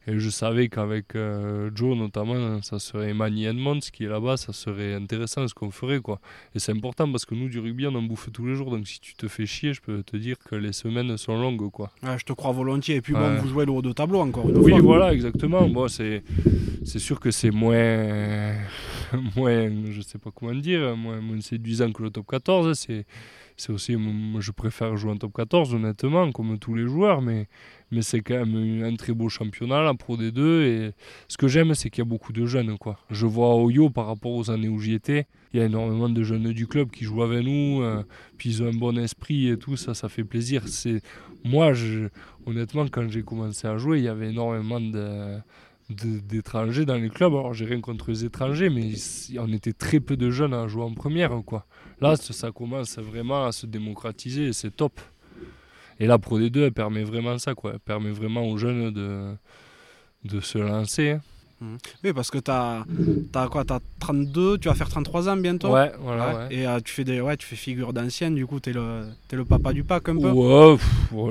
Et 0.10 0.20
je 0.20 0.30
savais 0.30 0.70
qu'avec 0.70 1.16
euh, 1.16 1.70
Joe 1.76 1.98
notamment, 1.98 2.62
ça 2.62 2.80
serait 2.80 3.14
Manny 3.14 3.46
Edmonds 3.46 3.80
qui 3.80 4.06
est 4.06 4.08
là-bas, 4.08 4.38
ça 4.38 4.54
serait 4.54 4.94
intéressant 4.94 5.46
ce 5.50 5.54
qu'on 5.54 5.70
ferait. 5.70 6.00
quoi. 6.00 6.22
Et 6.56 6.60
c'est 6.60 6.72
important 6.72 7.12
parce 7.12 7.26
que 7.26 7.36
nous, 7.36 7.50
du 7.50 7.60
rugby, 7.60 7.86
on 7.88 7.96
en 7.96 8.02
bouffe 8.02 8.30
tous 8.32 8.46
les 8.46 8.56
jours. 8.56 8.72
Donc 8.72 8.88
si 8.88 9.02
tu 9.02 9.16
te 9.16 9.28
fais 9.28 9.46
chier, 9.46 9.74
je 9.74 9.82
peux 9.82 10.04
te 10.04 10.16
dire 10.16 10.38
que 10.40 10.56
les 10.56 10.72
semaines 10.72 11.18
sont 11.18 11.38
longues. 11.38 11.70
quoi. 11.72 11.92
je 12.02 12.24
te 12.24 12.32
crois 12.32 12.54
volontiers. 12.54 12.96
Et 12.96 13.02
puis 13.02 13.14
bon, 13.14 13.36
vous 13.36 13.50
jouez 13.50 13.66
le 13.66 13.74
haut 13.74 13.82
de 13.82 13.92
tableau 13.92 14.22
encore 14.22 14.50
une 14.50 14.58
oui, 14.58 14.70
fois. 14.70 14.80
Oui, 14.80 14.86
voilà, 14.86 15.14
exactement. 15.14 15.68
Bon, 15.68 15.90
c'est, 15.90 16.24
c'est 16.86 17.00
sûr 17.00 17.20
que 17.20 17.30
c'est 17.30 17.52
moins, 17.52 18.54
moins, 19.36 19.70
je 19.92 20.02
sais 20.02 20.20
pas 20.20 20.30
comment 20.34 20.56
dire, 20.56 20.96
moins, 20.96 21.20
moins 21.20 21.42
séduisant 21.42 21.92
que 21.92 22.04
le 22.04 22.12
top 22.12 22.28
14. 22.28 22.80
C'est 22.80 23.06
c'est 23.58 23.72
aussi, 23.72 23.96
je 24.40 24.52
préfère 24.52 24.96
jouer 24.98 25.12
en 25.12 25.18
top 25.18 25.34
14 25.36 25.74
honnêtement, 25.74 26.32
comme 26.32 26.60
tous 26.60 26.76
les 26.76 26.88
joueurs, 26.88 27.22
mais, 27.22 27.48
mais 27.92 28.04
c'est 28.04 28.22
quand 28.22 28.46
même 28.46 28.84
un 28.84 28.96
très 28.96 29.14
beau 29.14 29.30
championnat, 29.30 29.82
la 29.82 29.96
Pro 29.96 30.16
D2, 30.16 30.62
et 30.62 30.92
ce 31.28 31.38
que 31.38 31.48
j'aime 31.48 31.74
c'est 31.74 31.90
qu'il 31.90 32.04
y 32.04 32.08
a 32.08 32.10
beaucoup 32.10 32.34
de 32.34 32.46
jeunes. 32.46 32.78
Quoi. 32.78 33.00
Je 33.10 33.26
vois 33.26 33.48
à 33.48 33.56
Oyo 33.56 33.90
par 33.90 34.06
rapport 34.06 34.34
aux 34.34 34.52
années 34.52 34.70
où 34.70 34.80
j'y 34.80 34.94
étais, 34.94 35.26
il 35.54 35.60
y 35.60 35.64
a 35.64 35.66
énormément 35.66 36.08
de 36.08 36.24
jeunes 36.24 36.54
du 36.54 36.68
club 36.68 36.92
qui 36.92 37.04
jouent 37.04 37.24
avec 37.24 37.44
nous, 37.44 37.82
euh, 37.82 38.04
puis 38.38 38.50
ils 38.50 38.64
ont 38.64 38.68
un 38.68 38.78
bon 38.78 38.98
esprit 38.98 39.50
et 39.50 39.58
tout, 39.58 39.76
ça, 39.76 39.96
ça 39.96 40.08
fait 40.08 40.24
plaisir. 40.24 40.64
Moi, 41.44 41.74
honnêtement, 42.46 42.86
quand 42.92 43.10
j'ai 43.10 43.24
commencé 43.24 43.68
à 43.68 43.78
jouer, 43.78 43.98
il 43.98 44.04
y 44.04 44.08
avait 44.08 44.30
énormément 44.30 44.80
de 44.80 45.40
d'étrangers 45.90 46.86
dans 46.86 46.96
les 46.96 47.10
clubs. 47.10 47.34
Alors 47.34 47.54
j'ai 47.54 47.66
rien 47.66 47.82
contre 47.82 48.10
les 48.10 48.26
étrangers, 48.26 48.70
mais 48.70 48.92
on 49.40 49.52
était 49.54 49.74
très 49.74 50.00
peu 50.00 50.18
de 50.18 50.30
jeunes 50.30 50.54
à 50.54 50.68
jouer 50.68 50.84
en 50.84 50.94
première. 50.94 51.32
Quoi. 51.46 51.66
Là, 52.02 52.16
ça 52.16 52.52
commence 52.52 52.98
vraiment 53.00 53.46
à 53.46 53.52
se 53.52 53.66
démocratiser 53.66 54.54
c'est 54.54 54.76
top. 54.76 55.00
Et 56.00 56.06
la 56.06 56.20
Pro 56.20 56.40
D2, 56.40 56.66
elle 56.66 56.72
permet 56.72 57.04
vraiment 57.04 57.38
ça. 57.38 57.54
Elle 57.64 57.80
permet 57.80 58.12
vraiment 58.12 58.48
aux 58.48 58.58
jeunes 58.58 58.92
de, 58.92 59.36
de 60.26 60.40
se 60.40 60.58
lancer. 60.58 61.14
Mhm. 61.16 61.22
Oui, 61.60 62.14
parce 62.14 62.30
que 62.30 62.38
tu 62.38 62.52
as, 62.52 62.86
quoi 63.50 63.66
T'as 63.66 63.80
32, 64.00 64.60
tu 64.60 64.68
vas 64.68 64.76
faire 64.76 64.90
33 64.90 65.30
ans 65.30 65.38
bientôt 65.38 65.74
Ouais, 65.74 65.92
voilà. 66.00 66.48
Et 66.52 66.68
euh, 66.68 66.80
tu, 66.80 66.94
fais 66.94 67.04
des, 67.04 67.20
ouais, 67.20 67.36
tu 67.36 67.48
fais 67.48 67.56
figure 67.56 67.94
d'ancienne, 67.94 68.36
du 68.36 68.46
coup, 68.46 68.60
tu 68.60 68.70
es, 68.70 68.74
es, 68.74 69.36
le 69.36 69.46
papa 69.46 69.74
du 69.74 69.84
pack 69.84 70.10
un 70.10 70.18
peu 70.18 70.30
Ouais, 70.30 70.78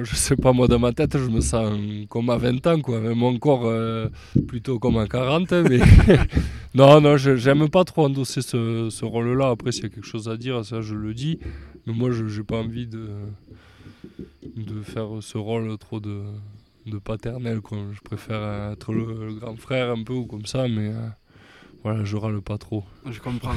je 0.03 0.17
sais 0.17 0.35
pas, 0.35 0.53
moi 0.53 0.67
dans 0.67 0.81
ma 0.81 0.93
tête, 0.93 1.17
je 1.17 1.29
me 1.29 1.41
sens 1.41 1.79
comme 2.09 2.31
à 2.31 2.37
20 2.39 2.67
ans, 2.67 2.81
quoi. 2.81 3.01
Même 3.01 3.23
encore 3.23 3.67
euh, 3.67 4.09
plutôt 4.49 4.81
comme 4.81 4.99
à 4.99 5.07
40. 5.07 5.53
Mais 5.53 5.79
non, 6.75 7.01
non, 7.01 7.17
j'aime 7.17 7.69
pas 7.69 7.85
trop 7.85 8.07
endosser 8.07 8.43
ce, 8.43 8.89
ce 8.91 9.05
rôle-là. 9.05 9.51
Après, 9.51 9.71
s'il 9.71 9.85
y 9.85 9.87
a 9.87 9.91
quelque 9.91 10.07
chose 10.07 10.29
à 10.29 10.37
dire, 10.37 10.65
ça, 10.65 10.81
je 10.81 10.95
le 10.95 11.15
dis. 11.15 11.39
Mais 11.87 11.93
moi, 11.93 12.11
je 12.11 12.25
n'ai 12.25 12.45
pas 12.45 12.57
envie 12.57 12.89
de, 12.89 13.11
de 14.57 14.83
faire 14.83 15.07
ce 15.21 15.39
rôle 15.39 15.77
trop 15.79 16.01
de 16.01 16.23
de 16.87 16.99
paternel. 16.99 17.61
Quoi. 17.61 17.79
Je 17.93 18.01
préfère 18.01 18.71
être 18.73 18.93
le, 18.93 19.35
grand 19.35 19.57
frère 19.57 19.91
un 19.91 20.03
peu 20.03 20.15
ou 20.15 20.27
comme 20.27 20.47
ça, 20.47 20.69
mais 20.69 20.89
euh, 20.89 21.09
voilà, 21.83 22.05
je 22.05 22.17
râle 22.17 22.41
pas 22.41 22.59
trop. 22.59 22.85
Je 23.11 23.21
comprends. 23.21 23.55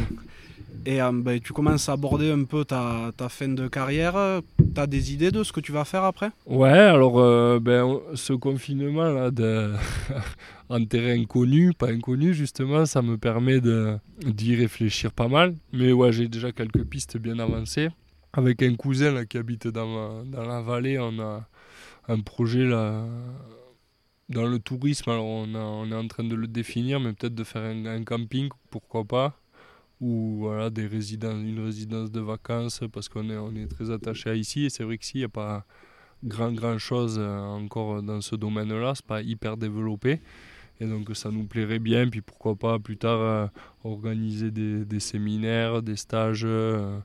Et 0.86 1.02
euh, 1.02 1.12
ben, 1.12 1.40
tu 1.40 1.54
commences 1.54 1.90
à 1.90 1.94
aborder 1.94 2.32
un 2.32 2.44
peu 2.44 2.64
ta, 2.66 3.12
ta 3.16 3.30
fin 3.30 3.50
de 3.50 3.68
carrière. 3.68 4.42
Tu 4.58 4.82
as 4.82 4.88
des 4.88 5.14
idées 5.14 5.32
de 5.32 5.44
ce 5.44 5.52
que 5.52 5.60
tu 5.60 5.72
vas 5.72 5.86
faire 5.86 6.04
après? 6.04 6.32
Ouais, 6.46 6.70
alors 6.70 7.20
euh, 7.20 7.60
ben, 7.60 8.00
ce 8.16 8.34
confinement 8.34 9.12
là, 9.12 9.32
de... 9.32 9.74
en 10.70 10.84
terrain 10.86 11.24
connu, 11.26 11.74
pas 11.74 11.90
inconnu 11.90 12.34
justement, 12.34 12.86
ça 12.86 13.02
me 13.02 13.18
permet 13.18 13.60
d'y 13.60 14.56
réfléchir 14.56 15.12
pas 15.12 15.28
mal. 15.28 15.56
Mais 15.74 15.92
ouais, 15.92 16.12
j'ai 16.12 16.28
déjà 16.28 16.52
quelques 16.52 16.84
pistes 16.84 17.18
bien 17.18 17.40
avancées. 17.40 17.90
Avec 18.32 18.62
un 18.62 18.76
cousin 18.76 19.12
là, 19.12 19.26
qui 19.26 19.40
habite 19.40 19.68
dans, 19.68 20.24
dans 20.24 20.44
la 20.44 20.62
vallée, 20.62 21.00
on 21.00 21.20
a, 21.20 21.48
un 22.10 22.20
projet 22.22 22.66
là 22.66 23.06
dans 24.30 24.48
le 24.48 24.60
tourisme. 24.60 25.10
Alors 25.10 25.26
on, 25.26 25.92
est 25.92 25.96
en 25.96 26.08
train 26.08 26.24
de 26.24 26.36
le 26.36 26.48
définir, 26.48 27.00
mais 27.00 27.14
peut-être 27.14 27.36
de 27.36 27.44
faire 27.44 27.64
un, 27.64 28.04
camping, 28.04 28.50
pourquoi 28.70 29.06
pas, 29.06 29.40
ou 30.02 30.38
voilà 30.42 30.70
des 30.70 30.88
résidences, 30.88 31.42
une 31.44 31.64
résidence 31.64 32.12
de 32.12 32.20
vacances, 32.20 32.82
parce 32.92 33.10
qu'on 33.10 33.30
est 33.30 33.38
on 33.38 33.56
est 33.56 33.68
très 33.68 33.92
attaché 33.92 34.30
à 34.30 34.36
ici. 34.36 34.66
Et 34.66 34.70
c'est 34.70 34.84
vrai 34.84 34.98
qu'ici 34.98 35.20
il 35.20 35.22
n'y 35.22 35.26
a 35.26 35.30
pas 35.30 35.66
grand 36.24 36.52
grand 36.52 36.78
chose 36.78 37.18
euh, 37.20 37.40
encore 37.40 38.04
dans 38.04 38.22
ce 38.22 38.36
domaine-là, 38.36 38.94
c'est 38.96 39.06
pas 39.06 39.22
hyper 39.22 39.58
développé. 39.58 40.22
Et 40.82 40.86
donc 40.86 41.10
ça 41.16 41.30
nous 41.30 41.46
plairait 41.46 41.80
bien, 41.80 42.08
puis 42.10 42.22
pourquoi 42.22 42.56
pas 42.56 42.80
plus 42.80 42.98
tard 42.98 43.20
euh, 43.20 43.48
organiser 43.84 44.50
des, 44.52 44.86
des, 44.86 45.00
séminaires, 45.02 45.82
des 45.82 45.98
stages, 45.98 46.44
euh, 46.46 47.00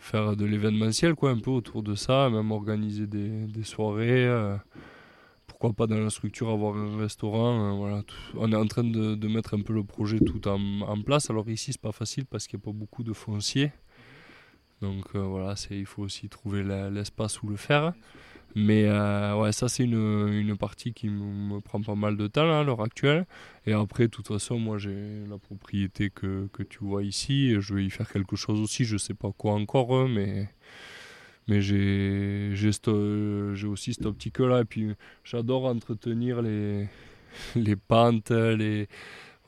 faire 0.00 0.34
de 0.34 0.46
l'événementiel 0.46 1.14
quoi 1.14 1.30
un 1.30 1.38
peu 1.38 1.50
autour 1.50 1.82
de 1.82 1.94
ça 1.94 2.28
même 2.30 2.50
organiser 2.50 3.06
des, 3.06 3.62
soirées 3.62 4.26
euh, 4.26 4.56
pourquoi 5.46 5.72
pas 5.74 5.86
dans 5.86 5.98
la 5.98 6.10
structure 6.10 6.48
avoir 6.48 6.74
un 6.76 6.98
restaurant 6.98 7.70
euh, 7.70 7.72
voilà 7.76 8.02
on 8.34 8.50
est 8.50 8.56
en 8.56 8.66
train 8.66 8.82
de, 8.82 9.28
mettre 9.28 9.54
un 9.54 9.60
peu 9.60 9.74
le 9.74 9.84
projet 9.84 10.18
tout 10.18 10.48
en, 10.48 11.02
place. 11.02 11.30
Alors 11.30 11.48
ici 11.48 11.72
c'est 11.72 11.80
pas 11.80 11.92
facile 11.92 12.24
parce 12.24 12.46
qu'il 12.46 12.58
n'y 12.58 12.62
a 12.62 12.66
pas 12.66 12.72
beaucoup 12.72 13.04
de 13.04 13.12
foncier 13.12 13.72
donc 14.80 15.04
euh, 15.14 15.20
voilà 15.20 15.54
il 15.70 15.86
faut 15.86 16.02
aussi 16.02 16.28
trouver 16.30 16.64
l'espace 16.90 17.42
où 17.42 17.48
le 17.48 17.56
faire 17.56 17.92
mais 18.54 18.86
euh, 18.86 19.36
ouais, 19.36 19.52
ça, 19.52 19.68
c'est 19.68 19.84
une, 19.84 20.28
une, 20.28 20.56
partie 20.56 20.92
qui 20.92 21.08
me, 21.08 21.60
prend 21.60 21.80
pas 21.80 21.94
mal 21.94 22.16
de 22.16 22.26
temps 22.26 22.58
à 22.58 22.64
l'heure 22.64 22.80
actuelle. 22.82 23.26
Et 23.66 23.72
après, 23.72 24.04
de 24.04 24.10
toute 24.10 24.28
façon, 24.28 24.58
moi, 24.58 24.78
j'ai 24.78 25.24
la 25.28 25.38
propriété 25.38 26.10
que, 26.10 26.48
que, 26.52 26.62
tu 26.62 26.78
vois 26.80 27.04
ici. 27.04 27.50
Et 27.50 27.60
je 27.60 27.74
vais 27.74 27.84
y 27.84 27.90
faire 27.90 28.10
quelque 28.10 28.36
chose 28.36 28.60
aussi. 28.60 28.84
Je 28.84 28.96
sais 28.96 29.14
pas 29.14 29.30
quoi 29.32 29.52
encore, 29.52 29.94
hein, 29.94 30.08
mais, 30.08 30.48
mais 31.48 31.62
j'ai 31.62 32.52
aussi 33.66 33.94
cette 33.94 34.06
optique-là. 34.06 34.62
Et 34.62 34.64
puis, 34.64 34.94
j'adore 35.24 35.66
entretenir 35.66 36.42
les, 36.42 36.88
les 37.56 37.76
pentes, 37.76 38.30
les 38.30 38.88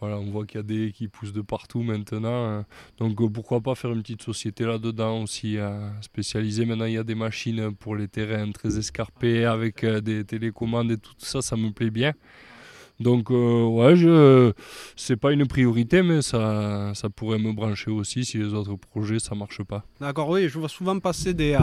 voilà, 0.03 0.19
on 0.19 0.33
voit 0.33 0.47
qu'il 0.47 0.57
y 0.57 0.59
a 0.59 0.65
des 0.65 0.91
qui 0.91 1.07
poussent 1.07 1.33
de 1.33 1.43
partout 1.43 1.81
maintenant. 1.81 2.45
Hein. 2.45 2.67
Donc 2.99 3.21
euh, 3.21 3.29
pourquoi 3.29 3.61
pas 3.61 3.77
faire 3.77 3.93
une 3.93 4.03
petite 4.03 4.23
société 4.23 4.65
là-dedans 4.65 5.23
aussi 5.23 5.59
euh, 5.59 5.89
spécialisée. 6.01 6.67
Maintenant 6.67 6.87
il 6.87 6.95
y 6.95 6.99
a 6.99 7.05
des 7.05 7.15
machines 7.15 7.73
pour 7.77 7.95
les 7.95 8.09
terrains 8.09 8.51
très 8.51 8.77
escarpés 8.77 9.45
avec 9.45 9.85
euh, 9.85 10.01
des 10.01 10.25
télécommandes 10.25 10.91
et 10.91 10.97
tout 10.97 11.13
ça, 11.19 11.41
ça 11.41 11.55
me 11.55 11.71
plaît 11.71 11.91
bien. 11.91 12.15
Donc 12.99 13.31
ouais, 13.31 13.95
je 13.95 14.53
c'est 14.97 15.17
pas 15.17 15.33
une 15.33 15.47
priorité, 15.47 16.03
mais 16.03 16.21
ça, 16.21 16.93
ça 16.95 17.09
pourrait 17.09 17.39
me 17.39 17.53
brancher 17.53 17.93
aussi 17.93 18.25
si 18.25 18.39
les 18.39 18.55
autres 18.55 18.75
projets 18.75 19.21
ça 19.21 19.37
marche 19.37 19.63
pas. 19.63 19.85
D'accord, 20.01 20.29
oui, 20.31 20.49
je 20.49 20.59
vois 20.59 20.69
souvent 20.69 20.99
passer 20.99 21.33
des, 21.33 21.57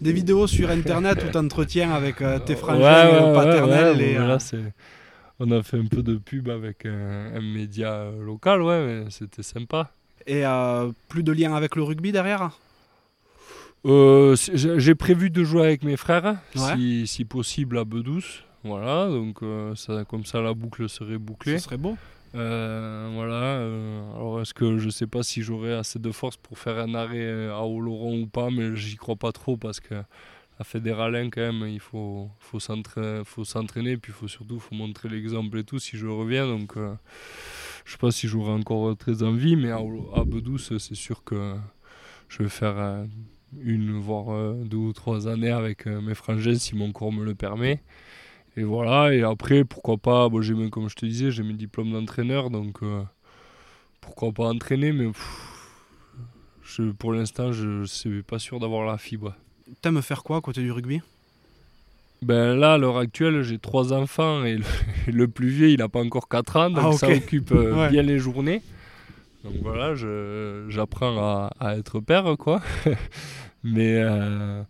des 0.00 0.12
vidéos 0.12 0.48
sur 0.48 0.68
internet 0.68 1.24
où 1.24 1.30
tu 1.30 1.38
entretiens 1.38 1.92
avec 1.92 2.16
tes 2.44 2.56
frangins 2.56 3.32
paternels. 3.34 4.00
et, 4.00 4.18
c'est 4.40 4.72
on 5.40 5.50
a 5.50 5.62
fait 5.62 5.78
un 5.78 5.86
peu 5.86 6.02
de 6.02 6.16
pub 6.16 6.48
avec 6.48 6.86
un, 6.86 7.40
média 7.40 8.10
local, 8.10 8.62
ouais, 8.62 9.04
c'était 9.10 9.42
sympa. 9.42 9.90
Et 10.26 10.46
euh, 10.46 10.90
plus 11.08 11.22
de 11.22 11.32
lien 11.32 11.54
avec 11.54 11.76
le 11.76 11.82
rugby 11.82 12.12
derrière? 12.12 12.50
Euh, 13.84 14.34
J'ai 14.36 14.94
prévu 14.94 15.30
de 15.30 15.44
jouer 15.44 15.62
avec 15.62 15.82
mes 15.82 15.96
frères, 15.96 16.36
si, 16.54 17.24
possible 17.24 17.78
à 17.78 17.84
Bedouce. 17.84 18.44
Voilà, 18.62 19.08
donc 19.08 19.42
euh, 19.42 19.74
ça, 19.74 20.04
comme 20.08 20.24
ça 20.24 20.40
la 20.40 20.54
boucle 20.54 20.88
serait 20.88 21.18
bouclée. 21.18 21.58
Ce 21.58 21.64
serait 21.64 21.76
beau. 21.76 21.98
voilà. 22.32 23.56
alors 24.16 24.40
est-ce 24.40 24.54
que 24.54 24.78
je 24.78 24.88
sais 24.88 25.06
pas 25.06 25.22
si 25.22 25.42
j'aurai 25.42 25.74
assez 25.74 25.98
de 25.98 26.10
force 26.10 26.38
pour 26.38 26.58
faire 26.58 26.78
un 26.78 26.94
arrêt 26.94 27.48
à 27.50 27.62
Oloron 27.62 28.22
ou 28.22 28.26
pas, 28.26 28.50
mais 28.50 28.74
j'y 28.74 28.96
crois 28.96 29.16
pas 29.16 29.32
trop 29.32 29.58
parce 29.58 29.80
que 29.80 29.94
la 30.58 30.64
fédéralin 30.64 31.30
quand 31.30 31.40
même, 31.40 31.68
il 31.68 31.80
faut, 31.80 32.30
faut 32.38 32.60
s'entraîner, 32.60 33.96
puis 33.96 34.12
faut 34.12 34.28
surtout 34.28 34.60
faut 34.60 34.74
montrer 34.74 35.08
l'exemple 35.08 35.58
et 35.58 35.64
tout 35.64 35.78
si 35.78 35.96
je 35.96 36.06
reviens. 36.06 36.46
Donc 36.46 36.76
euh, 36.76 36.94
je 37.84 37.92
sais 37.92 37.98
pas 37.98 38.12
si 38.12 38.28
j'aurai 38.28 38.52
encore 38.52 38.96
très 38.96 39.22
envie, 39.22 39.56
mais 39.56 39.70
à, 39.70 39.78
à 40.14 40.24
Bedouce, 40.24 40.76
c'est 40.78 40.94
sûr 40.94 41.24
que 41.24 41.54
je 42.28 42.42
vais 42.42 42.48
faire 42.48 42.78
euh, 42.78 43.04
une, 43.60 43.98
voire 43.98 44.30
euh, 44.30 44.64
deux 44.64 44.76
ou 44.76 44.92
trois 44.92 45.26
années 45.26 45.50
avec 45.50 45.86
mes 45.86 46.14
frangins 46.14 46.54
si 46.54 46.76
mon 46.76 46.92
corps 46.92 47.12
me 47.12 47.24
le 47.24 47.34
permet. 47.34 47.82
Et 48.56 48.62
voilà, 48.62 49.12
et 49.12 49.22
après, 49.22 49.64
pourquoi 49.64 49.96
pas, 49.96 50.28
bon, 50.28 50.40
j'ai, 50.40 50.54
comme 50.70 50.88
je 50.88 50.94
te 50.94 51.04
disais, 51.04 51.32
j'ai 51.32 51.42
mes 51.42 51.54
diplômes 51.54 51.90
d'entraîneur, 51.90 52.50
donc 52.50 52.78
pourquoi 54.00 54.30
pas 54.30 54.46
entraîner, 54.48 54.92
mais 54.92 55.10
pour 56.98 57.12
l'instant, 57.12 57.50
je 57.50 57.80
ne 57.80 57.84
suis 57.84 58.22
pas 58.22 58.38
sûr 58.38 58.60
d'avoir 58.60 58.86
la 58.86 58.96
fibre. 58.96 59.34
T'aimes 59.80 60.02
faire 60.02 60.22
quoi 60.22 60.38
à 60.38 60.40
côté 60.40 60.60
du 60.60 60.70
rugby? 60.70 61.00
Ben 62.22 62.54
là, 62.54 62.74
à 62.74 62.78
l'heure 62.78 62.96
actuelle, 62.96 63.42
j'ai 63.42 63.58
trois 63.58 63.92
enfants 63.92 64.44
et 64.44 64.58
le, 65.06 65.28
plus 65.28 65.48
vieux, 65.48 65.70
il 65.70 65.78
n'a 65.78 65.88
pas 65.88 66.00
encore 66.00 66.28
4 66.28 66.56
ans, 66.56 66.70
donc 66.70 66.84
ah, 66.84 66.92
ça 66.92 67.08
occupe 67.08 67.52
euh, 67.52 67.88
bien 67.90 68.02
les 68.02 68.18
journées. 68.18 68.62
Donc 69.44 69.54
voilà, 69.62 69.94
j'apprends 70.68 71.18
à, 71.18 71.50
à, 71.60 71.76
être 71.76 72.00
père, 72.00 72.36
quoi. 72.38 72.62
Mais 73.62 73.96
euh, 73.96 74.62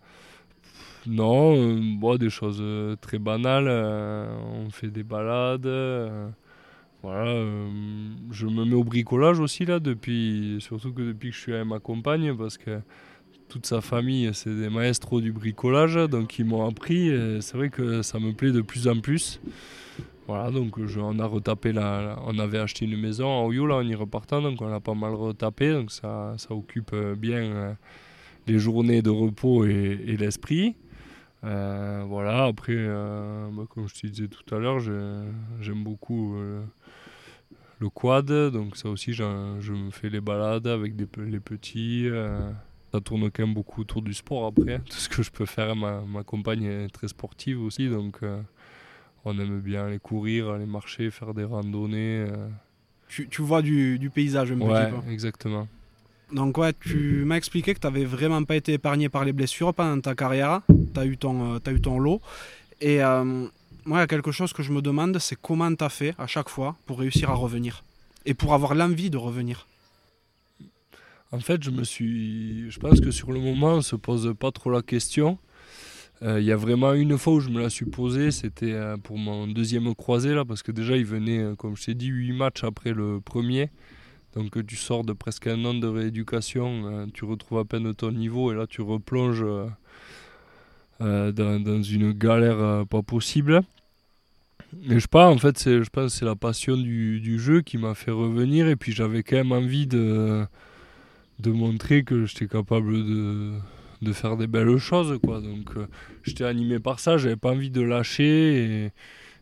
non, 1.07 1.57
euh, 1.57 1.80
bon, 1.96 2.16
des 2.16 2.30
choses 2.30 2.62
très 3.00 3.20
banales. 3.20 3.68
on 3.68 4.70
fait 4.70 4.88
des 4.88 5.04
balades. 5.04 5.70
voilà, 7.04 7.46
je 8.33 8.46
me 8.46 8.64
mets 8.64 8.74
au 8.74 8.83
bricolage 8.83 9.38
aussi 9.38 9.64
là, 9.64 9.78
depuis, 9.78 10.57
surtout 10.59 10.92
que 10.92 11.02
depuis 11.02 11.30
que 11.30 11.37
je 11.37 11.40
suis 11.40 11.54
avec 11.54 11.66
ma 11.66 11.78
compagne, 11.78 12.37
parce 12.37 12.59
que 12.59 12.80
toute 13.55 13.67
sa 13.67 13.81
famille, 13.81 14.31
c'est 14.33 14.53
des 14.53 14.69
maestros 14.69 15.21
du 15.21 15.31
bricolage, 15.31 15.95
donc 16.11 16.40
ils 16.40 16.45
m'ont 16.45 16.69
appris. 16.69 17.09
C'est 17.40 17.57
vrai 17.57 17.69
que 17.69 18.03
ça 18.03 18.19
me 18.19 18.33
plaît 18.33 18.51
de 18.51 18.62
plus 18.62 18.88
en 18.88 18.99
plus. 18.99 19.40
Voilà, 20.27 20.51
donc 20.51 20.77
on 20.99 21.19
a 21.21 21.27
retapé 21.27 21.73
la, 21.73 22.19
on 22.27 22.37
avait 22.40 22.59
acheté 22.59 22.85
une 22.85 23.01
maison 23.01 23.29
à 23.29 23.45
Oyo 23.45 23.64
là 23.64 23.77
en 23.77 23.83
y 23.83 23.95
repartant, 23.95 24.43
donc 24.43 24.61
on 24.61 24.73
a 24.73 24.81
pas 24.81 24.95
mal 24.95 25.14
retapé, 25.14 25.73
donc 25.73 25.93
ça, 25.93 26.35
ça 26.37 26.53
occupe 26.53 26.90
euh, 26.95 27.14
bien 27.14 27.43
euh, 27.43 27.75
les 28.49 28.59
journées 28.59 29.03
de 29.03 29.11
repos 29.11 29.64
et, 29.67 30.17
l'esprit. 30.19 30.75
Euh, 31.45 32.05
voilà, 32.09 32.47
après, 32.47 32.75
bah, 32.75 33.67
comme 33.69 33.87
je 33.87 33.95
te 33.95 34.07
disais 34.09 34.27
tout 34.27 34.53
à 34.53 34.59
l'heure, 34.59 34.81
j'aime 34.81 35.85
beaucoup 35.85 36.35
le 37.79 37.88
quad, 37.90 38.27
donc 38.51 38.77
ça 38.77 38.88
aussi, 38.88 39.12
je 39.12 39.23
me 39.73 39.90
fais 39.93 40.11
les 40.11 40.21
balades 40.21 40.67
avec 40.67 40.95
les 41.19 41.40
petits 41.40 42.09
ça 42.94 43.00
tourne 43.00 43.28
quand 43.28 43.44
même 43.44 43.54
beaucoup 43.54 43.80
autour 43.80 44.02
du 44.02 44.14
sport 44.14 44.46
après. 44.46 44.78
Tout 44.78 44.96
ce 44.96 45.09
que 45.09 45.24
je 45.24 45.30
peux 45.33 45.46
faire, 45.46 45.74
ma, 45.74 46.02
ma 46.02 46.22
compagne 46.22 46.62
est 46.62 46.88
très 46.90 47.09
sportive 47.09 47.61
aussi, 47.61 47.88
donc 47.88 48.18
euh, 48.22 48.40
on 49.24 49.36
aime 49.40 49.61
bien 49.61 49.86
aller 49.86 49.99
courir, 49.99 50.51
aller 50.51 50.66
marcher, 50.66 51.11
faire 51.11 51.34
des 51.34 51.42
randonnées. 51.42 52.24
Euh. 52.28 52.49
Tu, 53.09 53.28
tu, 53.28 53.42
vois 53.42 53.62
du, 53.62 53.99
du 53.99 54.11
paysage 54.11 54.53
un 54.53 54.61
ouais, 54.61 54.92
exactement. 55.11 55.66
Donc 56.32 56.57
ouais, 56.57 56.72
tu 56.72 57.24
m'as 57.24 57.34
expliqué 57.34 57.74
que 57.74 57.80
tu 57.80 57.86
n'avais 57.88 58.05
vraiment 58.05 58.45
pas 58.45 58.55
été 58.55 58.74
épargné 58.74 59.09
par 59.09 59.24
les 59.24 59.32
blessures 59.32 59.74
pendant 59.74 60.01
ta 60.01 60.14
carrière. 60.14 60.61
Tu 60.68 61.01
as, 61.01 61.05
eu 61.05 61.16
ton, 61.16 61.57
euh, 61.57 61.59
as 61.66 61.72
eu 61.72 61.80
ton 61.80 61.99
lot. 61.99 62.20
Et 62.80 62.99
moi, 62.99 63.99
il 63.99 64.03
y 64.03 64.03
a 64.03 64.07
quelque 64.07 64.30
chose 64.30 64.53
que 64.53 64.62
je 64.62 64.70
me 64.70 64.80
demande, 64.80 65.18
c'est 65.18 65.36
comment 65.40 65.74
tu 65.74 65.82
as 65.82 65.88
fait 65.88 66.14
à 66.16 66.28
chaque 66.28 66.49
fois 66.49 66.76
pour 66.86 67.01
réussir 67.01 67.28
à 67.28 67.34
revenir. 67.34 67.82
Et 68.24 68.34
pour 68.34 68.55
avoir 68.55 68.74
l'envie 68.76 69.11
de 69.11 69.16
revenir? 69.16 69.66
En 71.33 71.41
fait, 71.41 71.62
je 71.62 71.70
me 71.70 71.85
suis. 71.85 72.70
Je 72.70 72.79
pense 72.79 73.01
que 73.01 73.11
sur 73.11 73.33
le 73.33 73.41
moment, 73.41 73.75
on 73.75 73.83
se 73.83 73.97
pose 73.97 74.35
pas 74.39 74.53
trop 74.53 74.70
la 74.70 74.83
question. 74.83 75.39
Il 76.22 76.45
y 76.45 76.53
a 76.53 76.57
vraiment 76.57 76.95
une 76.95 77.18
fois 77.18 77.35
où 77.35 77.41
je 77.41 77.51
me 77.51 77.61
la 77.61 77.68
suis 77.68 77.85
posée, 77.85 78.31
c'était 78.31 78.75
pour 79.03 79.18
mon 79.18 79.47
deuxième 79.47 79.95
croisé, 79.95 80.33
là, 80.33 80.45
parce 80.45 80.62
que 80.62 80.72
déjà 80.72 80.97
il 80.97 81.05
venait, 81.05 81.55
comme 81.59 81.77
je 81.77 81.85
t'ai 81.85 81.95
dit, 81.95 82.07
8 82.07 82.33
matchs 82.33 82.64
après 82.64 82.93
le 82.93 83.20
premier. 83.20 83.68
Donc 84.35 84.64
tu 84.66 84.77
sors 84.77 85.05
de 85.05 85.12
presque 85.12 85.49
un 85.49 85.62
an 85.66 85.75
de 85.75 85.87
rééducation, 85.87 87.09
tu 87.12 87.25
retrouves 87.25 87.59
à 87.59 87.64
peine 87.64 87.93
ton 87.95 88.11
niveau, 88.11 88.53
et 88.53 88.55
là 88.55 88.66
tu 88.66 88.81
replonges 88.81 89.45
dans, 91.01 91.83
une 91.83 92.12
galère 92.12 92.87
pas 92.87 93.03
possible. 93.03 93.62
Et 94.89 94.99
je 94.99 95.07
pas, 95.07 95.29
en 95.29 95.39
fait, 95.39 95.62
je 95.64 95.89
pense 95.91 96.12
que 96.12 96.18
c'est 96.18 96.25
la 96.25 96.37
passion 96.37 96.77
du, 96.77 97.39
jeu 97.39 97.61
qui 97.61 97.79
m'a 97.79 97.95
fait 97.95 98.11
revenir. 98.11 98.68
Et 98.68 98.77
puis 98.77 98.93
j'avais 98.93 99.22
quand 99.22 99.37
même 99.37 99.53
envie 99.53 99.87
de, 99.87 100.47
de 101.39 101.51
montrer 101.51 102.05
que 102.05 102.26
j'étais 102.26 102.47
capable 102.47 102.93
de, 102.93 103.53
de 104.03 104.12
faire 104.12 104.37
des 104.37 104.47
belles 104.47 104.78
choses. 104.78 105.18
Quoi. 105.22 105.41
Donc 105.41 105.76
euh, 105.76 105.87
j'étais 106.22 106.45
animé 106.45 106.78
par 106.78 107.01
ça, 107.01 107.16
j'avais 107.16 107.37
pas 107.37 107.51
envie 107.51 107.70
de 107.70 107.82
lâcher 107.82 108.85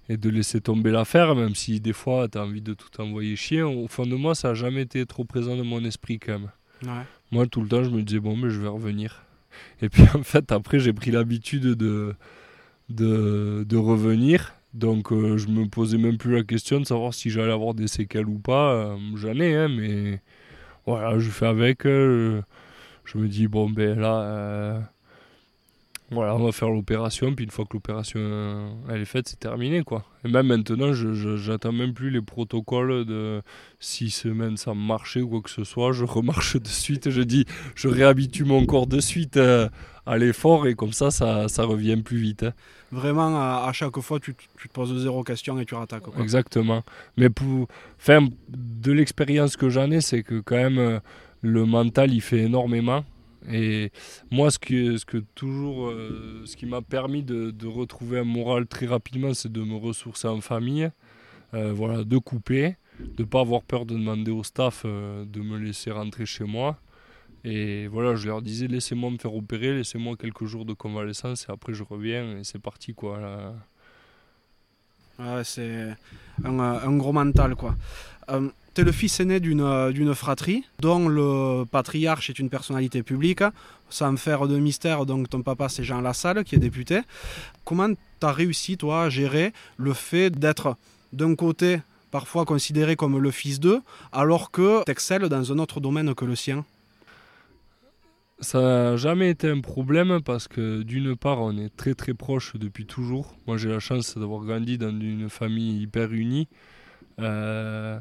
et, 0.08 0.12
et 0.12 0.16
de 0.16 0.30
laisser 0.30 0.60
tomber 0.60 0.90
l'affaire, 0.90 1.34
même 1.34 1.54
si 1.54 1.80
des 1.80 1.92
fois 1.92 2.28
tu 2.28 2.38
as 2.38 2.42
envie 2.42 2.62
de 2.62 2.74
tout 2.74 3.00
envoyer 3.00 3.36
chier. 3.36 3.62
Au 3.62 3.86
fond 3.88 4.06
de 4.06 4.14
moi, 4.16 4.34
ça 4.34 4.48
n'a 4.48 4.54
jamais 4.54 4.82
été 4.82 5.04
trop 5.06 5.24
présent 5.24 5.56
dans 5.56 5.64
mon 5.64 5.84
esprit 5.84 6.18
quand 6.18 6.38
même. 6.38 6.50
Moi, 7.30 7.46
tout 7.46 7.62
le 7.62 7.68
temps, 7.68 7.84
je 7.84 7.90
me 7.90 8.02
disais, 8.02 8.20
bon, 8.20 8.36
mais 8.36 8.50
je 8.50 8.60
vais 8.60 8.68
revenir. 8.68 9.24
Et 9.80 9.88
puis 9.88 10.02
en 10.14 10.22
fait, 10.22 10.50
après, 10.52 10.78
j'ai 10.78 10.92
pris 10.92 11.10
l'habitude 11.10 11.62
de, 11.62 12.14
de, 12.88 13.64
de 13.68 13.76
revenir 13.76 14.54
donc 14.74 15.12
euh, 15.12 15.36
je 15.36 15.48
me 15.48 15.66
posais 15.68 15.98
même 15.98 16.16
plus 16.16 16.34
la 16.34 16.42
question 16.42 16.80
de 16.80 16.86
savoir 16.86 17.12
si 17.12 17.30
j'allais 17.30 17.52
avoir 17.52 17.74
des 17.74 17.88
séquelles 17.88 18.26
ou 18.28 18.38
pas. 18.38 18.72
Euh, 18.72 18.96
j'en 19.16 19.38
ai, 19.38 19.54
hein, 19.54 19.68
mais 19.68 20.22
voilà, 20.86 21.18
je 21.18 21.30
fais 21.30 21.46
avec. 21.46 21.86
Euh, 21.86 22.42
je 23.04 23.18
me 23.18 23.28
dis, 23.28 23.48
bon 23.48 23.70
ben 23.70 23.98
là, 23.98 24.91
voilà, 26.12 26.34
on 26.36 26.44
va 26.44 26.52
faire 26.52 26.70
l'opération, 26.70 27.34
puis 27.34 27.44
une 27.44 27.50
fois 27.50 27.64
que 27.64 27.74
l'opération 27.74 28.20
elle 28.88 29.00
est 29.00 29.06
faite, 29.06 29.28
c'est 29.28 29.38
terminé 29.38 29.82
quoi. 29.82 30.04
Et 30.24 30.28
même 30.28 30.46
maintenant, 30.46 30.92
je, 30.92 31.36
j'attends 31.36 31.72
même 31.72 31.94
plus 31.94 32.10
les 32.10 32.20
protocoles 32.20 33.04
de 33.04 33.42
six 33.80 34.10
semaines 34.10 34.56
sans 34.56 34.74
marcher 34.74 35.22
ou 35.22 35.28
quoi 35.28 35.40
que 35.40 35.50
ce 35.50 35.64
soit. 35.64 35.92
Je 35.92 36.04
remarche 36.04 36.56
de 36.56 36.68
suite, 36.68 37.10
je 37.10 37.22
dis, 37.22 37.46
je 37.74 37.88
réhabitue 37.88 38.44
mon 38.44 38.64
corps 38.66 38.86
de 38.86 39.00
suite 39.00 39.36
euh, 39.36 39.68
à 40.06 40.18
l'effort 40.18 40.66
et 40.66 40.74
comme 40.74 40.92
ça, 40.92 41.10
ça, 41.10 41.48
ça 41.48 41.64
revient 41.64 41.96
plus 41.96 42.18
vite. 42.18 42.42
Hein. 42.44 42.52
Vraiment, 42.92 43.34
à, 43.36 43.70
chaque 43.72 43.98
fois, 44.00 44.20
tu, 44.20 44.34
tu, 44.58 44.68
te 44.68 44.72
poses 44.72 44.94
zéro 45.02 45.24
question 45.24 45.58
et 45.58 45.64
tu 45.64 45.74
rattaques. 45.74 46.02
Quoi. 46.02 46.22
Exactement. 46.22 46.82
Mais 47.16 47.30
pour, 47.30 47.66
enfin, 47.98 48.28
de 48.48 48.92
l'expérience 48.92 49.56
que 49.56 49.70
j'en 49.70 49.90
ai, 49.90 50.02
c'est 50.02 50.22
que 50.22 50.40
quand 50.40 50.56
même, 50.56 50.78
euh, 50.78 51.00
le 51.40 51.64
mental, 51.64 52.12
il 52.12 52.20
fait 52.20 52.40
énormément. 52.40 53.04
Et 53.50 53.90
moi, 54.30 54.50
ce, 54.50 54.58
que, 54.58 54.96
ce, 54.96 55.04
que 55.04 55.18
toujours, 55.34 55.88
euh, 55.88 56.42
ce 56.44 56.56
qui 56.56 56.66
m'a 56.66 56.82
permis 56.82 57.22
de, 57.22 57.66
retrouver 57.66 58.20
un 58.20 58.24
moral 58.24 58.66
très 58.66 58.86
rapidement, 58.86 59.34
c'est 59.34 59.50
de 59.50 59.62
me 59.62 59.76
ressourcer 59.76 60.28
en 60.28 60.40
famille, 60.40 60.90
euh, 61.54 61.72
voilà, 61.72 62.04
de 62.04 62.18
couper, 62.18 62.76
de 63.00 63.22
ne 63.22 63.28
pas 63.28 63.40
avoir 63.40 63.62
peur 63.62 63.86
de 63.86 63.94
demander 63.94 64.30
au 64.30 64.44
staff 64.44 64.82
euh, 64.84 65.24
de 65.24 65.40
me 65.40 65.58
laisser 65.58 65.90
rentrer 65.90 66.26
chez 66.26 66.44
moi. 66.44 66.78
Et 67.44 67.88
voilà, 67.88 68.14
je 68.14 68.28
leur 68.28 68.40
disais, 68.40 68.68
laissez-moi 68.68 69.10
me 69.10 69.18
faire 69.18 69.34
opérer, 69.34 69.74
laissez-moi 69.74 70.16
quelques 70.16 70.44
jours 70.44 70.64
de 70.64 70.74
convalescence 70.74 71.46
et 71.48 71.52
après 71.52 71.74
je 71.74 71.82
reviens 71.82 72.38
et 72.38 72.44
c'est 72.44 72.60
parti 72.60 72.94
quoi. 72.94 73.18
c'est 75.42 75.96
un, 76.44 76.96
gros 76.96 77.12
mental 77.12 77.56
quoi. 77.56 77.74
Es 78.80 78.84
le 78.84 78.92
fils 78.92 79.20
aîné 79.20 79.40
euh, 79.44 79.92
d'une 79.92 80.14
fratrie 80.14 80.64
dont 80.80 81.08
le 81.08 81.64
patriarche 81.64 82.30
est 82.30 82.38
une 82.38 82.48
personnalité 82.48 83.02
publique. 83.02 83.42
Sans 83.90 84.16
faire 84.16 84.48
de 84.48 84.58
mystère, 84.58 85.04
donc 85.04 85.28
ton 85.28 85.42
papa 85.42 85.68
c'est 85.68 85.84
Jean 85.84 86.00
Lassalle 86.00 86.44
qui 86.44 86.54
est 86.54 86.58
député. 86.58 87.00
Comment 87.64 87.90
tu 87.90 88.26
as 88.26 88.32
réussi 88.32 88.78
toi 88.78 89.04
à 89.04 89.08
gérer 89.10 89.52
le 89.76 89.92
fait 89.92 90.30
d'être 90.30 90.76
d'un 91.12 91.34
côté 91.34 91.80
parfois 92.10 92.44
considéré 92.46 92.96
comme 92.96 93.18
le 93.18 93.30
fils 93.30 93.60
d'eux 93.60 93.82
alors 94.12 94.50
que 94.50 94.82
tu 94.84 94.90
excelles 94.90 95.28
dans 95.28 95.52
un 95.52 95.58
autre 95.58 95.80
domaine 95.80 96.14
que 96.14 96.24
le 96.24 96.36
sien? 96.36 96.64
Ça 98.40 98.60
n'a 98.60 98.96
jamais 98.96 99.30
été 99.30 99.48
un 99.48 99.60
problème 99.60 100.20
parce 100.24 100.48
que 100.48 100.82
d'une 100.82 101.14
part 101.14 101.40
on 101.42 101.56
est 101.58 101.74
très 101.76 101.94
très 101.94 102.14
proches 102.14 102.56
depuis 102.56 102.86
toujours. 102.86 103.36
Moi 103.46 103.56
j'ai 103.58 103.68
la 103.68 103.78
chance 103.78 104.16
d'avoir 104.16 104.40
grandi 104.42 104.78
dans 104.78 104.88
une 104.88 105.28
famille 105.28 105.82
hyper 105.82 106.12
unie. 106.12 106.48
Euh, 107.20 108.00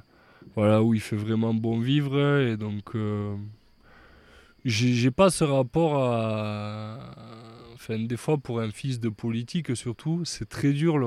voilà, 0.55 0.83
où 0.83 0.93
il 0.93 0.99
fait 1.01 1.15
vraiment 1.15 1.53
bon 1.53 1.79
vivre. 1.79 2.39
Et 2.39 2.57
donc, 2.57 2.95
euh, 2.95 3.35
j'ai 4.65 5.11
pas 5.11 5.29
ce 5.29 5.43
rapport 5.43 6.03
à. 6.03 7.15
Enfin, 7.73 7.97
des 7.97 8.17
fois, 8.17 8.37
pour 8.37 8.59
un 8.59 8.69
fils 8.69 8.99
de 8.99 9.09
politique, 9.09 9.75
surtout, 9.75 10.21
c'est 10.23 10.47
très 10.47 10.71
dur 10.71 10.99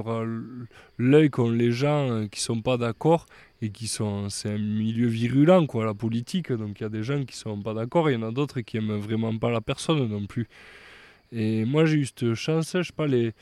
l'œil 0.99 1.31
qu'ont 1.31 1.51
les 1.51 1.71
gens 1.71 2.11
euh, 2.11 2.27
qui 2.27 2.41
sont 2.41 2.63
pas 2.63 2.77
d'accord 2.79 3.27
et 3.63 3.71
qui 3.71 3.87
sont. 3.87 4.29
C'est 4.29 4.51
un 4.51 4.59
milieu 4.59 5.07
virulent, 5.07 5.67
quoi, 5.67 5.85
la 5.85 5.95
politique. 5.95 6.51
Donc, 6.53 6.81
il 6.81 6.83
y 6.83 6.87
a 6.87 6.91
des 6.91 7.05
gens 7.05 7.25
qui 7.25 7.37
sont 7.37 7.61
pas 7.61 7.75
d'accord 7.75 8.09
et 8.09 8.15
il 8.15 8.21
y 8.21 8.25
en 8.25 8.27
a 8.29 8.33
d'autres 8.33 8.61
qui 8.61 8.79
aiment 8.79 8.97
vraiment 8.97 9.37
pas 9.39 9.51
la 9.51 9.61
personne 9.61 10.09
non 10.09 10.27
plus. 10.27 10.49
Et 11.33 11.65
moi, 11.65 11.85
j'ai 11.85 11.99
eu 11.99 12.07
cette 12.07 12.35
chance, 12.35 12.73
je 12.75 12.83
sais 12.83 12.93
pas, 12.93 13.07
les 13.07 13.35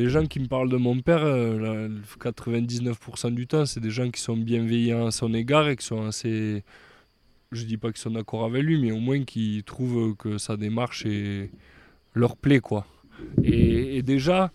les 0.00 0.08
gens 0.08 0.24
qui 0.24 0.40
me 0.40 0.46
parlent 0.46 0.70
de 0.70 0.78
mon 0.78 0.98
père, 1.00 1.22
99% 1.22 3.26
euh, 3.26 3.30
du 3.30 3.46
temps, 3.46 3.66
c'est 3.66 3.80
des 3.80 3.90
gens 3.90 4.10
qui 4.10 4.20
sont 4.20 4.36
bienveillants 4.36 5.06
à 5.06 5.10
son 5.10 5.34
égard 5.34 5.68
et 5.68 5.76
qui 5.76 5.84
sont 5.84 6.06
assez. 6.06 6.64
Je 7.52 7.64
dis 7.64 7.76
pas 7.76 7.88
qu'ils 7.88 8.00
sont 8.00 8.12
d'accord 8.12 8.44
avec 8.44 8.62
lui, 8.62 8.80
mais 8.80 8.92
au 8.92 8.98
moins 8.98 9.24
qui 9.24 9.62
trouvent 9.66 10.16
que 10.16 10.38
sa 10.38 10.56
démarche 10.56 11.04
est... 11.04 11.50
leur 12.14 12.36
plaît, 12.36 12.60
quoi. 12.60 12.86
Et, 13.42 14.02
déjà, 14.02 14.52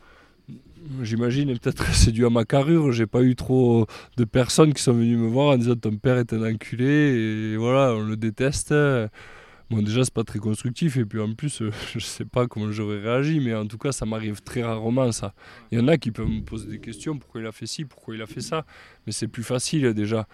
j'imagine, 1.03 1.55
peut-être 1.59 1.85
c'est 1.93 2.11
dû 2.11 2.25
à 2.25 2.31
ma 2.31 2.45
carrure, 2.45 2.91
j'ai 2.91 3.05
pas 3.05 3.21
eu 3.21 3.35
trop 3.35 3.85
de 4.17 4.23
personnes 4.23 4.73
qui 4.73 4.81
sont 4.81 4.93
venues 4.93 5.17
me 5.17 5.27
voir 5.27 5.53
en 5.53 5.57
disant 5.57 5.75
ton 5.75 5.97
père 5.97 6.17
est 6.17 6.33
un 6.33 6.43
enculé 6.43 6.85
et 6.85 7.57
voilà, 7.57 7.93
on 7.93 8.01
le 8.01 8.17
déteste. 8.17 8.73
Bon, 9.71 9.81
déjà, 9.81 10.03
c'est 10.03 10.13
pas 10.13 10.23
très 10.23 10.37
constructif, 10.37 10.97
et 10.97 11.05
puis 11.05 11.19
en 11.19 11.33
plus, 11.33 11.61
euh, 11.61 11.71
je 11.93 11.99
sais 11.99 12.25
pas 12.25 12.47
comment 12.47 12.71
j'aurais 12.71 12.99
réagi, 12.99 13.39
mais 13.39 13.55
en 13.55 13.65
tout 13.65 13.79
cas, 13.79 13.91
ça 13.91 14.05
m'arrive 14.05 14.41
très 14.41 14.63
rarement, 14.63 15.11
ça. 15.11 15.33
Il 15.71 15.79
y 15.79 15.81
en 15.81 15.87
a 15.87 15.97
qui 15.97 16.11
peuvent 16.11 16.27
me 16.27 16.41
poser 16.41 16.67
des 16.67 16.79
questions, 16.79 17.17
pourquoi 17.17 17.41
il 17.41 17.47
a 17.47 17.51
fait 17.51 17.65
ci, 17.65 17.83
pourquoi 17.85 18.15
il 18.15 18.21
a 18.21 18.27
fait 18.27 18.41
ça, 18.41 18.65
mais 19.05 19.11
c'est 19.11 19.27
plus 19.27 19.43
facile 19.43 19.93
déjà. 19.93 20.27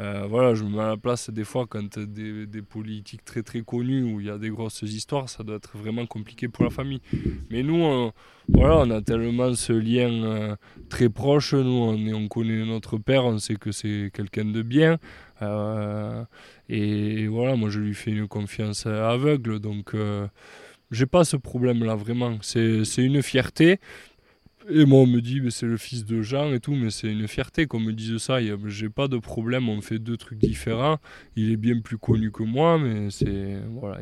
Euh, 0.00 0.26
voilà, 0.28 0.54
je 0.54 0.62
me 0.62 0.70
mets 0.70 0.82
à 0.82 0.88
la 0.88 0.96
place 0.96 1.28
des 1.28 1.42
fois 1.42 1.66
quand 1.66 1.98
des, 1.98 2.46
des, 2.46 2.62
politiques 2.62 3.24
très 3.24 3.42
très 3.42 3.62
connues 3.62 4.04
où 4.04 4.20
il 4.20 4.26
y 4.26 4.30
a 4.30 4.38
des 4.38 4.48
grosses 4.48 4.82
histoires, 4.82 5.28
ça 5.28 5.42
doit 5.42 5.56
être 5.56 5.76
vraiment 5.76 6.06
compliqué 6.06 6.46
pour 6.46 6.62
la 6.62 6.70
famille. 6.70 7.00
Mais 7.50 7.64
nous, 7.64 7.82
on, 7.82 8.12
voilà, 8.48 8.78
on 8.78 8.90
a 8.90 9.02
tellement 9.02 9.52
ce 9.54 9.72
lien 9.72 10.10
euh, 10.10 10.56
très 10.88 11.08
proche. 11.08 11.52
Nous, 11.52 12.12
on 12.14 12.28
connaît 12.28 12.64
notre 12.64 12.96
père, 12.98 13.24
on 13.24 13.38
sait 13.38 13.56
que 13.56 13.72
c'est 13.72 14.12
quelqu'un 14.14 14.44
de 14.44 14.62
bien. 14.62 14.98
Euh, 15.42 16.24
et 16.68 17.26
voilà, 17.28 17.56
moi 17.56 17.68
je 17.70 17.80
lui 17.80 17.94
fais 17.94 18.10
une 18.10 18.28
confiance 18.28 18.86
aveugle, 18.86 19.60
donc 19.60 19.94
j'ai 20.90 21.06
pas 21.06 21.24
ce 21.24 21.36
problème-là 21.36 21.94
vraiment. 21.94 22.38
C'est 22.42 22.82
une 22.98 23.22
fierté. 23.22 23.78
Et 24.70 24.84
moi, 24.84 25.00
on 25.00 25.06
me 25.06 25.20
dit, 25.22 25.40
c'est 25.48 25.64
le 25.64 25.78
fils 25.78 26.04
de 26.04 26.20
Jean 26.20 26.52
et 26.52 26.60
tout, 26.60 26.74
mais 26.74 26.90
c'est 26.90 27.10
une 27.10 27.26
fierté 27.26 27.66
qu'on 27.66 27.80
me 27.80 27.92
dise 27.92 28.18
ça. 28.18 28.38
J'ai 28.66 28.90
pas 28.90 29.08
de 29.08 29.16
problème, 29.16 29.70
on 29.70 29.80
fait 29.80 29.98
deux 29.98 30.18
trucs 30.18 30.38
différents. 30.38 30.98
Il 31.36 31.50
est 31.52 31.56
bien 31.56 31.80
plus 31.80 31.96
connu 31.96 32.30
que 32.30 32.42
moi, 32.42 32.78
mais 32.78 33.10
c'est. 33.10 33.56
Voilà, 33.70 34.00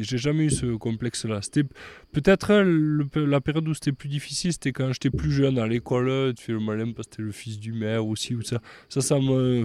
j'ai 0.00 0.18
jamais 0.18 0.44
eu 0.46 0.50
ce 0.50 0.76
complexe-là. 0.76 1.42
C'était 1.42 1.64
peut-être 2.12 2.54
la 2.54 3.40
période 3.42 3.68
où 3.68 3.74
c'était 3.74 3.92
plus 3.92 4.08
difficile, 4.08 4.52
c'était 4.52 4.72
quand 4.72 4.90
j'étais 4.94 5.10
plus 5.10 5.30
jeune 5.30 5.58
à 5.58 5.66
l'école. 5.66 6.32
Tu 6.34 6.42
fais 6.42 6.52
le 6.52 6.60
malin 6.60 6.92
parce 6.92 7.08
que 7.08 7.16
t'es 7.16 7.22
le 7.22 7.32
fils 7.32 7.58
du 7.58 7.74
maire 7.74 8.06
aussi, 8.06 8.34
ou 8.34 8.40
ça. 8.40 8.62
Ça, 8.88 9.02
ça 9.02 9.18
me. 9.18 9.64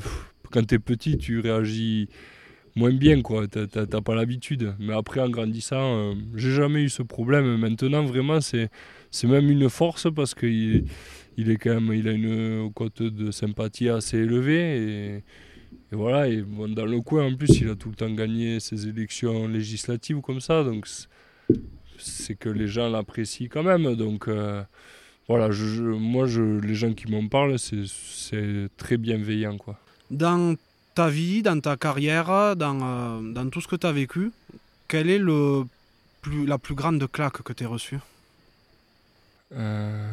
Quand 0.54 0.64
t'es 0.68 0.78
petit, 0.78 1.18
tu 1.18 1.40
réagis 1.40 2.10
moins 2.76 2.94
bien, 2.94 3.24
quoi. 3.24 3.48
T'as 3.48 4.02
pas 4.02 4.14
l'habitude. 4.14 4.76
Mais 4.80 4.94
après, 4.94 5.20
en 5.20 5.30
grandissant, 5.30 5.98
euh, 5.98 6.14
j'ai 6.36 6.52
jamais 6.52 6.84
eu 6.84 6.90
ce 6.90 7.02
problème. 7.02 7.58
Maintenant, 7.58 8.04
vraiment, 8.04 8.40
c'est 8.40 8.70
même 9.24 9.50
une 9.50 9.68
force 9.68 10.08
parce 10.14 10.36
qu'il 10.36 10.86
il 11.38 11.50
est 11.50 11.58
quand 11.58 11.82
même, 11.82 11.92
il 11.94 12.08
a 12.08 12.12
une 12.12 12.72
cote 12.72 13.02
de 13.02 13.32
sympathie 13.32 13.90
assez 13.90 14.18
élevée 14.20 14.78
et, 14.78 15.24
voilà. 15.92 16.30
Et 16.30 16.44
dans 16.70 16.86
le 16.86 17.02
coin, 17.02 17.26
en 17.26 17.36
plus, 17.36 17.60
il 17.60 17.70
a 17.70 17.76
tout 17.76 17.90
le 17.90 17.96
temps 17.96 18.12
gagné 18.12 18.60
ses 18.60 18.88
élections 18.88 19.48
législatives 19.48 20.22
comme 20.22 20.40
ça, 20.40 20.64
donc 20.64 20.88
c'est 21.98 22.36
que 22.36 22.50
les 22.50 22.68
gens 22.68 22.90
l'apprécient 22.90 23.48
quand 23.50 23.64
même. 23.64 23.96
Donc 23.96 24.28
euh, 24.28 24.62
voilà, 25.28 25.50
moi, 25.80 26.28
les 26.28 26.76
gens 26.76 26.94
qui 26.94 27.12
m'en 27.12 27.28
parlent, 27.28 27.58
c'est 27.58 28.68
très 28.78 28.98
bienveillant, 28.98 29.58
quoi. 29.58 29.80
Dans 30.12 30.56
ta 30.96 31.10
vie, 31.10 31.42
dans 31.42 31.60
ta 31.60 31.78
carrière, 31.78 32.56
dans, 32.56 32.80
euh, 32.82 33.34
dans 33.34 33.50
tout 33.50 33.62
ce 33.62 33.68
que 33.68 33.76
tu 33.76 33.88
as 33.88 33.92
vécu, 33.92 34.32
quelle 34.88 35.10
est 35.10 35.20
le 35.20 35.64
plus, 36.22 36.46
la 36.46 36.58
plus 36.58 36.76
grande 36.76 37.06
claque 37.12 37.42
que 37.42 37.54
tu 37.54 37.64
as 37.64 37.68
reçue? 37.68 38.00
Euh, 39.54 40.08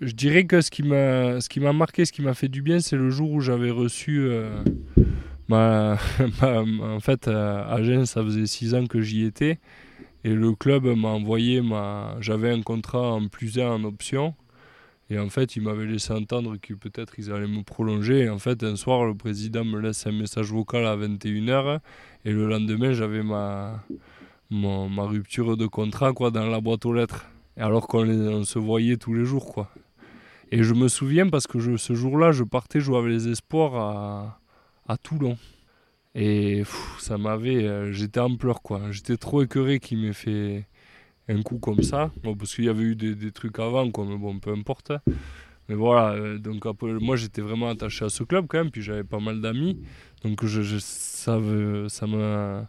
je 0.00 0.12
dirais 0.12 0.44
que 0.44 0.60
ce 0.60 0.70
qui 0.70 0.82
m'a 0.82 1.72
marqué, 1.72 2.04
ce 2.04 2.12
qui 2.12 2.22
m'a 2.22 2.34
fait 2.34 2.48
du 2.48 2.62
bien, 2.62 2.80
c'est 2.80 2.96
le 2.96 3.10
jour 3.10 3.30
où 3.30 3.40
j'avais 3.40 3.70
reçu 3.70 4.20
euh, 4.20 4.62
ma, 5.48 5.98
en 6.42 7.00
fait 7.00 7.28
à 7.28 7.82
Gênes, 7.82 8.06
ça 8.06 8.22
faisait 8.22 8.46
six 8.46 8.74
ans 8.74 8.86
que 8.86 9.00
j'y 9.00 9.24
étais 9.24 9.58
Et 10.24 10.34
le 10.34 10.52
club 10.54 10.84
m'a 10.84 11.08
envoyé 11.08 11.60
ma. 11.60 12.16
J'avais 12.20 12.50
un 12.50 12.62
contrat 12.62 13.12
en 13.12 13.28
plus 13.28 13.58
un 13.58 13.68
en 13.68 13.84
option. 13.84 14.34
Et 15.08 15.18
en 15.18 15.28
fait, 15.28 15.54
il 15.56 15.62
m'avait 15.62 15.86
laissé 15.86 16.12
entendre 16.12 16.56
que 16.60 16.74
peut-être 16.74 17.18
ils 17.18 17.30
allaient 17.30 17.46
me 17.46 17.62
prolonger. 17.62 18.22
Et 18.22 18.28
en 18.28 18.38
fait, 18.38 18.64
un 18.64 18.74
soir, 18.74 19.04
le 19.04 19.14
président 19.14 19.64
me 19.64 19.80
laisse 19.80 20.06
un 20.06 20.12
message 20.12 20.50
vocal 20.50 20.84
à 20.84 20.96
21h. 20.96 21.78
Et 22.24 22.32
le 22.32 22.48
lendemain, 22.48 22.92
j'avais 22.92 23.22
ma, 23.22 23.84
ma, 24.50 25.04
rupture 25.04 25.56
de 25.56 25.66
contrat 25.66 26.12
quoi, 26.12 26.30
dans 26.30 26.46
la 26.46 26.60
boîte 26.60 26.84
aux 26.86 26.92
lettres. 26.92 27.26
Alors 27.56 27.86
qu'on 27.86 28.44
se 28.44 28.58
voyait 28.58 28.96
tous 28.96 29.14
les 29.14 29.24
jours. 29.24 29.52
quoi. 29.52 29.70
Et 30.50 30.64
je 30.64 30.74
me 30.74 30.88
souviens 30.88 31.28
parce 31.28 31.46
que 31.46 31.76
ce 31.76 31.94
jour-là, 31.94 32.32
je 32.32 32.42
partais 32.42 32.80
jouer 32.80 32.98
avec 32.98 33.10
les 33.10 33.28
espoirs 33.28 33.76
à, 33.76 34.40
à 34.88 34.96
Toulon. 34.96 35.38
Et 36.16 36.64
ça 36.98 37.16
m'avait. 37.16 37.64
Euh, 37.64 37.92
j'étais 37.92 38.20
en 38.20 38.34
pleurs, 38.36 38.62
quoi. 38.62 38.80
J'étais 38.90 39.16
trop 39.16 39.42
écœuré 39.42 39.78
qu'il 39.78 39.98
m'ait 39.98 40.14
fait 40.14 40.66
un 41.28 41.42
coup 41.42 41.58
comme 41.58 41.82
ça. 41.82 42.10
parce 42.22 42.54
qu'il 42.54 42.64
y 42.64 42.68
avait 42.68 42.82
eu 42.82 42.96
des, 42.96 43.32
trucs 43.32 43.58
avant, 43.58 43.90
quoi, 43.90 44.04
mais 44.06 44.16
bon, 44.16 44.38
peu 44.38 44.52
importe. 44.52 44.92
Mais 45.68 45.74
voilà, 45.74 46.12
euh, 46.12 46.38
donc 46.38 46.64
moi 47.00 47.16
j'étais 47.16 47.40
vraiment 47.40 47.68
attaché 47.68 48.04
à 48.04 48.08
ce 48.08 48.22
club 48.22 48.46
quand 48.48 48.58
même, 48.58 48.70
puis 48.70 48.82
j'avais 48.82 49.02
pas 49.02 49.18
mal 49.18 49.40
d'amis. 49.40 49.82
Donc 50.22 50.44
je, 50.46 50.62
je, 50.62 50.78
ça 50.78 51.38
m'a 52.06 52.68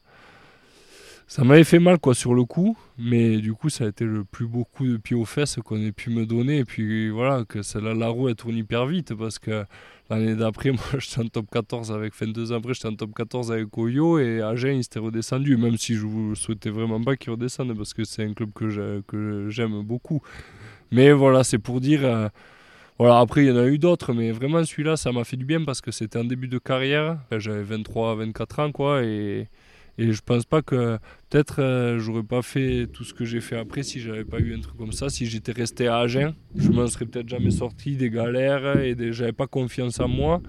ça 1.27 1.43
m'avait 1.43 1.65
fait 1.65 1.79
mal 1.79 1.99
quoi 1.99 2.15
sur 2.15 2.33
le 2.33 2.45
coup, 2.45 2.77
mais 2.97 3.37
du 3.37 3.53
coup 3.53 3.69
ça 3.69 3.83
a 3.83 3.87
été 3.89 4.05
le 4.05 4.23
plus 4.23 4.47
beau 4.47 4.63
coup 4.63 4.87
de 4.87 4.97
pied 4.97 5.15
aux 5.15 5.25
fesses 5.25 5.57
qu'on 5.63 5.77
ait 5.77 5.91
pu 5.91 6.09
me 6.09 6.25
donner. 6.25 6.59
Et 6.59 6.65
puis 6.65 7.09
voilà, 7.09 7.43
que 7.45 7.61
celle-là, 7.61 7.93
la 7.93 8.07
roue 8.07 8.29
elle 8.29 8.35
tourne 8.35 8.55
hyper 8.55 8.85
vite 8.85 9.13
parce 9.13 9.37
que 9.37 9.65
l'année 10.09 10.35
d'après, 10.35 10.71
moi 10.71 10.81
j'étais 10.99 11.21
en 11.21 11.27
top 11.27 11.47
14 11.51 11.91
avec, 11.91 12.13
fin 12.13 12.27
deux 12.27 12.51
ans 12.51 12.57
après, 12.57 12.73
j'étais 12.73 12.87
en 12.87 12.95
top 12.95 13.13
14 13.15 13.51
avec 13.51 13.77
Oyo 13.77 14.19
et 14.19 14.41
Agen 14.41 14.77
il 14.77 14.83
s'était 14.83 14.99
redescendu, 14.99 15.57
même 15.57 15.77
si 15.77 15.95
je 15.95 16.05
ne 16.05 16.35
souhaitais 16.35 16.69
vraiment 16.69 17.01
pas 17.01 17.15
qu'il 17.15 17.31
redescende 17.31 17.75
parce 17.75 17.93
que 17.93 18.03
c'est 18.03 18.23
un 18.23 18.33
club 18.33 18.51
que 18.53 19.47
j'aime 19.49 19.81
beaucoup. 19.83 20.21
Mais 20.91 21.11
voilà, 21.11 21.43
c'est 21.43 21.59
pour 21.59 21.81
dire. 21.81 22.05
Euh, 22.05 22.29
voilà, 22.99 23.19
après, 23.19 23.43
il 23.43 23.49
y 23.49 23.51
en 23.51 23.57
a 23.57 23.67
eu 23.67 23.77
d'autres, 23.77 24.13
mais 24.13 24.31
vraiment, 24.31 24.63
celui-là, 24.63 24.97
ça 24.97 25.11
m'a 25.11 25.23
fait 25.23 25.37
du 25.37 25.45
bien 25.45 25.63
parce 25.63 25.81
que 25.81 25.91
c'était 25.91 26.17
un 26.17 26.23
début 26.23 26.47
de 26.47 26.57
carrière. 26.57 27.19
J'avais 27.31 27.61
23, 27.61 28.15
24 28.15 28.59
ans, 28.59 28.71
quoi, 28.71 29.03
et, 29.03 29.47
et 29.97 30.13
je 30.13 30.21
pense 30.21 30.45
pas 30.45 30.61
que 30.61 30.99
peut-être 31.29 31.61
euh, 31.61 31.99
j'aurais 31.99 32.23
pas 32.23 32.41
fait 32.41 32.87
tout 32.91 33.03
ce 33.03 33.13
que 33.13 33.25
j'ai 33.25 33.41
fait 33.41 33.57
après 33.57 33.81
si 33.81 33.99
j'avais 33.99 34.23
pas 34.23 34.39
eu 34.39 34.55
un 34.55 34.59
truc 34.61 34.77
comme 34.77 34.91
ça. 34.91 35.09
Si 35.09 35.25
j'étais 35.25 35.51
resté 35.51 35.87
à 35.87 35.97
Agen, 35.97 36.33
je 36.55 36.69
m'en 36.69 36.87
serais 36.87 37.05
peut-être 37.05 37.27
jamais 37.27 37.51
sorti 37.51 37.95
des 37.95 38.09
galères 38.09 38.77
et 38.77 38.95
j'avais 39.11 39.31
pas 39.31 39.47
confiance 39.47 39.99
en 39.99 40.07
moi. 40.07 40.41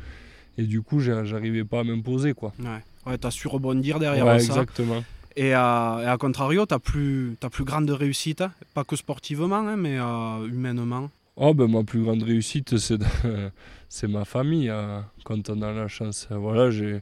Et 0.59 0.65
du 0.65 0.83
coup, 0.83 1.01
j'arrivais 1.01 1.65
pas 1.65 1.81
à 1.81 1.85
m'imposer. 1.85 2.35
quoi. 2.35 2.53
Ouais, 2.59 2.83
ouais 3.07 3.17
tu 3.17 3.27
as 3.27 3.31
su 3.31 3.49
rebondir 3.49 3.99
derrière 3.99 4.27
ouais, 4.27 4.37
Exactement. 4.37 5.03
Et 5.37 5.55
à, 5.55 6.01
et 6.03 6.07
à 6.07 6.17
contrario, 6.19 6.67
tu 6.67 6.75
as 6.75 6.81
plus, 6.81 7.37
as 7.43 7.49
plus 7.49 7.65
grande 7.65 7.89
réussite, 7.89 8.43
pas 8.75 8.83
que 8.83 8.97
sportivement, 8.97 9.55
hein, 9.57 9.77
mais 9.77 9.99
euh, 9.99 10.47
humainement 10.49 11.11
Oh 11.37 11.55
ben 11.55 11.69
ma 11.69 11.85
plus 11.85 12.03
grande 12.03 12.25
réussite 12.25 12.77
c'est 12.77 14.09
ma 14.09 14.25
famille 14.25 14.69
hein, 14.69 15.05
quand 15.25 15.49
on 15.49 15.63
a 15.63 15.73
la 15.73 15.87
chance. 15.87 16.27
Voilà, 16.31 16.71
j'ai 16.73 17.01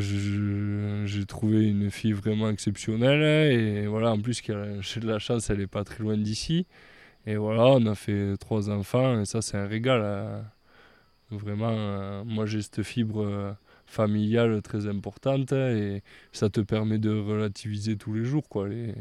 j'ai 0.00 1.26
trouvé 1.26 1.68
une 1.68 1.90
fille 1.90 2.12
vraiment 2.12 2.50
exceptionnelle 2.50 3.52
et 3.52 3.86
voilà 3.86 4.12
en 4.12 4.20
plus 4.20 4.42
j'ai 4.80 5.00
de 5.00 5.08
la 5.08 5.18
chance 5.18 5.50
elle 5.50 5.60
est 5.60 5.66
pas 5.66 5.84
très 5.84 6.02
loin 6.02 6.16
d'ici. 6.16 6.66
Et 7.26 7.36
voilà 7.36 7.66
on 7.66 7.86
a 7.86 7.94
fait 7.94 8.36
trois 8.38 8.70
enfants 8.70 9.20
et 9.20 9.24
ça 9.24 9.42
c'est 9.42 9.56
un 9.56 9.66
régal 9.66 10.02
hein. 10.02 10.44
vraiment 11.30 11.70
euh, 11.70 12.24
moi 12.24 12.46
j'ai 12.46 12.62
cette 12.62 12.82
fibre 12.82 13.22
euh, 13.22 13.52
familiale 13.86 14.62
très 14.62 14.86
importante 14.86 15.52
et 15.52 16.02
ça 16.32 16.48
te 16.50 16.60
permet 16.60 16.98
de 16.98 17.10
relativiser 17.10 17.96
tous 17.96 18.14
les 18.14 18.24
jours 18.24 18.48
quoi. 18.48 18.68
Les, 18.68 18.94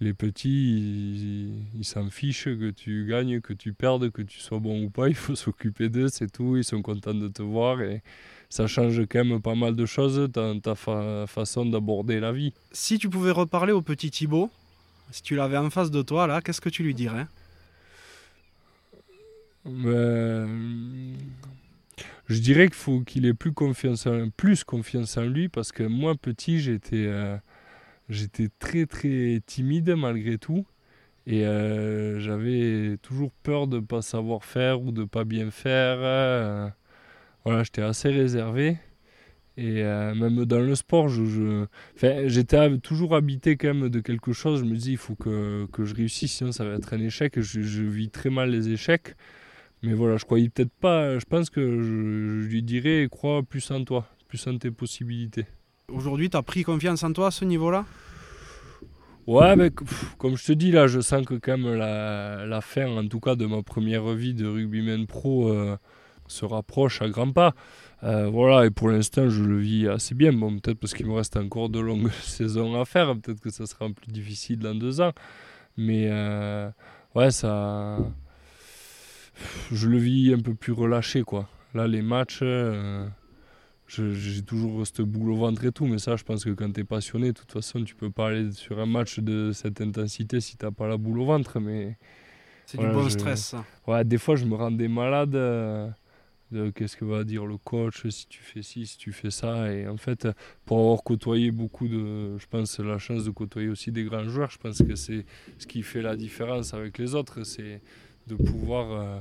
les 0.00 0.14
petits 0.14 1.62
ils 1.74 1.84
s'en 1.84 2.10
fichent 2.10 2.44
que 2.44 2.70
tu 2.70 3.06
gagnes 3.06 3.40
que 3.40 3.52
tu 3.52 3.72
perdes 3.72 4.10
que 4.10 4.22
tu 4.22 4.40
sois 4.40 4.58
bon 4.58 4.84
ou 4.84 4.90
pas. 4.90 5.08
Il 5.08 5.14
faut 5.14 5.36
s'occuper 5.36 5.88
d'eux 5.88 6.08
c'est 6.08 6.30
tout. 6.30 6.56
Ils 6.56 6.64
sont 6.64 6.82
contents 6.82 7.14
de 7.14 7.28
te 7.28 7.42
voir 7.42 7.78
ça 8.52 8.66
change 8.66 9.00
quand 9.08 9.24
même 9.24 9.40
pas 9.40 9.54
mal 9.54 9.74
de 9.74 9.86
choses 9.86 10.28
dans 10.30 10.60
ta 10.60 10.74
façon 10.74 11.64
d'aborder 11.64 12.20
la 12.20 12.32
vie. 12.32 12.52
Si 12.70 12.98
tu 12.98 13.08
pouvais 13.08 13.30
reparler 13.30 13.72
au 13.72 13.80
petit 13.80 14.10
Thibaut, 14.10 14.50
si 15.10 15.22
tu 15.22 15.36
l'avais 15.36 15.56
en 15.56 15.70
face 15.70 15.90
de 15.90 16.02
toi, 16.02 16.26
là, 16.26 16.42
qu'est-ce 16.42 16.60
que 16.60 16.68
tu 16.68 16.82
lui 16.82 16.92
dirais? 16.92 17.26
Ben, 19.64 21.16
Je 22.26 22.40
dirais 22.40 22.66
qu'il 22.66 22.74
faut 22.74 23.00
qu'il 23.00 23.24
ait 23.24 23.32
plus 23.32 23.52
confiance, 23.52 24.06
en, 24.06 24.28
plus 24.28 24.64
confiance 24.64 25.16
en 25.16 25.24
lui, 25.24 25.48
parce 25.48 25.72
que 25.72 25.84
moi, 25.84 26.14
petit, 26.14 26.60
j'étais 26.60 27.06
euh, 27.06 27.38
j'étais 28.10 28.50
très 28.58 28.84
très 28.84 29.40
timide 29.46 29.94
malgré 29.96 30.36
tout. 30.36 30.66
Et 31.26 31.46
euh, 31.46 32.20
j'avais 32.20 32.98
toujours 33.00 33.32
peur 33.44 33.66
de 33.66 33.76
ne 33.76 33.86
pas 33.86 34.02
savoir 34.02 34.44
faire 34.44 34.82
ou 34.82 34.92
de 34.92 35.00
ne 35.00 35.06
pas 35.06 35.24
bien 35.24 35.50
faire. 35.50 35.96
Euh, 36.00 36.68
voilà, 37.44 37.62
j'étais 37.62 37.82
assez 37.82 38.10
réservé. 38.10 38.78
Et 39.58 39.82
euh, 39.82 40.14
même 40.14 40.44
dans 40.46 40.60
le 40.60 40.74
sport, 40.74 41.08
je, 41.08 41.66
j'étais 42.26 42.78
toujours 42.78 43.14
habité 43.14 43.56
quand 43.56 43.74
même 43.74 43.88
de 43.90 44.00
quelque 44.00 44.32
chose. 44.32 44.60
Je 44.60 44.64
me 44.64 44.76
dis, 44.76 44.92
il 44.92 44.96
faut 44.96 45.14
que, 45.14 45.66
que, 45.72 45.84
je 45.84 45.94
réussisse, 45.94 46.32
sinon 46.32 46.52
ça 46.52 46.64
va 46.64 46.74
être 46.74 46.94
un 46.94 47.00
échec. 47.00 47.38
Je, 47.38 47.60
je 47.60 47.82
vis 47.82 48.08
très 48.08 48.30
mal 48.30 48.50
les 48.50 48.70
échecs. 48.70 49.14
Mais 49.82 49.92
voilà, 49.92 50.16
je 50.16 50.24
croyais 50.24 50.48
peut-être 50.48 50.72
pas. 50.72 51.18
Je 51.18 51.24
pense 51.24 51.50
que 51.50 51.82
je, 51.82 52.46
lui 52.48 52.62
dirais, 52.62 53.08
crois 53.10 53.42
plus 53.42 53.70
en 53.70 53.84
toi, 53.84 54.06
plus 54.28 54.46
en 54.46 54.56
tes 54.56 54.70
possibilités. 54.70 55.44
Aujourd'hui, 55.88 56.30
tu 56.30 56.36
as 56.36 56.42
pris 56.42 56.62
confiance 56.62 57.02
en 57.02 57.12
toi 57.12 57.26
à 57.26 57.30
ce 57.30 57.44
niveau-là? 57.44 57.84
Ouais, 59.26 59.54
mais 59.54 59.70
comme 60.18 60.36
je 60.36 60.46
te 60.46 60.52
dis, 60.52 60.72
là, 60.72 60.86
je 60.86 61.00
sens 61.00 61.26
que 61.26 61.34
quand 61.34 61.58
même 61.58 61.74
la, 61.74 62.46
la 62.46 62.60
fin, 62.60 62.86
en 62.86 63.06
tout 63.06 63.20
cas, 63.20 63.34
de 63.34 63.44
ma 63.44 63.62
première 63.62 64.06
vie 64.14 64.34
de 64.34 64.46
rugbyman 64.46 65.06
pro. 65.06 65.48
Euh, 65.48 65.76
se 66.32 66.44
rapproche 66.44 67.02
à 67.02 67.08
grands 67.08 67.32
pas. 67.32 67.54
Euh, 68.04 68.28
voilà, 68.28 68.66
et 68.66 68.70
pour 68.70 68.88
l'instant, 68.88 69.28
je 69.28 69.44
le 69.44 69.58
vis 69.58 69.88
assez 69.88 70.14
bien. 70.14 70.32
Bon, 70.32 70.58
peut-être 70.58 70.78
parce 70.78 70.92
qu'il 70.92 71.06
me 71.06 71.12
reste 71.12 71.36
encore 71.36 71.68
de 71.68 71.78
longues 71.78 72.10
saisons 72.22 72.80
à 72.80 72.84
faire. 72.84 73.14
Peut-être 73.18 73.40
que 73.40 73.50
ça 73.50 73.66
sera 73.66 73.88
plus 73.90 74.10
difficile 74.10 74.58
dans 74.58 74.74
deux 74.74 75.00
ans. 75.00 75.12
Mais 75.76 76.08
euh, 76.10 76.68
ouais, 77.14 77.30
ça. 77.30 77.98
Je 79.70 79.88
le 79.88 79.98
vis 79.98 80.34
un 80.34 80.40
peu 80.40 80.54
plus 80.54 80.72
relâché, 80.72 81.22
quoi. 81.22 81.48
Là, 81.74 81.86
les 81.86 82.02
matchs. 82.02 82.40
Euh, 82.42 83.06
j'ai 83.86 84.42
toujours 84.42 84.86
cette 84.86 85.02
boule 85.02 85.32
au 85.32 85.36
ventre 85.36 85.64
et 85.66 85.70
tout, 85.70 85.84
mais 85.84 85.98
ça, 85.98 86.16
je 86.16 86.24
pense 86.24 86.44
que 86.44 86.50
quand 86.50 86.72
tu 86.72 86.80
es 86.80 86.84
passionné, 86.84 87.28
de 87.28 87.38
toute 87.38 87.52
façon, 87.52 87.84
tu 87.84 87.94
peux 87.94 88.10
pas 88.10 88.28
aller 88.28 88.50
sur 88.52 88.80
un 88.80 88.86
match 88.86 89.18
de 89.18 89.52
cette 89.52 89.82
intensité 89.82 90.40
si 90.40 90.56
tu 90.56 90.70
pas 90.72 90.88
la 90.88 90.96
boule 90.96 91.20
au 91.20 91.26
ventre. 91.26 91.60
Mais 91.60 91.98
c'est 92.64 92.78
du 92.78 92.86
bon 92.86 93.08
stress, 93.08 93.48
ça. 93.48 93.64
Ouais, 93.86 94.02
des 94.02 94.18
fois, 94.18 94.34
je 94.34 94.46
me 94.46 94.54
rendais 94.54 94.88
malade 94.88 95.36
qu'est-ce 96.74 96.96
que 96.96 97.04
va 97.04 97.24
dire 97.24 97.46
le 97.46 97.56
coach 97.56 98.06
si 98.08 98.26
tu 98.26 98.40
fais 98.40 98.62
ci, 98.62 98.86
si 98.86 98.98
tu 98.98 99.12
fais 99.12 99.30
ça. 99.30 99.72
Et 99.72 99.86
en 99.86 99.96
fait, 99.96 100.28
pour 100.64 100.78
avoir 100.78 101.02
côtoyé 101.02 101.50
beaucoup 101.50 101.88
de, 101.88 102.38
je 102.38 102.46
pense, 102.46 102.78
la 102.78 102.98
chance 102.98 103.24
de 103.24 103.30
côtoyer 103.30 103.68
aussi 103.68 103.92
des 103.92 104.04
grands 104.04 104.28
joueurs, 104.28 104.50
je 104.50 104.58
pense 104.58 104.78
que 104.78 104.94
c'est 104.94 105.24
ce 105.58 105.66
qui 105.66 105.82
fait 105.82 106.02
la 106.02 106.16
différence 106.16 106.74
avec 106.74 106.98
les 106.98 107.14
autres, 107.14 107.44
c'est 107.44 107.80
de 108.26 108.36
pouvoir 108.36 108.92
euh, 108.92 109.20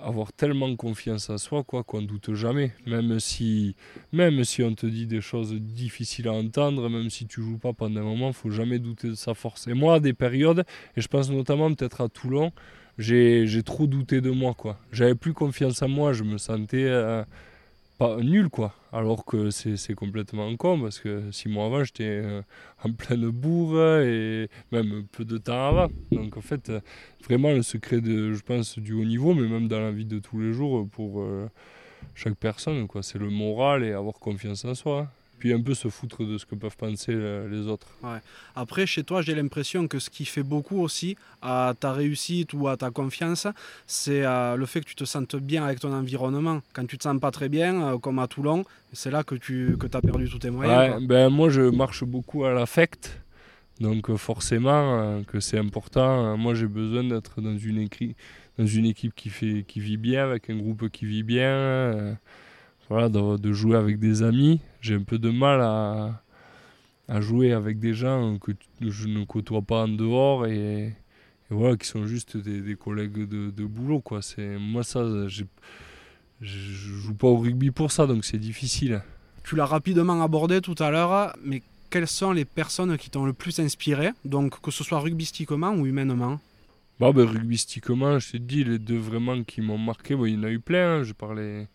avoir 0.00 0.32
tellement 0.32 0.74
confiance 0.76 1.28
en 1.30 1.38
soi 1.38 1.64
quoi 1.64 1.84
qu'on 1.84 2.02
doute 2.02 2.34
jamais 2.34 2.72
même 2.86 3.20
si 3.20 3.76
même 4.12 4.42
si 4.44 4.62
on 4.62 4.74
te 4.74 4.86
dit 4.86 5.06
des 5.06 5.20
choses 5.20 5.52
difficiles 5.54 6.28
à 6.28 6.32
entendre 6.32 6.88
même 6.88 7.10
si 7.10 7.26
tu 7.26 7.42
joues 7.42 7.58
pas 7.58 7.72
pendant 7.72 8.00
un 8.00 8.04
moment 8.04 8.32
faut 8.32 8.50
jamais 8.50 8.78
douter 8.78 9.08
de 9.08 9.14
sa 9.14 9.34
force 9.34 9.66
et 9.66 9.74
moi 9.74 9.96
à 9.96 10.00
des 10.00 10.14
périodes 10.14 10.64
et 10.96 11.00
je 11.00 11.08
pense 11.08 11.30
notamment 11.30 11.72
peut-être 11.74 12.00
à 12.00 12.08
Toulon 12.08 12.52
j'ai 13.02 13.62
trop 13.62 13.86
douté 13.86 14.20
de 14.20 14.30
moi 14.30 14.54
quoi. 14.54 14.78
J'avais 14.92 15.14
plus 15.14 15.34
confiance 15.34 15.82
en 15.82 15.88
moi, 15.88 16.12
je 16.12 16.24
me 16.24 16.38
sentais 16.38 16.84
euh, 16.86 17.22
pas 17.98 18.16
nul 18.16 18.48
quoi. 18.48 18.74
Alors 18.92 19.24
que 19.24 19.50
c'est 19.50 19.94
complètement 19.94 20.54
con 20.56 20.80
parce 20.80 20.98
que 21.00 21.30
six 21.30 21.48
mois 21.48 21.66
avant 21.66 21.84
j'étais 21.84 22.04
euh, 22.04 22.42
en 22.84 22.92
pleine 22.92 23.28
bourre 23.30 24.00
et 24.00 24.48
même 24.70 25.04
peu 25.12 25.24
de 25.24 25.38
temps 25.38 25.68
avant. 25.68 25.88
Donc 26.10 26.36
en 26.36 26.42
fait 26.42 26.72
vraiment 27.24 27.52
le 27.52 27.62
secret 27.62 28.00
de 28.00 28.32
je 28.32 28.42
pense 28.42 28.78
du 28.78 28.92
haut 28.92 29.04
niveau 29.04 29.34
mais 29.34 29.48
même 29.48 29.68
dans 29.68 29.80
la 29.80 29.90
vie 29.90 30.06
de 30.06 30.18
tous 30.18 30.40
les 30.40 30.52
jours 30.52 30.86
pour 30.90 31.22
euh, 31.22 31.48
chaque 32.14 32.36
personne 32.36 32.86
quoi, 32.86 33.02
c'est 33.02 33.18
le 33.18 33.30
moral 33.30 33.84
et 33.84 33.92
avoir 33.92 34.14
confiance 34.14 34.64
en 34.64 34.74
soi 34.74 35.08
puis 35.42 35.52
un 35.52 35.60
peu 35.60 35.74
se 35.74 35.88
foutre 35.88 36.24
de 36.24 36.38
ce 36.38 36.46
que 36.46 36.54
peuvent 36.54 36.76
penser 36.76 37.12
euh, 37.12 37.48
les 37.48 37.66
autres. 37.66 37.88
Après, 38.54 38.86
chez 38.86 39.02
toi, 39.02 39.22
j'ai 39.22 39.34
l'impression 39.34 39.88
que 39.88 39.98
ce 39.98 40.08
qui 40.08 40.24
fait 40.24 40.44
beaucoup 40.44 40.80
aussi 40.80 41.16
à 41.42 41.74
ta 41.78 41.92
réussite 41.92 42.52
ou 42.54 42.68
à 42.68 42.76
ta 42.76 42.90
confiance, 42.90 43.48
c'est 43.84 44.24
euh, 44.24 44.56
le 44.56 44.66
fait 44.66 44.82
que 44.82 44.86
tu 44.86 44.94
te 44.94 45.04
sentes 45.04 45.34
bien 45.34 45.64
avec 45.64 45.80
ton 45.80 45.92
environnement. 45.92 46.60
Quand 46.72 46.86
tu 46.86 46.96
te 46.96 47.02
sens 47.02 47.18
pas 47.20 47.32
très 47.32 47.48
bien, 47.48 47.82
euh, 47.82 47.98
comme 47.98 48.20
à 48.20 48.28
Toulon, 48.28 48.64
c'est 48.92 49.10
là 49.10 49.24
que 49.24 49.34
tu 49.34 49.76
que 49.78 49.86
as 49.96 50.00
perdu 50.00 50.28
tous 50.28 50.38
tes 50.38 50.50
moyens. 50.50 51.04
ben, 51.04 51.28
moi, 51.28 51.50
je 51.50 51.62
marche 51.62 52.04
beaucoup 52.04 52.44
à 52.44 52.52
l'affect. 52.52 53.18
Donc 53.80 54.14
forcément 54.14 55.24
que 55.26 55.40
c'est 55.40 55.58
important. 55.58 56.36
Moi 56.36 56.54
j'ai 56.54 56.68
besoin 56.68 57.02
d'être 57.02 57.40
dans 57.40 57.56
une, 57.56 57.88
dans 58.56 58.66
une 58.66 58.86
équipe 58.86 59.12
qui, 59.16 59.28
fait, 59.28 59.64
qui 59.66 59.80
vit 59.80 59.96
bien, 59.96 60.22
avec 60.22 60.50
un 60.50 60.56
groupe 60.56 60.88
qui 60.90 61.04
vit 61.04 61.24
bien 61.24 62.16
voilà, 62.92 63.08
de, 63.08 63.52
jouer 63.52 63.76
avec 63.76 63.98
des 63.98 64.22
amis. 64.22 64.60
J'ai 64.82 64.94
un 64.94 65.02
peu 65.02 65.18
de 65.18 65.30
mal 65.30 65.62
à, 65.62 66.22
à 67.08 67.20
jouer 67.22 67.52
avec 67.52 67.78
des 67.78 67.94
gens 67.94 68.38
que 68.38 68.52
je 68.80 69.08
ne 69.08 69.24
côtoie 69.24 69.62
pas 69.62 69.84
en 69.84 69.88
dehors 69.88 70.46
et, 70.46 70.92
voilà, 71.48 71.76
qui 71.78 71.86
sont 71.86 72.06
juste 72.06 72.36
des, 72.36 72.76
collègues 72.76 73.26
de, 73.26 73.50
de, 73.50 73.64
boulot. 73.64 74.00
Quoi. 74.00 74.20
Moi, 74.58 74.84
ça, 74.84 75.04
je 75.26 75.44
joue 76.42 77.14
pas 77.14 77.28
au 77.28 77.38
rugby 77.38 77.70
pour 77.70 77.90
ça, 77.90 78.06
donc 78.06 78.26
c'est 78.26 78.38
difficile. 78.38 79.02
Tu 79.42 79.56
l'as 79.56 79.66
rapidement 79.66 80.22
abordé 80.22 80.60
tout 80.60 80.76
à 80.78 80.90
l'heure, 80.90 81.34
mais 81.42 81.62
quelles 81.88 82.08
sont 82.08 82.32
les 82.32 82.44
personnes 82.44 82.98
qui 82.98 83.08
t'ont 83.08 83.24
le 83.24 83.32
plus 83.32 83.58
inspiré, 83.58 84.10
donc 84.26 84.60
que 84.60 84.70
ce 84.70 84.84
soit 84.84 85.00
rugbystiquement 85.00 85.72
ou 85.72 85.86
humainement? 85.86 86.38
Bah, 87.00 87.10
ben, 87.12 87.26
rugbystiquement, 87.26 88.18
je 88.18 88.32
te 88.32 88.36
dis, 88.36 88.64
les 88.64 88.78
deux 88.78 88.98
vraiment 88.98 89.42
qui 89.44 89.62
m'ont 89.62 89.78
marqué, 89.78 90.14
il 90.14 90.34
y 90.34 90.36
en 90.36 90.42
a 90.42 90.50
eu 90.50 90.60
plein, 90.60 90.98
hein, 90.98 91.02
je 91.02 91.14
parlais, 91.14 91.68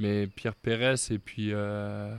mais 0.00 0.26
Pierre 0.26 0.56
Pérez 0.56 0.94
et 1.10 1.18
puis, 1.18 1.50
euh, 1.52 2.12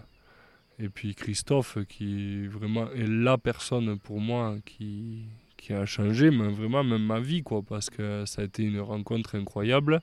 et 0.80 0.88
puis 0.88 1.16
Christophe, 1.16 1.80
qui 1.90 2.48
vraiment 2.48 2.90
est 2.92 3.08
la 3.08 3.38
personne 3.38 3.98
pour 3.98 4.22
moi 4.22 4.56
qui, 4.66 5.26
qui 5.58 5.74
a 5.74 5.86
changé 5.86 6.30
vraiment 6.30 6.84
même 6.84 7.04
ma 7.04 7.20
vie, 7.20 7.42
quoi, 7.42 7.62
parce 7.68 7.90
que 7.90 8.24
ça 8.26 8.44
a 8.44 8.46
été 8.46 8.64
une 8.64 8.80
rencontre 8.80 9.36
incroyable. 9.36 10.02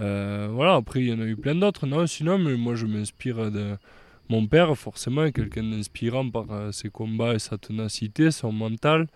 Euh, 0.00 0.48
voilà, 0.50 0.76
après 0.76 1.00
il 1.00 1.08
y 1.08 1.12
en 1.12 1.20
a 1.20 1.26
eu 1.26 1.36
plein 1.36 1.56
d'autres, 1.56 1.86
non, 1.86 2.06
sinon, 2.06 2.38
mais 2.38 2.56
moi 2.56 2.76
je 2.76 2.86
m'inspire 2.86 3.50
de 3.50 3.76
mon 4.28 4.46
père, 4.46 4.74
forcément, 4.78 5.30
quelqu'un 5.30 5.64
d'inspirant 5.64 6.30
par 6.30 6.50
euh, 6.50 6.72
ses 6.72 6.88
combats 6.88 7.34
et 7.34 7.38
sa 7.38 7.58
ténacité, 7.58 8.30
son 8.30 8.52
mental. 8.52 9.08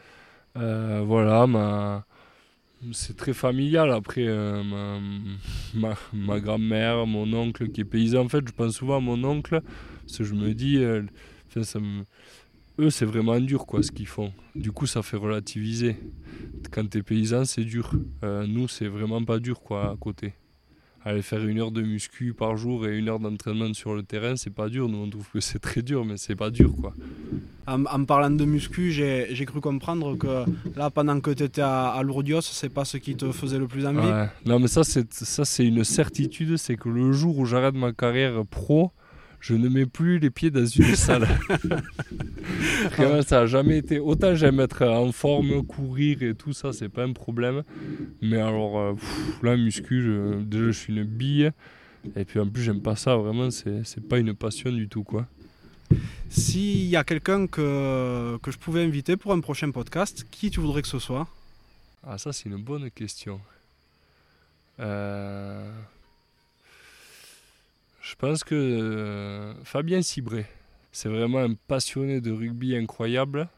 voilà, 0.55 1.47
ma 1.47 2.05
c'est 2.93 3.17
très 3.17 3.33
familial. 3.33 3.91
Après, 3.91 4.27
euh, 4.27 4.63
ma, 5.75 5.95
ma, 6.13 6.41
grand-mère, 6.41 7.07
mon 7.07 7.33
oncle 7.33 7.69
qui 7.69 7.83
est 7.83 7.85
paysan, 7.85 8.25
en 8.25 8.29
fait, 8.29 8.47
je 8.47 8.53
pense 8.53 8.75
souvent 8.75 8.97
à 8.97 9.01
mon 9.01 9.23
oncle, 9.25 9.61
parce 10.03 10.19
que 10.19 10.25
je 10.25 10.35
me 10.35 10.53
dis, 10.55 10.79
euh, 10.79 11.03
eux, 12.79 12.91
c'est 12.91 13.05
vraiment 13.07 13.41
dur 13.41 13.67
quoi, 13.67 13.83
ce 13.83 13.91
qu'ils 13.91 14.07
font. 14.07 14.33
Du 14.55 14.73
coup, 14.73 14.87
ça 14.87 15.03
fait 15.03 15.17
relativiser. 15.17 15.97
Quand 16.71 16.89
tu 16.89 16.99
es 16.99 17.03
paysan, 17.03 17.45
c'est 17.45 17.65
dur. 17.65 17.93
Euh, 18.25 18.47
nous, 18.47 18.69
c'est 18.69 18.89
vraiment 18.89 19.25
pas 19.25 19.39
dur 19.39 19.61
quoi, 19.61 19.93
à 19.93 19.97
côté 19.97 20.35
aller 21.07 21.23
faire 21.23 21.47
une 21.47 21.61
heure 21.61 21.71
de 21.71 21.83
muscu 21.83 22.35
par 22.35 22.57
jour 22.57 22.87
et 22.87 22.99
une 22.99 23.09
heure 23.09 23.21
d'entraînement 23.21 23.73
sur 23.75 23.95
le 23.95 24.03
terrain, 24.03 24.35
c'est 24.35 24.53
pas 24.53 24.69
dur. 24.69 24.89
Nous, 24.89 24.99
on 24.99 25.09
trouve 25.09 25.29
que 25.33 25.39
c'est 25.41 25.61
très 25.61 25.81
dur, 25.81 26.05
mais 26.05 26.17
c'est 26.17 26.35
pas 26.35 26.51
dur, 26.51 26.75
quoi. 26.75 26.93
En, 27.69 27.85
en 27.85 28.05
parlant 28.05 28.31
de 28.31 28.45
muscu, 28.45 28.91
j'ai 28.91 29.45
cru 29.47 29.61
comprendre 29.61 30.17
que 30.17 30.45
là, 30.77 30.91
pendant 30.91 31.21
que 31.21 31.31
tu 31.31 31.45
étais 31.45 31.63
à, 31.63 31.91
à 31.91 32.03
Lourdios, 32.03 32.41
c'est 32.41 32.69
pas 32.69 32.85
ce 32.85 32.97
qui 32.97 33.15
te 33.15 33.31
faisait 33.31 33.59
le 33.59 33.69
plus 33.69 33.87
envie. 33.87 34.09
Non, 34.45 34.59
mais 34.59 34.67
ça, 34.67 34.83
c'est 34.85 35.65
une 35.65 35.85
certitude, 35.85 36.57
c'est 36.57 36.77
que 36.77 36.89
le 36.89 37.13
jour 37.13 37.39
où 37.39 37.47
j'arrête 37.47 37.77
ma 37.77 37.93
carrière 37.93 38.45
pro, 38.45 38.91
je 39.41 39.55
ne 39.55 39.69
mets 39.69 39.87
plus 39.87 40.19
les 40.19 40.31
pieds 40.31 40.51
dans 40.51 40.67
une 40.67 40.95
salle. 40.97 41.27
ça 43.27 43.41
n'a 43.41 43.47
jamais 43.47 43.79
été. 43.79 43.99
Autant 43.99 44.35
j'aime 44.35 44.61
être 44.61 44.85
en 44.85 45.13
forme, 45.13 45.63
courir 45.65 46.23
et 46.23 46.35
tout 46.35 46.53
ça, 46.53 46.73
c'est 46.73 46.89
pas 46.89 47.05
un 47.05 47.13
problème. 47.13 47.63
Mais 48.23 48.39
alors, 48.39 48.79
euh, 48.79 48.95
là, 49.43 49.57
muscu, 49.57 50.03
je, 50.03 50.43
déjà, 50.43 50.67
je 50.67 50.71
suis 50.73 50.95
une 50.95 51.05
bille. 51.05 51.51
Et 52.15 52.25
puis 52.25 52.39
en 52.39 52.49
plus, 52.49 52.63
j'aime 52.63 52.83
pas 52.83 52.97
ça, 52.97 53.17
vraiment, 53.17 53.51
c'est 53.51 54.09
pas 54.09 54.19
une 54.19 54.35
passion 54.35 54.71
du 54.71 54.89
tout, 54.89 55.03
quoi. 55.03 55.27
S'il 56.29 56.87
y 56.87 56.97
a 56.97 57.05
quelqu'un 57.05 57.47
que, 57.47 58.39
que 58.43 58.51
je 58.51 58.59
pouvais 58.59 58.85
inviter 58.85 59.17
pour 59.17 59.33
un 59.33 59.41
prochain 59.41 59.71
podcast, 59.71 60.27
qui 60.31 60.51
tu 60.51 60.61
voudrais 60.61 60.83
que 60.83 60.89
ce 60.89 60.99
soit? 60.99 61.29
Ah, 62.05 62.19
ça, 62.19 62.33
c'est 62.33 62.49
une 62.49 62.57
bonne 62.63 62.91
question. 62.91 63.41
Euh. 64.81 65.71
Je 68.09 68.15
pense 68.15 68.45
que 68.45 68.55
euh, 68.55 69.53
Fabien 69.65 70.01
Cibré, 70.01 70.47
c'est 70.93 71.09
vraiment 71.09 71.41
un 71.41 71.55
passionné 71.55 72.21
de 72.21 72.31
rugby 72.31 72.77
incroyable, 72.77 73.49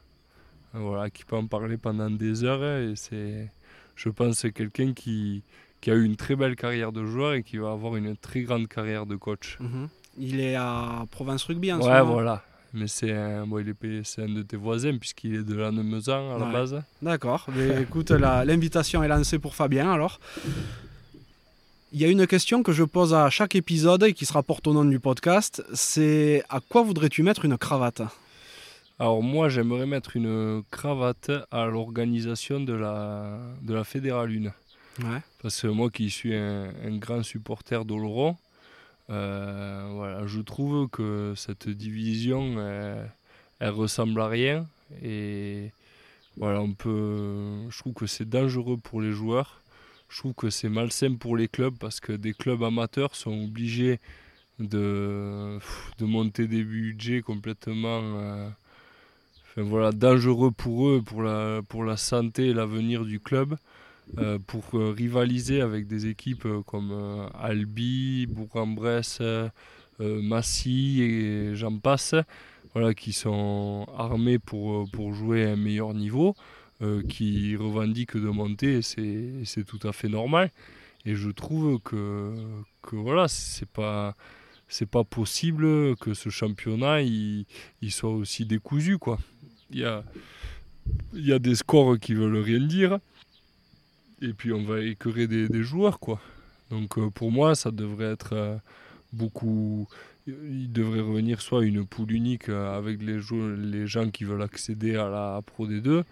voilà, 0.73 1.11
qui 1.11 1.23
peut 1.23 1.35
en 1.35 1.45
parler 1.45 1.77
pendant 1.77 2.09
des 2.09 2.43
heures. 2.43 2.63
Et 2.63 2.95
c'est, 2.95 3.51
je 3.95 4.09
pense, 4.09 4.47
quelqu'un 4.55 4.93
qui, 4.93 5.43
qui 5.81 5.91
a 5.91 5.93
eu 5.93 6.03
une 6.03 6.15
très 6.15 6.35
belle 6.35 6.55
carrière 6.55 6.91
de 6.91 7.05
joueur 7.05 7.33
et 7.33 7.43
qui 7.43 7.57
va 7.57 7.71
avoir 7.71 7.95
une 7.95 8.17
très 8.17 8.41
grande 8.41 8.67
carrière 8.67 9.05
de 9.05 9.15
coach. 9.15 9.57
Mhm. 9.59 9.87
Il 10.17 10.39
est 10.39 10.55
à 10.55 11.05
Provence 11.11 11.43
Rugby 11.43 11.71
en 11.71 11.79
ce 11.79 11.87
moment. 11.87 11.99
Ouais, 11.99 12.11
voilà. 12.11 12.43
Mais 12.73 12.87
c'est 12.87 13.11
un, 13.11 13.45
bon, 13.45 13.59
il 13.59 13.69
est, 13.69 14.19
un 14.19 14.33
de 14.33 14.41
tes 14.41 14.57
voisins 14.57 14.97
puisqu'il 14.97 15.35
est 15.35 15.43
de 15.43 15.55
la 15.55 15.71
Nemezan 15.71 16.35
à 16.35 16.39
la 16.39 16.51
base. 16.51 16.81
D'accord. 17.03 17.45
écoute, 17.81 18.09
l'invitation 18.09 19.03
est 19.03 19.07
lancée 19.07 19.37
pour 19.37 19.53
Fabien 19.53 19.91
alors. 19.91 20.19
Il 21.91 21.99
y 21.99 22.05
a 22.05 22.07
une 22.07 22.27
question 22.27 22.61
que 22.61 22.71
je 22.71 22.83
pose 22.83 23.15
à 23.15 23.31
chaque 23.31 23.55
épisode 23.55 24.03
et 24.03 24.13
qui 24.13 24.27
se 24.27 24.33
rapporte 24.33 24.67
au 24.67 24.73
nom 24.73 24.85
du 24.85 24.99
podcast, 24.99 25.63
c'est 25.73 26.43
à 26.47 26.59
quoi 26.59 26.83
voudrais-tu 26.83 27.23
mettre 27.23 27.45
une 27.45 27.57
cravate? 27.57 28.03
Alors 28.99 29.23
moi 29.23 29.49
j'aimerais 29.49 29.87
mettre 29.87 30.15
une 30.15 30.61
cravate 30.69 31.31
à 31.49 31.65
l'organisation 31.65 32.59
de 32.59 32.73
la, 32.73 33.39
de 33.63 33.73
la 33.73 33.83
Fédérale 33.83 34.29
1. 34.99 35.03
Ouais. 35.03 35.19
Parce 35.41 35.59
que 35.59 35.67
moi 35.67 35.89
qui 35.89 36.11
suis 36.11 36.35
un, 36.35 36.71
grand 36.97 37.23
supporter 37.23 37.83
d'Oloron, 37.85 38.37
euh, 39.09 39.89
voilà, 39.91 40.27
je 40.27 40.41
trouve 40.41 40.89
que 40.89 41.33
cette 41.35 41.69
division, 41.69 42.61
elle, 43.59 43.69
ressemble 43.71 44.21
à 44.21 44.27
rien. 44.27 44.67
Et 45.01 45.71
voilà, 46.37 46.61
on 46.61 46.73
peut, 46.73 47.67
je 47.67 47.79
trouve 47.79 47.93
que 47.93 48.05
c'est 48.05 48.29
dangereux 48.29 48.77
pour 48.77 49.01
les 49.01 49.11
joueurs 49.11 49.59
je 50.09 50.17
trouve 50.17 50.33
que 50.33 50.49
c'est 50.49 50.69
malsain 50.69 51.13
pour 51.15 51.37
les 51.37 51.47
clubs 51.47 51.77
parce 51.77 51.99
que 51.99 52.11
des 52.11 52.33
clubs 52.33 52.63
amateurs 52.63 53.15
sont 53.15 53.43
obligés 53.43 53.99
de, 54.59 55.59
de 55.99 56.05
monter 56.05 56.47
des 56.47 56.63
budgets 56.63 57.21
complètement 57.21 58.01
euh, 58.01 58.49
voilà, 59.55 59.91
dangereux 59.91 60.51
pour 60.51 60.89
eux, 60.89 61.01
pour 61.05 61.21
la, 61.21 61.61
pour 61.67 61.83
la 61.83 61.95
santé 61.97 62.47
et 62.47 62.53
l'avenir 62.53 63.05
du 63.05 63.19
club, 63.19 63.55
euh, 64.17 64.39
pour 64.45 64.63
euh, 64.73 64.91
rivaliser 64.91 65.61
avec 65.61 65.87
des 65.87 66.07
équipes 66.07 66.47
comme 66.65 67.29
Albi, 67.39 68.25
Bourg-en-Bresse, 68.27 69.21
Massy 69.99 71.01
et 71.01 71.55
j'en 71.55 71.77
passe, 71.77 72.15
voilà, 72.73 72.93
qui 72.93 73.11
sont 73.11 73.85
armés 73.97 74.39
pour, 74.39 74.89
pour 74.91 75.13
jouer 75.13 75.45
à 75.45 75.51
un 75.51 75.55
meilleur 75.55 75.93
niveau. 75.93 76.35
Euh, 76.81 77.03
qui 77.03 77.57
revendiquent 77.57 78.15
de 78.15 78.29
monter, 78.29 78.81
c'est 78.81 79.65
tout 79.65 79.85
à 79.85 79.91
fait 79.91 80.07
normal. 80.07 80.49
Et 81.05 81.13
je 81.13 81.29
trouve 81.29 81.81
que, 81.81 82.33
que 82.81 82.95
voilà, 82.95 83.27
c'est 83.27 83.67
pas 83.69 84.15
possible 85.09 85.97
que 85.97 86.13
ce 86.13 86.29
championnat 86.29 87.01
il, 87.01 87.45
soit 87.89 88.11
aussi 88.11 88.45
décousu 88.45 88.97
quoi. 88.97 89.19
Il 89.71 90.05
y 91.13 91.33
a 91.33 91.39
des 91.39 91.55
scores 91.55 91.99
qui 91.99 92.13
veulent 92.13 92.37
rien 92.37 92.65
dire 92.65 92.99
et 94.21 94.31
puis 94.31 94.53
on 94.53 94.63
va 94.63 94.79
écœurer 94.79 95.27
des, 95.27 95.63
joueurs 95.63 95.99
quoi. 95.99 96.21
Donc 96.69 96.97
euh, 96.97 97.09
pour 97.09 97.29
moi 97.29 97.55
ça 97.55 97.71
devrait 97.71 98.13
être 98.13 98.31
euh, 98.31 98.55
beaucoup 99.11 99.85
il 100.27 100.71
devrait 100.71 101.01
revenir 101.01 101.41
soit 101.41 101.65
une 101.65 101.85
poule 101.85 102.13
unique 102.13 102.47
avec 102.47 103.01
les 103.01 103.19
gens 103.19 104.09
qui 104.11 104.23
veulent 104.23 104.43
accéder 104.43 104.95
à 104.95 105.09
la 105.09 105.41
Pro 105.45 105.67
D2 105.67 106.05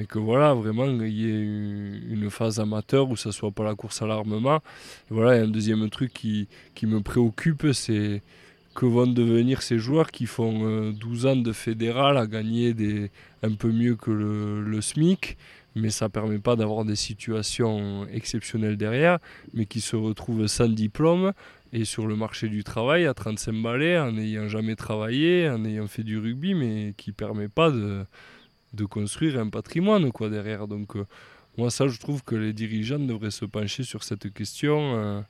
mais 0.00 0.06
que 0.06 0.18
voilà, 0.18 0.54
vraiment, 0.54 0.86
il 0.86 1.12
y 1.12 1.28
ait 1.28 1.42
une 1.42 2.30
phase 2.30 2.58
amateur 2.58 3.10
où 3.10 3.16
ça 3.16 3.32
soit 3.32 3.50
pas 3.50 3.64
la 3.64 3.74
course 3.74 4.00
à 4.00 4.06
l'armement. 4.06 4.60
Voilà, 5.10 5.42
un 5.42 5.46
deuxième 5.46 5.90
truc 5.90 6.14
qui, 6.14 6.48
qui 6.74 6.86
me 6.86 7.02
préoccupe, 7.02 7.66
c'est 7.74 8.22
que 8.74 8.86
vont 8.86 9.06
devenir 9.06 9.60
ces 9.60 9.78
joueurs 9.78 10.10
qui 10.10 10.24
font 10.24 10.90
12 10.92 11.26
euh, 11.26 11.28
ans 11.28 11.36
de 11.36 11.52
fédéral 11.52 12.16
à 12.16 12.26
gagner 12.26 12.72
des, 12.72 13.10
un 13.42 13.52
peu 13.52 13.70
mieux 13.70 13.94
que 13.94 14.10
le, 14.10 14.62
le 14.62 14.80
SMIC, 14.80 15.36
mais 15.74 15.90
ça 15.90 16.06
ne 16.06 16.10
permet 16.10 16.38
pas 16.38 16.56
d'avoir 16.56 16.86
des 16.86 16.96
situations 16.96 18.06
exceptionnelles 18.10 18.78
derrière, 18.78 19.18
mais 19.52 19.66
qui 19.66 19.82
se 19.82 19.96
retrouvent 19.96 20.46
sans 20.46 20.68
diplôme 20.68 21.34
et 21.74 21.84
sur 21.84 22.06
le 22.06 22.16
marché 22.16 22.48
du 22.48 22.64
travail 22.64 23.04
à 23.04 23.12
35 23.12 23.52
balais 23.62 23.98
en 23.98 24.12
n'ayant 24.12 24.48
jamais 24.48 24.76
travaillé, 24.76 25.46
en 25.50 25.62
ayant 25.66 25.88
fait 25.88 26.04
du 26.04 26.18
rugby, 26.18 26.54
mais 26.54 26.94
qui 26.96 27.10
ne 27.10 27.14
permet 27.14 27.48
pas 27.48 27.70
de 27.70 28.06
de 28.72 28.84
construire 28.84 29.38
un 29.38 29.48
patrimoine 29.48 30.12
quoi 30.12 30.28
derrière. 30.28 30.66
Donc 30.68 30.96
euh, 30.96 31.06
moi 31.56 31.70
ça 31.70 31.88
je 31.88 31.98
trouve 31.98 32.22
que 32.22 32.34
les 32.34 32.52
dirigeants 32.52 32.98
devraient 32.98 33.30
se 33.30 33.44
pencher 33.44 33.82
sur 33.82 34.04
cette 34.04 34.32
question 34.32 34.96
euh, 34.96 35.20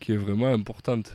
qui 0.00 0.12
est 0.12 0.16
vraiment 0.16 0.48
importante. 0.48 1.14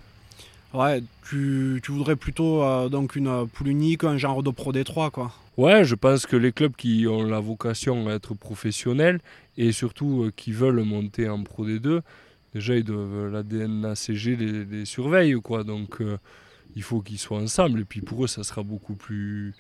Ouais, 0.73 1.03
tu, 1.29 1.81
tu 1.83 1.91
voudrais 1.91 2.15
plutôt 2.15 2.63
euh, 2.63 2.89
donc 2.89 3.15
une 3.15 3.47
poule 3.47 3.67
unique, 3.67 4.03
un 4.03 4.17
genre 4.17 4.41
de 4.41 4.49
Pro 4.49 4.73
D3 4.73 5.11
quoi. 5.11 5.31
Ouais, 5.55 5.85
je 5.85 5.93
pense 5.93 6.25
que 6.25 6.35
les 6.35 6.51
clubs 6.51 6.75
qui 6.75 7.05
ont 7.07 7.23
la 7.23 7.39
vocation 7.39 8.07
à 8.07 8.13
être 8.13 8.33
professionnels 8.33 9.19
et 9.55 9.71
surtout 9.71 10.31
qui 10.35 10.51
veulent 10.51 10.81
monter 10.81 11.29
en 11.29 11.43
Pro 11.43 11.67
D2, 11.67 12.01
déjà 12.55 12.75
ils 12.75 12.83
doivent 12.83 13.31
la 13.31 13.43
DNACG 13.43 14.35
les, 14.39 14.65
les 14.65 14.85
surveille 14.85 15.39
quoi. 15.39 15.63
Donc 15.63 16.01
il 16.75 16.81
faut 16.81 17.01
qu'ils 17.01 17.19
soient 17.19 17.37
ensemble 17.37 17.81
et 17.81 17.85
puis 17.85 18.01
pour 18.01 18.23
eux 18.23 18.27
ça 18.27 18.43
sera 18.43 18.63
beaucoup 18.63 18.95
plus 18.95 19.53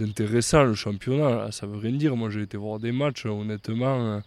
intéressant 0.00 0.64
le 0.64 0.74
championnat. 0.74 1.50
Ça 1.52 1.66
veut 1.66 1.78
rien 1.78 1.92
dire. 1.92 2.16
Moi, 2.16 2.30
j'ai 2.30 2.42
été 2.42 2.56
voir 2.56 2.78
des 2.78 2.92
matchs, 2.92 3.26
honnêtement, 3.26 4.06
euh, 4.06 4.20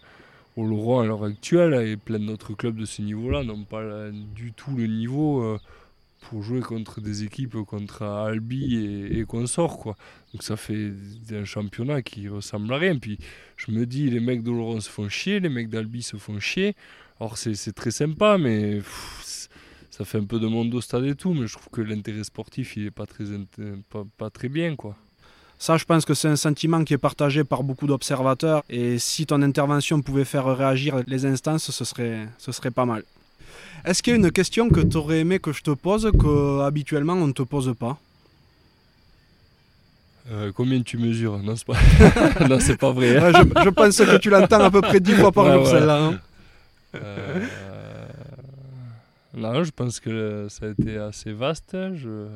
au 0.56 0.66
Laurent 0.66 1.00
à 1.00 1.06
l'heure 1.06 1.24
actuelle, 1.24 1.74
et 1.86 1.96
plein 1.96 2.18
d'autres 2.18 2.54
clubs 2.54 2.76
de 2.76 2.84
ce 2.84 3.02
niveau-là 3.02 3.44
n'ont 3.44 3.64
pas 3.64 4.10
du 4.10 4.52
tout 4.52 4.74
le 4.76 4.86
niveau 4.86 5.42
euh, 5.42 5.58
pour 6.20 6.42
jouer 6.42 6.60
contre 6.60 7.00
des 7.00 7.24
équipes 7.24 7.56
contre 7.64 8.02
Albi 8.02 8.76
et, 8.76 9.20
et 9.20 9.24
consorts 9.24 9.78
quoi. 9.78 9.96
Donc 10.32 10.42
ça 10.42 10.56
fait 10.56 10.92
un 11.30 11.44
championnat 11.44 12.02
qui 12.02 12.28
ressemble 12.28 12.72
à 12.72 12.78
rien. 12.78 12.98
Puis 12.98 13.18
je 13.56 13.70
me 13.70 13.86
dis 13.86 14.10
les 14.10 14.20
mecs 14.20 14.42
d'Oloron 14.42 14.80
se 14.80 14.90
font 14.90 15.08
chier, 15.08 15.40
les 15.40 15.48
mecs 15.48 15.70
d'Albi 15.70 16.02
se 16.02 16.16
font 16.16 16.40
chier. 16.40 16.74
Alors 17.20 17.38
c'est 17.38 17.72
très 17.72 17.90
sympa 17.90 18.38
mais 18.38 18.80
ça 19.90 20.04
fait 20.04 20.18
un 20.18 20.24
peu 20.24 20.38
de 20.38 20.46
monde 20.46 20.74
au 20.74 20.80
stade 20.80 21.04
et 21.04 21.14
tout, 21.14 21.34
mais 21.34 21.46
je 21.46 21.54
trouve 21.54 21.70
que 21.70 21.80
l'intérêt 21.80 22.24
sportif 22.24 22.76
il 22.76 22.86
est 22.86 22.90
pas 22.90 23.06
très 23.06 23.24
pas 24.16 24.30
très 24.30 24.48
bien 24.48 24.76
quoi. 24.76 24.96
Ça, 25.58 25.76
je 25.76 25.84
pense 25.84 26.04
que 26.04 26.14
c'est 26.14 26.28
un 26.28 26.36
sentiment 26.36 26.84
qui 26.84 26.94
est 26.94 26.98
partagé 26.98 27.42
par 27.42 27.64
beaucoup 27.64 27.88
d'observateurs. 27.88 28.62
Et 28.70 28.98
si 28.98 29.26
ton 29.26 29.42
intervention 29.42 30.00
pouvait 30.02 30.24
faire 30.24 30.46
réagir 30.46 31.02
les 31.06 31.26
instances, 31.26 31.70
ce 31.70 31.84
serait, 31.84 32.28
ce 32.38 32.52
serait 32.52 32.70
pas 32.70 32.84
mal. 32.84 33.02
Est-ce 33.84 34.02
qu'il 34.02 34.12
y 34.12 34.16
a 34.16 34.18
une 34.18 34.30
question 34.30 34.68
que 34.68 34.80
tu 34.80 34.96
aurais 34.96 35.20
aimé 35.20 35.40
que 35.40 35.52
je 35.52 35.62
te 35.62 35.70
pose, 35.72 36.10
que 36.18 36.60
habituellement 36.60 37.14
on 37.14 37.26
ne 37.26 37.32
te 37.32 37.42
pose 37.42 37.74
pas? 37.78 37.98
Euh, 40.30 40.52
combien 40.54 40.80
tu 40.82 40.98
mesures? 40.98 41.38
Non, 41.38 41.56
c'est 41.56 41.66
pas, 41.66 42.46
non, 42.48 42.60
c'est 42.60 42.76
pas 42.76 42.92
vrai. 42.92 43.16
Hein. 43.16 43.32
Ouais, 43.32 43.32
je, 43.32 43.64
je, 43.64 43.70
pense 43.70 43.96
que 43.96 44.16
tu 44.18 44.30
l'entends 44.30 44.60
à 44.60 44.70
peu 44.70 44.82
près 44.82 45.00
10 45.00 45.12
fois 45.14 45.32
par 45.32 45.46
ouais, 45.46 45.52
jour, 45.54 45.64
ouais. 45.64 45.70
celle-là. 45.70 46.04
Hein 46.04 46.20
euh, 46.94 47.46
non, 49.34 49.64
je 49.64 49.70
pense 49.70 50.00
que 50.00 50.46
ça 50.50 50.66
a 50.66 50.68
été 50.68 50.98
assez 50.98 51.32
vaste. 51.32 51.76
Je... 51.94 52.26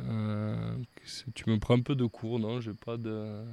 Euh, 0.00 0.74
tu 1.34 1.48
me 1.48 1.58
prends 1.58 1.76
un 1.76 1.82
peu 1.82 1.94
de 1.94 2.06
cours, 2.06 2.38
non? 2.38 2.60
J'ai 2.60 2.72
pas 2.72 2.96
de. 2.96 3.44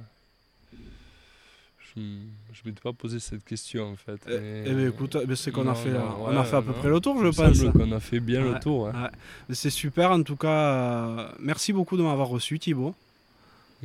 Je 1.94 2.00
ne 2.00 2.70
m'étais 2.70 2.80
pas 2.80 2.92
posé 2.92 3.20
cette 3.20 3.44
question 3.44 3.92
en 3.92 3.96
fait. 3.96 4.18
Eh, 4.26 4.64
eh 4.66 4.74
bien, 4.74 4.88
écoute, 4.88 5.16
c'est 5.34 5.52
qu'on 5.52 5.68
a 5.68 5.74
fait, 5.74 5.90
non, 5.90 6.24
on 6.24 6.36
a 6.36 6.44
fait 6.44 6.56
à 6.56 6.62
peu 6.62 6.72
près 6.72 6.88
le 6.88 7.00
tour, 7.00 7.22
je 7.22 7.28
pense. 7.28 7.62
qu'on 7.72 7.92
a 7.92 8.00
fait 8.00 8.20
bien 8.20 8.42
ouais, 8.42 8.54
le 8.54 8.60
tour. 8.60 8.84
Ouais. 8.84 9.10
C'est 9.50 9.70
super 9.70 10.10
en 10.10 10.22
tout 10.22 10.36
cas. 10.36 10.48
Euh, 10.48 11.28
merci 11.38 11.72
beaucoup 11.72 11.96
de 11.96 12.02
m'avoir 12.02 12.28
reçu, 12.28 12.58
Thibaut. 12.58 12.94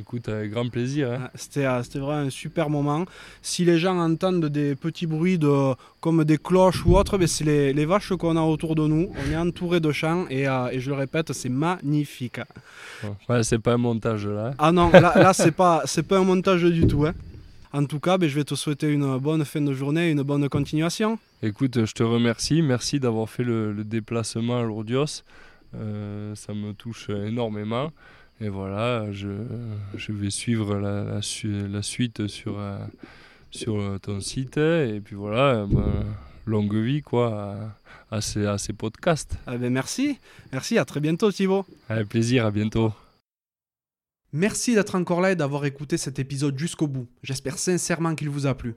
Écoute, 0.00 0.28
avec 0.28 0.52
grand 0.52 0.68
plaisir. 0.68 1.10
Hein. 1.10 1.28
C'était, 1.34 1.66
c'était 1.82 1.98
vraiment 1.98 2.26
un 2.26 2.30
super 2.30 2.70
moment. 2.70 3.04
Si 3.42 3.64
les 3.64 3.78
gens 3.78 3.98
entendent 3.98 4.46
des 4.46 4.76
petits 4.76 5.06
bruits 5.06 5.38
de, 5.38 5.74
comme 6.00 6.22
des 6.22 6.38
cloches 6.38 6.86
ou 6.86 6.96
autre, 6.96 7.18
ben 7.18 7.26
c'est 7.26 7.42
les, 7.44 7.72
les, 7.72 7.84
vaches 7.84 8.12
qu'on 8.14 8.36
a 8.36 8.40
autour 8.40 8.76
de 8.76 8.86
nous. 8.86 9.10
On 9.12 9.32
est 9.32 9.36
entouré 9.36 9.80
de 9.80 9.90
champs 9.90 10.26
et, 10.30 10.46
euh, 10.46 10.68
et 10.70 10.78
je 10.78 10.90
le 10.90 10.96
répète, 10.96 11.32
c'est 11.32 11.48
magnifique. 11.48 12.40
Ouais, 13.28 13.42
c'est 13.42 13.58
pas 13.58 13.72
un 13.72 13.78
montage 13.78 14.26
là. 14.26 14.54
Ah 14.58 14.70
non, 14.70 14.90
là, 14.90 15.12
là 15.16 15.32
c'est 15.32 15.50
pas, 15.50 15.82
c'est 15.84 16.06
pas 16.06 16.18
un 16.18 16.24
montage 16.24 16.62
du 16.62 16.86
tout. 16.86 17.04
Hein. 17.04 17.14
En 17.72 17.84
tout 17.84 17.98
cas, 17.98 18.18
ben, 18.18 18.28
je 18.28 18.36
vais 18.36 18.44
te 18.44 18.54
souhaiter 18.54 18.88
une 18.88 19.18
bonne 19.18 19.44
fin 19.44 19.60
de 19.60 19.72
journée 19.72 20.10
une 20.10 20.22
bonne 20.22 20.48
continuation. 20.48 21.18
Écoute, 21.42 21.84
je 21.84 21.92
te 21.92 22.04
remercie. 22.04 22.62
Merci 22.62 23.00
d'avoir 23.00 23.28
fait 23.28 23.44
le, 23.44 23.72
le 23.72 23.82
déplacement 23.82 24.60
à 24.60 24.62
Lourdios. 24.62 25.22
Euh, 25.74 26.34
ça 26.34 26.54
me 26.54 26.72
touche 26.72 27.10
énormément. 27.10 27.90
Et 28.40 28.48
voilà, 28.48 29.10
je, 29.10 29.28
je 29.96 30.12
vais 30.12 30.30
suivre 30.30 30.76
la, 30.76 31.02
la, 31.02 31.20
la 31.68 31.82
suite 31.82 32.28
sur, 32.28 32.58
euh, 32.58 32.78
sur 33.50 33.98
ton 34.00 34.20
site. 34.20 34.58
Et 34.58 35.00
puis 35.04 35.16
voilà, 35.16 35.66
ben, 35.66 36.04
longue 36.46 36.76
vie 36.76 37.02
quoi, 37.02 37.74
à, 38.10 38.16
à, 38.16 38.20
ces, 38.20 38.46
à 38.46 38.58
ces 38.58 38.72
podcasts. 38.72 39.36
Ah 39.46 39.56
ben 39.56 39.72
merci, 39.72 40.18
merci, 40.52 40.78
à 40.78 40.84
très 40.84 41.00
bientôt 41.00 41.32
Thibaut. 41.32 41.66
Avec 41.88 42.08
plaisir, 42.08 42.46
à 42.46 42.50
bientôt. 42.50 42.92
Merci 44.32 44.74
d'être 44.74 44.94
encore 44.94 45.20
là 45.20 45.32
et 45.32 45.36
d'avoir 45.36 45.64
écouté 45.64 45.96
cet 45.96 46.18
épisode 46.18 46.58
jusqu'au 46.58 46.86
bout. 46.86 47.08
J'espère 47.22 47.58
sincèrement 47.58 48.14
qu'il 48.14 48.28
vous 48.28 48.46
a 48.46 48.54
plu. 48.54 48.74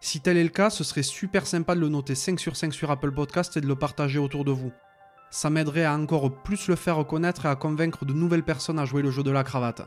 Si 0.00 0.20
tel 0.20 0.36
est 0.36 0.42
le 0.42 0.50
cas, 0.50 0.68
ce 0.68 0.84
serait 0.84 1.02
super 1.02 1.46
sympa 1.46 1.74
de 1.74 1.80
le 1.80 1.88
noter 1.88 2.14
5 2.14 2.38
sur 2.38 2.54
5 2.56 2.74
sur 2.74 2.90
Apple 2.90 3.10
Podcast 3.12 3.56
et 3.56 3.62
de 3.62 3.66
le 3.66 3.74
partager 3.74 4.18
autour 4.18 4.44
de 4.44 4.52
vous 4.52 4.70
ça 5.34 5.50
m'aiderait 5.50 5.84
à 5.84 5.96
encore 5.96 6.30
plus 6.30 6.68
le 6.68 6.76
faire 6.76 7.04
connaître 7.04 7.44
et 7.44 7.48
à 7.48 7.56
convaincre 7.56 8.04
de 8.04 8.12
nouvelles 8.12 8.44
personnes 8.44 8.78
à 8.78 8.84
jouer 8.84 9.02
le 9.02 9.10
jeu 9.10 9.24
de 9.24 9.32
la 9.32 9.42
cravate. 9.42 9.82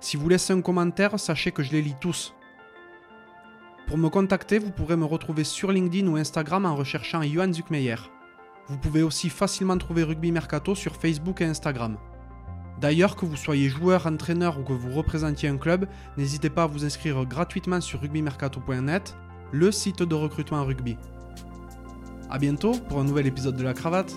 Si 0.00 0.16
vous 0.16 0.30
laissez 0.30 0.54
un 0.54 0.62
commentaire, 0.62 1.20
sachez 1.20 1.52
que 1.52 1.62
je 1.62 1.72
les 1.72 1.82
lis 1.82 1.94
tous. 2.00 2.34
Pour 3.86 3.98
me 3.98 4.08
contacter, 4.08 4.58
vous 4.58 4.70
pourrez 4.70 4.96
me 4.96 5.04
retrouver 5.04 5.44
sur 5.44 5.70
LinkedIn 5.70 6.06
ou 6.06 6.16
Instagram 6.16 6.64
en 6.64 6.74
recherchant 6.74 7.20
Johan 7.22 7.52
Zuckmeyer. 7.52 7.96
Vous 8.68 8.78
pouvez 8.78 9.02
aussi 9.02 9.28
facilement 9.28 9.76
trouver 9.76 10.04
Rugby 10.04 10.32
Mercato 10.32 10.74
sur 10.74 10.96
Facebook 10.96 11.42
et 11.42 11.44
Instagram. 11.44 11.98
D'ailleurs, 12.80 13.16
que 13.16 13.26
vous 13.26 13.36
soyez 13.36 13.68
joueur, 13.68 14.06
entraîneur 14.06 14.58
ou 14.58 14.62
que 14.62 14.72
vous 14.72 14.94
représentiez 14.94 15.50
un 15.50 15.58
club, 15.58 15.86
n'hésitez 16.16 16.48
pas 16.48 16.62
à 16.62 16.66
vous 16.66 16.86
inscrire 16.86 17.26
gratuitement 17.26 17.82
sur 17.82 18.00
rugbymercato.net, 18.00 19.18
le 19.52 19.70
site 19.70 20.02
de 20.02 20.14
recrutement 20.14 20.64
rugby. 20.64 20.96
A 22.30 22.38
bientôt 22.38 22.72
pour 22.88 23.00
un 23.00 23.04
nouvel 23.04 23.26
épisode 23.26 23.56
de 23.56 23.64
La 23.64 23.74
Cravate. 23.74 24.12